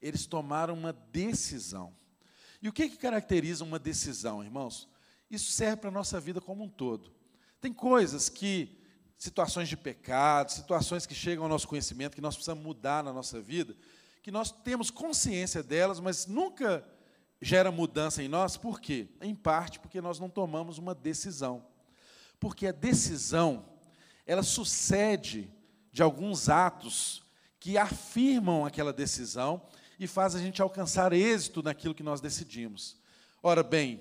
Eles 0.00 0.24
tomaram 0.24 0.74
uma 0.74 0.92
decisão. 0.92 1.92
E 2.62 2.68
o 2.68 2.72
que, 2.72 2.88
que 2.88 2.96
caracteriza 2.96 3.64
uma 3.64 3.80
decisão, 3.80 4.44
irmãos? 4.44 4.88
Isso 5.28 5.50
serve 5.50 5.78
para 5.78 5.90
a 5.90 5.92
nossa 5.92 6.20
vida 6.20 6.40
como 6.40 6.62
um 6.62 6.68
todo. 6.68 7.12
Tem 7.60 7.72
coisas 7.72 8.28
que, 8.28 8.83
situações 9.18 9.68
de 9.68 9.76
pecado, 9.76 10.52
situações 10.52 11.06
que 11.06 11.14
chegam 11.14 11.44
ao 11.44 11.48
nosso 11.48 11.68
conhecimento, 11.68 12.14
que 12.14 12.20
nós 12.20 12.34
precisamos 12.34 12.62
mudar 12.62 13.02
na 13.02 13.12
nossa 13.12 13.40
vida, 13.40 13.74
que 14.22 14.30
nós 14.30 14.50
temos 14.50 14.90
consciência 14.90 15.62
delas, 15.62 16.00
mas 16.00 16.26
nunca 16.26 16.84
gera 17.40 17.70
mudança 17.70 18.22
em 18.22 18.28
nós, 18.28 18.56
por 18.56 18.80
quê? 18.80 19.08
Em 19.20 19.34
parte 19.34 19.78
porque 19.78 20.00
nós 20.00 20.18
não 20.18 20.28
tomamos 20.28 20.78
uma 20.78 20.94
decisão. 20.94 21.64
Porque 22.40 22.66
a 22.66 22.72
decisão, 22.72 23.64
ela 24.26 24.42
sucede 24.42 25.50
de 25.92 26.02
alguns 26.02 26.48
atos 26.48 27.22
que 27.60 27.78
afirmam 27.78 28.64
aquela 28.64 28.92
decisão 28.92 29.62
e 29.98 30.06
faz 30.06 30.34
a 30.34 30.40
gente 30.40 30.60
alcançar 30.60 31.12
êxito 31.12 31.62
naquilo 31.62 31.94
que 31.94 32.02
nós 32.02 32.20
decidimos. 32.20 32.96
Ora 33.42 33.62
bem, 33.62 34.00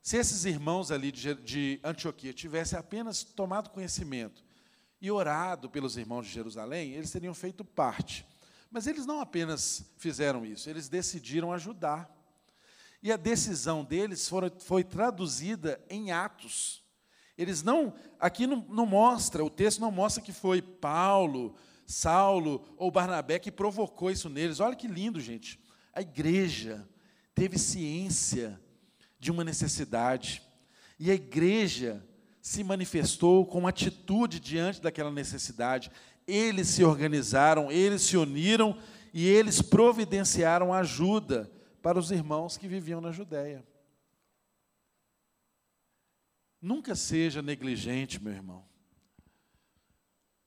se 0.00 0.16
esses 0.16 0.44
irmãos 0.44 0.92
ali 0.92 1.10
de 1.10 1.80
Antioquia 1.82 2.32
tivessem 2.32 2.78
apenas 2.78 3.24
tomado 3.24 3.70
conhecimento 3.70 4.45
e 5.00 5.10
orado 5.10 5.68
pelos 5.68 5.96
irmãos 5.96 6.26
de 6.26 6.32
Jerusalém, 6.32 6.92
eles 6.92 7.10
teriam 7.10 7.34
feito 7.34 7.64
parte 7.64 8.26
mas 8.70 8.86
eles 8.86 9.06
não 9.06 9.20
apenas 9.20 9.90
fizeram 9.96 10.44
isso, 10.44 10.68
eles 10.68 10.88
decidiram 10.88 11.52
ajudar. 11.52 12.14
E 13.02 13.12
a 13.12 13.16
decisão 13.16 13.84
deles 13.84 14.28
foi, 14.28 14.52
foi 14.58 14.84
traduzida 14.84 15.82
em 15.88 16.10
atos. 16.10 16.84
Eles 17.38 17.62
não, 17.62 17.94
aqui 18.18 18.46
não, 18.46 18.66
não 18.68 18.86
mostra, 18.86 19.44
o 19.44 19.50
texto 19.50 19.80
não 19.80 19.90
mostra 19.90 20.22
que 20.22 20.32
foi 20.32 20.60
Paulo, 20.60 21.54
Saulo 21.86 22.66
ou 22.76 22.90
Barnabé 22.90 23.38
que 23.38 23.52
provocou 23.52 24.10
isso 24.10 24.28
neles. 24.28 24.60
Olha 24.60 24.74
que 24.74 24.88
lindo, 24.88 25.20
gente. 25.20 25.60
A 25.92 26.00
igreja 26.00 26.86
teve 27.34 27.58
ciência 27.58 28.60
de 29.18 29.30
uma 29.30 29.42
necessidade. 29.42 30.42
E 30.98 31.10
a 31.10 31.14
igreja 31.14 32.05
se 32.46 32.62
manifestou 32.62 33.44
com 33.44 33.66
atitude 33.66 34.38
diante 34.38 34.80
daquela 34.80 35.10
necessidade 35.10 35.90
eles 36.24 36.68
se 36.68 36.84
organizaram, 36.84 37.72
eles 37.72 38.02
se 38.02 38.16
uniram 38.16 38.78
e 39.12 39.26
eles 39.26 39.60
providenciaram 39.60 40.72
ajuda 40.72 41.50
para 41.82 41.98
os 41.98 42.12
irmãos 42.12 42.56
que 42.56 42.68
viviam 42.68 43.00
na 43.00 43.10
Judéia. 43.10 43.66
Nunca 46.62 46.94
seja 46.94 47.42
negligente, 47.42 48.22
meu 48.22 48.32
irmão. 48.32 48.64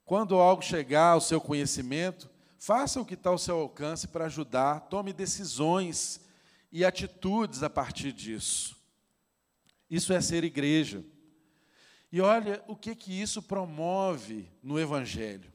Quando 0.05 0.35
algo 0.35 0.63
chegar 0.63 1.11
ao 1.11 1.21
seu 1.21 1.41
conhecimento, 1.41 2.29
faça 2.57 3.01
o 3.01 3.05
que 3.05 3.15
está 3.15 3.29
ao 3.29 3.37
seu 3.37 3.57
alcance 3.57 4.07
para 4.07 4.27
ajudar, 4.27 4.87
tome 4.87 5.11
decisões 5.11 6.21
e 6.71 6.85
atitudes 6.85 7.61
a 7.61 7.69
partir 7.69 8.13
disso. 8.13 8.77
Isso 9.89 10.13
é 10.13 10.21
ser 10.21 10.45
igreja. 10.45 11.03
E 12.11 12.21
olha 12.21 12.63
o 12.67 12.75
que 12.75 12.95
que 12.95 13.13
isso 13.13 13.41
promove 13.41 14.51
no 14.63 14.79
evangelho. 14.79 15.53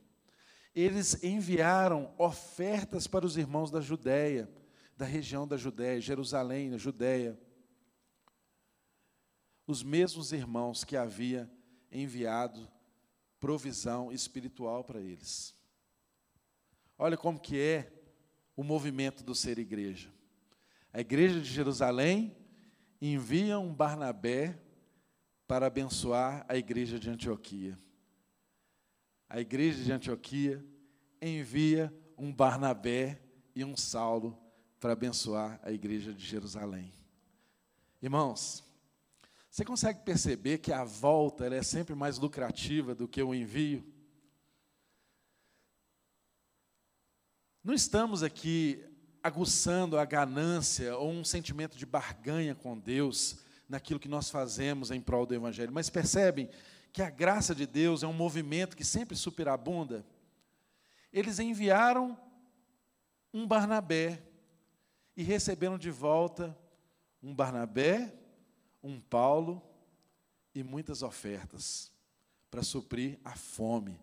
Eles 0.74 1.22
enviaram 1.22 2.12
ofertas 2.18 3.06
para 3.06 3.26
os 3.26 3.36
irmãos 3.36 3.70
da 3.70 3.80
Judéia, 3.80 4.50
da 4.96 5.04
região 5.04 5.46
da 5.46 5.56
Judéia, 5.56 6.00
Jerusalém, 6.00 6.70
na 6.70 6.78
Judéia. 6.78 7.38
Os 9.66 9.82
mesmos 9.82 10.32
irmãos 10.32 10.84
que 10.84 10.96
havia 10.96 11.50
enviado 11.90 12.68
provisão 13.40 14.12
espiritual 14.12 14.84
para 14.84 15.00
eles. 15.00 15.54
Olha 16.96 17.16
como 17.16 17.40
que 17.40 17.58
é 17.60 17.92
o 18.56 18.62
movimento 18.62 19.24
do 19.24 19.34
ser 19.34 19.58
igreja. 19.58 20.12
A 20.92 21.00
igreja 21.00 21.40
de 21.40 21.48
Jerusalém 21.52 22.36
envia 23.00 23.58
um 23.58 23.74
Barnabé 23.74 24.58
para 25.46 25.66
abençoar 25.66 26.44
a 26.48 26.56
igreja 26.56 26.98
de 26.98 27.10
Antioquia. 27.10 27.78
A 29.28 29.40
igreja 29.40 29.82
de 29.82 29.92
Antioquia 29.92 30.64
envia 31.20 31.92
um 32.16 32.32
Barnabé 32.32 33.20
e 33.54 33.64
um 33.64 33.76
Saulo 33.76 34.38
para 34.80 34.92
abençoar 34.92 35.60
a 35.62 35.72
igreja 35.72 36.12
de 36.12 36.24
Jerusalém. 36.24 36.92
Irmãos, 38.00 38.64
você 39.50 39.64
consegue 39.64 40.00
perceber 40.00 40.58
que 40.58 40.72
a 40.72 40.84
volta 40.84 41.46
é 41.46 41.62
sempre 41.62 41.94
mais 41.94 42.18
lucrativa 42.18 42.94
do 42.94 43.08
que 43.08 43.22
o 43.22 43.34
envio? 43.34 43.84
Não 47.62 47.72
estamos 47.72 48.22
aqui 48.22 48.84
aguçando 49.22 49.98
a 49.98 50.04
ganância 50.04 50.96
ou 50.98 51.10
um 51.10 51.24
sentimento 51.24 51.78
de 51.78 51.86
barganha 51.86 52.54
com 52.54 52.78
Deus 52.78 53.38
naquilo 53.68 54.00
que 54.00 54.08
nós 54.08 54.30
fazemos 54.30 54.90
em 54.90 55.00
prol 55.00 55.26
do 55.26 55.34
Evangelho, 55.34 55.72
mas 55.72 55.90
percebem 55.90 56.48
que 56.92 57.02
a 57.02 57.10
graça 57.10 57.54
de 57.54 57.66
Deus 57.66 58.02
é 58.02 58.06
um 58.06 58.12
movimento 58.12 58.76
que 58.76 58.84
sempre 58.84 59.16
superabunda. 59.16 60.06
Eles 61.12 61.38
enviaram 61.38 62.18
um 63.32 63.46
Barnabé 63.46 64.22
e 65.16 65.22
receberam 65.22 65.76
de 65.76 65.90
volta 65.90 66.56
um 67.22 67.34
Barnabé, 67.34 68.14
um 68.82 69.00
Paulo 69.00 69.62
e 70.54 70.62
muitas 70.62 71.02
ofertas 71.02 71.90
para 72.50 72.62
suprir 72.62 73.18
a 73.24 73.34
fome. 73.34 73.98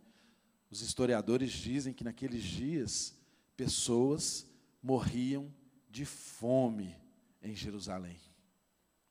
Os 0.69 0.81
historiadores 0.81 1.51
dizem 1.51 1.93
que 1.93 2.03
naqueles 2.03 2.43
dias 2.43 3.15
pessoas 3.55 4.45
morriam 4.81 5.53
de 5.89 6.03
fome 6.03 6.97
em 7.41 7.55
Jerusalém. 7.55 8.30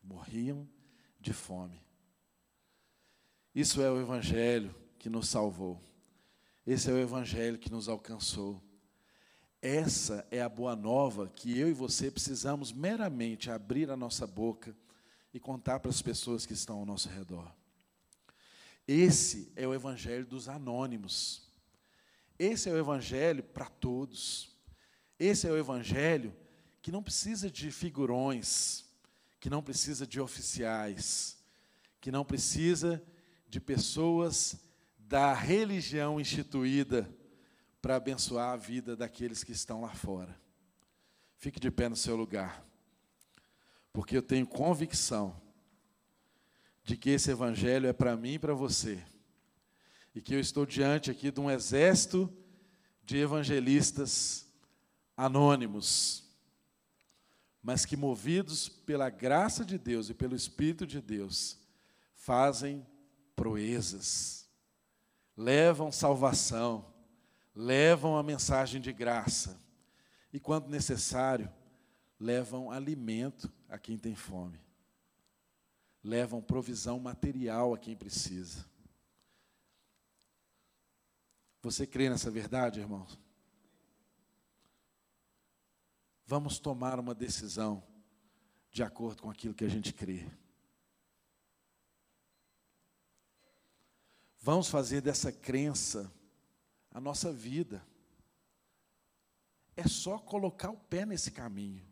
Morriam 0.02 0.68
de 1.20 1.32
fome. 1.32 1.80
Isso 3.54 3.82
é 3.82 3.90
o 3.90 4.00
Evangelho 4.00 4.74
que 4.98 5.08
nos 5.08 5.28
salvou. 5.28 5.80
Esse 6.66 6.90
é 6.90 6.92
o 6.92 6.98
Evangelho 6.98 7.58
que 7.58 7.70
nos 7.70 7.88
alcançou. 7.88 8.62
Essa 9.62 10.26
é 10.30 10.40
a 10.40 10.48
boa 10.48 10.74
nova 10.74 11.28
que 11.28 11.58
eu 11.58 11.68
e 11.68 11.72
você 11.72 12.10
precisamos 12.10 12.72
meramente 12.72 13.50
abrir 13.50 13.90
a 13.90 13.96
nossa 13.96 14.26
boca 14.26 14.74
e 15.34 15.38
contar 15.40 15.80
para 15.80 15.90
as 15.90 16.00
pessoas 16.00 16.46
que 16.46 16.52
estão 16.52 16.78
ao 16.78 16.86
nosso 16.86 17.08
redor. 17.08 17.52
Esse 18.86 19.52
é 19.54 19.68
o 19.68 19.74
Evangelho 19.74 20.26
dos 20.26 20.48
anônimos. 20.48 21.48
Esse 22.38 22.68
é 22.68 22.72
o 22.72 22.78
Evangelho 22.78 23.42
para 23.42 23.66
todos. 23.66 24.56
Esse 25.18 25.46
é 25.46 25.50
o 25.50 25.58
Evangelho 25.58 26.34
que 26.80 26.90
não 26.90 27.02
precisa 27.02 27.50
de 27.50 27.70
figurões, 27.70 28.84
que 29.40 29.48
não 29.48 29.62
precisa 29.62 30.06
de 30.06 30.20
oficiais, 30.20 31.38
que 31.98 32.12
não 32.12 32.24
precisa 32.24 33.02
de 33.48 33.58
pessoas 33.58 34.56
da 34.98 35.32
religião 35.32 36.20
instituída 36.20 37.10
para 37.80 37.96
abençoar 37.96 38.52
a 38.52 38.56
vida 38.56 38.94
daqueles 38.94 39.42
que 39.42 39.52
estão 39.52 39.80
lá 39.80 39.94
fora. 39.94 40.38
Fique 41.38 41.58
de 41.58 41.70
pé 41.70 41.88
no 41.88 41.96
seu 41.96 42.14
lugar, 42.14 42.62
porque 43.92 44.14
eu 44.16 44.22
tenho 44.22 44.46
convicção 44.46 45.34
de 46.84 46.96
que 46.96 47.10
esse 47.10 47.30
Evangelho 47.30 47.88
é 47.88 47.92
para 47.94 48.16
mim 48.16 48.34
e 48.34 48.38
para 48.38 48.52
você, 48.52 49.02
e 50.14 50.20
que 50.20 50.34
eu 50.34 50.40
estou 50.40 50.66
diante 50.66 51.10
aqui 51.10 51.30
de 51.30 51.40
um 51.40 51.50
exército 51.50 52.30
de 53.02 53.16
evangelistas 53.16 54.46
anônimos, 55.16 56.29
mas 57.62 57.84
que, 57.84 57.96
movidos 57.96 58.68
pela 58.68 59.10
graça 59.10 59.64
de 59.64 59.78
Deus 59.78 60.08
e 60.08 60.14
pelo 60.14 60.34
Espírito 60.34 60.86
de 60.86 61.00
Deus, 61.00 61.58
fazem 62.14 62.86
proezas, 63.36 64.48
levam 65.36 65.92
salvação, 65.92 66.92
levam 67.54 68.16
a 68.16 68.22
mensagem 68.22 68.80
de 68.80 68.92
graça 68.92 69.60
e, 70.32 70.40
quando 70.40 70.68
necessário, 70.68 71.52
levam 72.18 72.70
alimento 72.70 73.52
a 73.68 73.78
quem 73.78 73.98
tem 73.98 74.14
fome, 74.14 74.60
levam 76.02 76.42
provisão 76.42 76.98
material 76.98 77.74
a 77.74 77.78
quem 77.78 77.96
precisa. 77.96 78.68
Você 81.62 81.86
crê 81.86 82.08
nessa 82.08 82.30
verdade, 82.30 82.80
irmãos? 82.80 83.18
Vamos 86.30 86.60
tomar 86.60 87.00
uma 87.00 87.12
decisão 87.12 87.82
de 88.70 88.84
acordo 88.84 89.20
com 89.20 89.28
aquilo 89.28 89.52
que 89.52 89.64
a 89.64 89.68
gente 89.68 89.92
crê. 89.92 90.30
Vamos 94.38 94.68
fazer 94.68 95.00
dessa 95.00 95.32
crença 95.32 96.08
a 96.88 97.00
nossa 97.00 97.32
vida. 97.32 97.84
É 99.74 99.88
só 99.88 100.20
colocar 100.20 100.70
o 100.70 100.76
pé 100.76 101.04
nesse 101.04 101.32
caminho. 101.32 101.84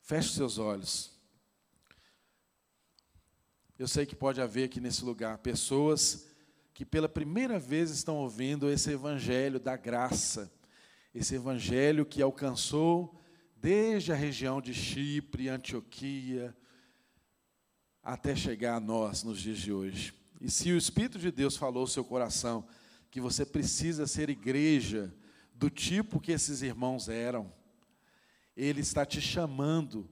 Feche 0.00 0.34
seus 0.34 0.58
olhos. 0.58 1.16
Eu 3.78 3.86
sei 3.86 4.04
que 4.04 4.16
pode 4.16 4.40
haver 4.40 4.64
aqui 4.64 4.80
nesse 4.80 5.04
lugar 5.04 5.38
pessoas 5.38 6.33
que 6.74 6.84
pela 6.84 7.08
primeira 7.08 7.56
vez 7.56 7.90
estão 7.90 8.16
ouvindo 8.16 8.68
esse 8.68 8.90
evangelho 8.90 9.60
da 9.60 9.76
graça, 9.76 10.52
esse 11.14 11.36
evangelho 11.36 12.04
que 12.04 12.20
alcançou 12.20 13.16
desde 13.56 14.12
a 14.12 14.16
região 14.16 14.60
de 14.60 14.74
Chipre, 14.74 15.48
Antioquia, 15.48 16.54
até 18.02 18.34
chegar 18.34 18.74
a 18.74 18.80
nós 18.80 19.22
nos 19.22 19.40
dias 19.40 19.58
de 19.58 19.72
hoje. 19.72 20.12
E 20.40 20.50
se 20.50 20.72
o 20.72 20.76
Espírito 20.76 21.16
de 21.16 21.30
Deus 21.30 21.56
falou 21.56 21.82
ao 21.82 21.86
seu 21.86 22.04
coração 22.04 22.66
que 23.08 23.20
você 23.20 23.46
precisa 23.46 24.04
ser 24.08 24.28
igreja 24.28 25.14
do 25.54 25.70
tipo 25.70 26.20
que 26.20 26.32
esses 26.32 26.60
irmãos 26.60 27.08
eram, 27.08 27.52
Ele 28.56 28.80
está 28.80 29.06
te 29.06 29.20
chamando 29.20 30.10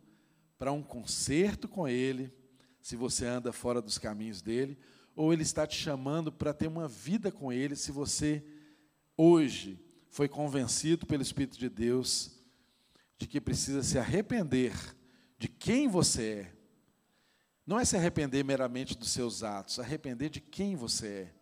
para 0.56 0.70
um 0.70 0.82
concerto 0.82 1.66
com 1.66 1.88
Ele, 1.88 2.32
se 2.80 2.94
você 2.94 3.26
anda 3.26 3.52
fora 3.52 3.82
dos 3.82 3.98
caminhos 3.98 4.40
dele, 4.40 4.78
ou 5.14 5.32
Ele 5.32 5.42
está 5.42 5.66
te 5.66 5.76
chamando 5.76 6.32
para 6.32 6.54
ter 6.54 6.66
uma 6.66 6.88
vida 6.88 7.30
com 7.30 7.52
Ele, 7.52 7.76
se 7.76 7.92
você 7.92 8.44
hoje 9.16 9.78
foi 10.10 10.28
convencido 10.28 11.06
pelo 11.06 11.22
Espírito 11.22 11.58
de 11.58 11.68
Deus 11.68 12.38
de 13.18 13.26
que 13.26 13.40
precisa 13.40 13.82
se 13.82 13.98
arrepender 13.98 14.74
de 15.38 15.48
quem 15.48 15.88
você 15.88 16.22
é. 16.22 16.52
Não 17.66 17.78
é 17.78 17.84
se 17.84 17.96
arrepender 17.96 18.44
meramente 18.44 18.96
dos 18.96 19.10
seus 19.10 19.42
atos, 19.42 19.78
arrepender 19.78 20.28
de 20.28 20.40
quem 20.40 20.74
você 20.74 21.06
é, 21.06 21.34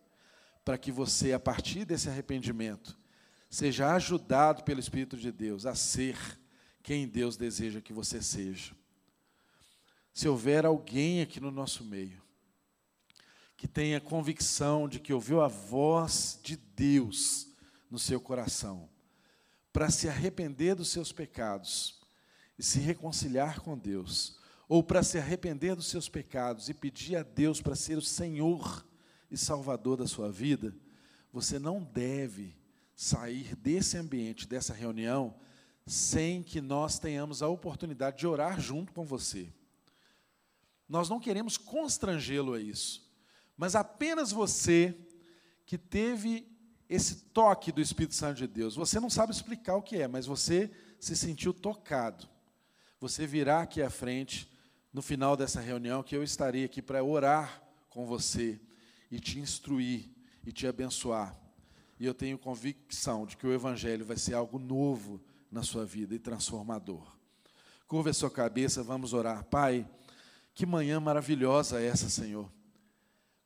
para 0.63 0.77
que 0.77 0.91
você, 0.91 1.33
a 1.33 1.39
partir 1.39 1.85
desse 1.85 2.07
arrependimento, 2.07 2.97
seja 3.49 3.93
ajudado 3.93 4.63
pelo 4.63 4.79
Espírito 4.79 5.17
de 5.17 5.31
Deus 5.31 5.65
a 5.65 5.73
ser 5.73 6.15
quem 6.83 7.07
Deus 7.07 7.35
deseja 7.35 7.81
que 7.81 7.93
você 7.93 8.21
seja. 8.21 8.75
Se 10.13 10.27
houver 10.27 10.65
alguém 10.65 11.21
aqui 11.21 11.39
no 11.39 11.51
nosso 11.51 11.83
meio 11.83 12.21
que 13.61 13.67
tenha 13.67 14.01
convicção 14.01 14.89
de 14.89 14.99
que 14.99 15.13
ouviu 15.13 15.39
a 15.39 15.47
voz 15.47 16.39
de 16.41 16.57
Deus 16.57 17.47
no 17.91 17.99
seu 17.99 18.19
coração, 18.19 18.89
para 19.71 19.91
se 19.91 20.09
arrepender 20.09 20.73
dos 20.73 20.89
seus 20.89 21.11
pecados 21.11 22.01
e 22.57 22.63
se 22.63 22.79
reconciliar 22.79 23.59
com 23.59 23.77
Deus, 23.77 24.39
ou 24.67 24.81
para 24.81 25.03
se 25.03 25.19
arrepender 25.19 25.75
dos 25.75 25.91
seus 25.91 26.09
pecados 26.09 26.69
e 26.69 26.73
pedir 26.73 27.15
a 27.15 27.21
Deus 27.21 27.61
para 27.61 27.75
ser 27.75 27.99
o 27.99 28.01
Senhor 28.01 28.83
e 29.29 29.37
Salvador 29.37 29.95
da 29.95 30.07
sua 30.07 30.31
vida, 30.31 30.75
você 31.31 31.59
não 31.59 31.83
deve 31.83 32.57
sair 32.95 33.55
desse 33.55 33.95
ambiente, 33.95 34.47
dessa 34.47 34.73
reunião, 34.73 35.35
sem 35.85 36.41
que 36.41 36.59
nós 36.59 36.97
tenhamos 36.97 37.43
a 37.43 37.47
oportunidade 37.47 38.17
de 38.17 38.25
orar 38.25 38.59
junto 38.59 38.91
com 38.91 39.05
você. 39.05 39.53
Nós 40.89 41.09
não 41.09 41.19
queremos 41.19 41.57
constrangê-lo 41.57 42.53
a 42.55 42.59
isso, 42.59 43.10
mas 43.61 43.75
apenas 43.75 44.31
você 44.31 44.97
que 45.67 45.77
teve 45.77 46.47
esse 46.89 47.17
toque 47.25 47.71
do 47.71 47.79
Espírito 47.79 48.15
Santo 48.15 48.37
de 48.37 48.47
Deus. 48.47 48.75
Você 48.75 48.99
não 48.99 49.07
sabe 49.07 49.31
explicar 49.31 49.75
o 49.75 49.83
que 49.83 49.97
é, 49.97 50.07
mas 50.07 50.25
você 50.25 50.71
se 50.99 51.15
sentiu 51.15 51.53
tocado. 51.53 52.27
Você 52.99 53.27
virá 53.27 53.61
aqui 53.61 53.83
à 53.83 53.89
frente 53.91 54.51
no 54.91 54.99
final 54.99 55.37
dessa 55.37 55.61
reunião 55.61 56.01
que 56.01 56.15
eu 56.15 56.23
estarei 56.23 56.63
aqui 56.63 56.81
para 56.81 57.03
orar 57.03 57.61
com 57.87 58.03
você 58.07 58.59
e 59.11 59.19
te 59.19 59.37
instruir 59.37 60.09
e 60.43 60.51
te 60.51 60.65
abençoar. 60.65 61.39
E 61.99 62.05
eu 62.07 62.15
tenho 62.15 62.39
convicção 62.39 63.27
de 63.27 63.37
que 63.37 63.45
o 63.45 63.53
evangelho 63.53 64.03
vai 64.03 64.17
ser 64.17 64.33
algo 64.33 64.57
novo 64.57 65.21
na 65.51 65.61
sua 65.61 65.85
vida 65.85 66.15
e 66.15 66.19
transformador. 66.19 67.15
Curva 67.87 68.09
a 68.09 68.13
sua 68.13 68.31
cabeça, 68.31 68.81
vamos 68.81 69.13
orar. 69.13 69.45
Pai, 69.45 69.87
que 70.51 70.65
manhã 70.65 70.99
maravilhosa 70.99 71.79
é 71.79 71.85
essa, 71.85 72.09
Senhor. 72.09 72.51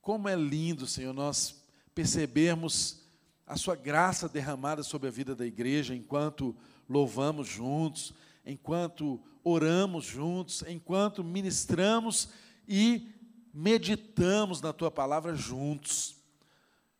Como 0.05 0.29
é 0.29 0.35
lindo, 0.35 0.85
Senhor, 0.85 1.15
nós 1.15 1.65
percebermos 1.95 3.01
a 3.43 3.57
sua 3.57 3.75
graça 3.75 4.29
derramada 4.29 4.83
sobre 4.83 5.07
a 5.07 5.11
vida 5.11 5.35
da 5.35 5.47
igreja 5.47 5.95
enquanto 5.95 6.55
louvamos 6.87 7.47
juntos, 7.47 8.13
enquanto 8.45 9.19
oramos 9.43 10.05
juntos, 10.05 10.63
enquanto 10.67 11.23
ministramos 11.23 12.29
e 12.67 13.09
meditamos 13.51 14.61
na 14.61 14.71
tua 14.71 14.91
palavra 14.91 15.33
juntos. 15.33 16.17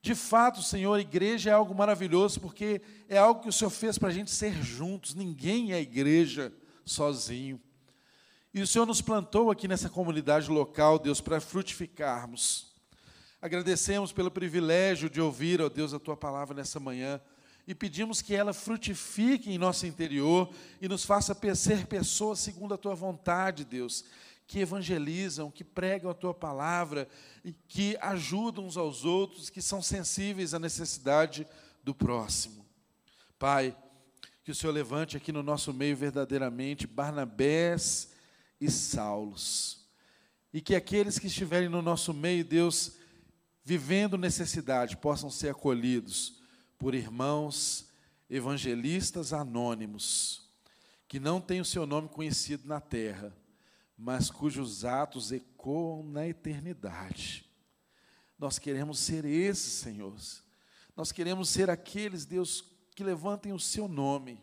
De 0.01 0.15
fato, 0.15 0.63
Senhor, 0.63 0.99
igreja 0.99 1.51
é 1.51 1.53
algo 1.53 1.75
maravilhoso, 1.75 2.41
porque 2.41 2.81
é 3.07 3.19
algo 3.19 3.41
que 3.41 3.49
o 3.49 3.53
Senhor 3.53 3.69
fez 3.69 3.99
para 3.99 4.09
a 4.09 4.13
gente 4.13 4.31
ser 4.31 4.63
juntos. 4.63 5.13
Ninguém 5.13 5.73
é 5.73 5.79
igreja 5.79 6.51
sozinho. 6.83 7.61
E 8.51 8.63
o 8.63 8.67
Senhor 8.67 8.87
nos 8.87 8.99
plantou 8.99 9.51
aqui 9.51 9.67
nessa 9.67 9.91
comunidade 9.91 10.49
local, 10.49 10.97
Deus, 10.97 11.21
para 11.21 11.39
frutificarmos. 11.39 12.73
Agradecemos 13.41 14.11
pelo 14.11 14.31
privilégio 14.31 15.09
de 15.09 15.21
ouvir, 15.21 15.61
ó 15.61 15.69
Deus, 15.69 15.93
a 15.93 15.99
tua 15.99 16.17
palavra 16.17 16.55
nessa 16.55 16.79
manhã 16.79 17.21
e 17.67 17.73
pedimos 17.73 18.21
que 18.21 18.35
ela 18.35 18.53
frutifique 18.53 19.51
em 19.51 19.57
nosso 19.57 19.87
interior 19.87 20.53
e 20.79 20.87
nos 20.87 21.03
faça 21.03 21.35
ser 21.55 21.87
pessoas 21.87 22.39
segundo 22.39 22.73
a 22.73 22.77
tua 22.77 22.93
vontade, 22.93 23.65
Deus, 23.65 24.05
que 24.45 24.59
evangelizam, 24.59 25.49
que 25.49 25.63
pregam 25.63 26.11
a 26.11 26.13
tua 26.13 26.33
palavra 26.33 27.07
e 27.43 27.51
que 27.51 27.97
ajudam 27.99 28.65
uns 28.65 28.77
aos 28.77 29.03
outros, 29.03 29.49
que 29.49 29.61
são 29.61 29.81
sensíveis 29.81 30.53
à 30.53 30.59
necessidade 30.59 31.47
do 31.83 31.95
próximo. 31.95 32.63
Pai, 33.39 33.75
que 34.43 34.51
o 34.51 34.55
Senhor 34.55 34.71
levante 34.71 35.17
aqui 35.17 35.31
no 35.31 35.41
nosso 35.41 35.73
meio 35.73 35.97
verdadeiramente 35.97 36.85
Barnabés 36.85 38.11
e 38.61 38.69
Saulos. 38.69 39.87
E 40.53 40.61
que 40.61 40.75
aqueles 40.75 41.17
que 41.17 41.27
estiverem 41.27 41.67
no 41.67 41.81
nosso 41.81 42.13
meio, 42.13 42.45
Deus, 42.45 42.93
vivendo 43.65 44.15
necessidade, 44.15 44.95
possam 44.95 45.31
ser 45.31 45.49
acolhidos 45.49 46.39
por 46.77 46.93
irmãos 46.93 47.89
evangelistas 48.29 49.33
anônimos, 49.33 50.47
que 51.07 51.19
não 51.19 51.41
têm 51.41 51.59
o 51.59 51.65
seu 51.65 51.87
nome 51.87 52.07
conhecido 52.07 52.67
na 52.67 52.79
terra, 52.79 53.35
mas 53.97 54.29
cujos 54.29 54.85
atos 54.85 55.31
ecoam 55.31 56.03
na 56.03 56.27
eternidade. 56.27 57.49
Nós 58.37 58.59
queremos 58.59 58.99
ser 58.99 59.25
esses, 59.25 59.73
Senhor. 59.73 60.15
Nós 60.95 61.11
queremos 61.11 61.49
ser 61.49 61.69
aqueles, 61.69 62.25
Deus, 62.25 62.63
que 62.95 63.03
levantem 63.03 63.51
o 63.51 63.59
seu 63.59 63.87
nome, 63.87 64.39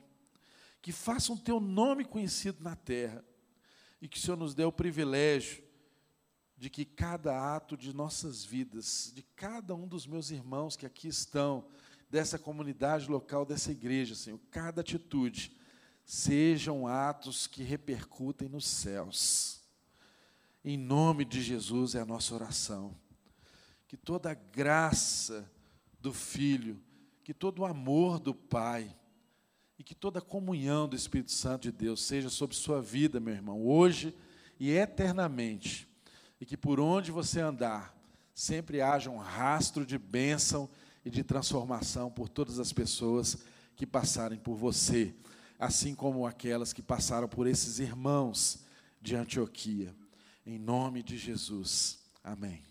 que 0.81 0.91
façam 0.91 1.37
o 1.37 1.39
teu 1.39 1.61
nome 1.61 2.05
conhecido 2.05 2.63
na 2.63 2.75
terra 2.75 3.25
e 4.01 4.09
que 4.09 4.19
o 4.19 4.21
Senhor 4.21 4.37
nos 4.37 4.53
dê 4.53 4.65
o 4.65 4.73
privilégio 4.73 5.63
de 6.63 6.71
que 6.71 6.85
cada 6.85 7.57
ato 7.57 7.77
de 7.77 7.93
nossas 7.93 8.45
vidas, 8.45 9.11
de 9.13 9.25
cada 9.35 9.75
um 9.75 9.89
dos 9.89 10.07
meus 10.07 10.31
irmãos 10.31 10.77
que 10.77 10.87
aqui 10.87 11.09
estão, 11.09 11.65
dessa 12.09 12.39
comunidade 12.39 13.11
local, 13.11 13.45
dessa 13.45 13.73
igreja, 13.73 14.15
Senhor, 14.15 14.39
cada 14.49 14.81
atitude, 14.81 15.57
sejam 16.05 16.87
atos 16.87 17.49
que 17.49 17.65
repercutem 17.65 18.49
nos 18.49 18.65
céus. 18.65 19.61
Em 20.65 20.79
nome 20.79 21.25
de 21.25 21.43
Jesus 21.43 21.97
é 21.97 22.01
a 22.01 22.07
nossa 22.07 22.33
oração. 22.33 22.97
Que 23.89 23.97
toda 23.97 24.31
a 24.31 24.35
graça 24.35 25.51
do 25.99 26.13
Filho, 26.13 26.81
que 27.25 27.35
todo 27.35 27.63
o 27.63 27.67
amor 27.67 28.21
do 28.21 28.33
Pai, 28.33 28.97
e 29.77 29.83
que 29.83 29.97
toda 29.97 30.21
a 30.21 30.23
comunhão 30.23 30.89
do 30.89 30.95
Espírito 30.95 31.33
Santo 31.33 31.63
de 31.63 31.73
Deus 31.73 32.05
seja 32.05 32.31
sobre 32.31 32.55
sua 32.55 32.81
vida, 32.81 33.19
meu 33.19 33.35
irmão, 33.35 33.67
hoje 33.67 34.15
e 34.61 34.71
eternamente. 34.71 35.91
E 36.43 36.45
que 36.45 36.57
por 36.57 36.81
onde 36.81 37.13
você 37.13 37.39
andar, 37.39 37.97
sempre 38.35 38.81
haja 38.81 39.09
um 39.09 39.17
rastro 39.17 39.87
de 39.87 39.97
bênção 39.97 40.69
e 41.05 41.09
de 41.09 41.23
transformação 41.23 42.11
por 42.11 42.29
todas 42.29 42.59
as 42.59 42.73
pessoas 42.73 43.39
que 43.77 43.87
passarem 43.87 44.41
por 44.41 44.57
você, 44.57 45.15
assim 45.57 45.95
como 45.95 46.27
aquelas 46.27 46.73
que 46.73 46.83
passaram 46.83 47.29
por 47.29 47.47
esses 47.47 47.79
irmãos 47.79 48.59
de 49.01 49.15
Antioquia. 49.15 49.95
Em 50.45 50.59
nome 50.59 51.01
de 51.01 51.17
Jesus. 51.17 52.01
Amém. 52.25 52.65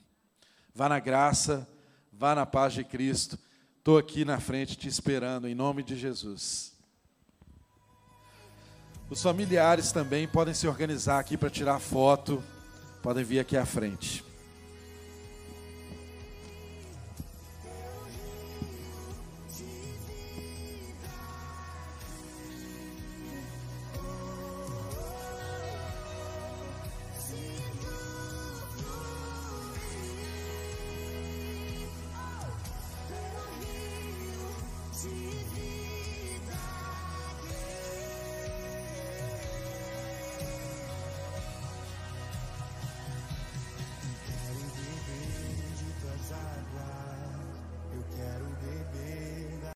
Vá 0.75 0.89
na 0.89 0.99
graça, 0.99 1.65
vá 2.11 2.35
na 2.35 2.45
paz 2.45 2.73
de 2.73 2.83
Cristo. 2.83 3.39
Estou 3.77 3.97
aqui 3.97 4.25
na 4.25 4.41
frente 4.41 4.75
te 4.75 4.89
esperando, 4.89 5.47
em 5.47 5.55
nome 5.55 5.81
de 5.81 5.95
Jesus. 5.95 6.73
Os 9.09 9.23
familiares 9.23 9.93
também 9.93 10.27
podem 10.27 10.53
se 10.53 10.67
organizar 10.67 11.19
aqui 11.19 11.37
para 11.37 11.49
tirar 11.49 11.79
foto, 11.79 12.43
podem 13.01 13.23
vir 13.23 13.39
aqui 13.39 13.57
à 13.57 13.65
frente. 13.65 14.30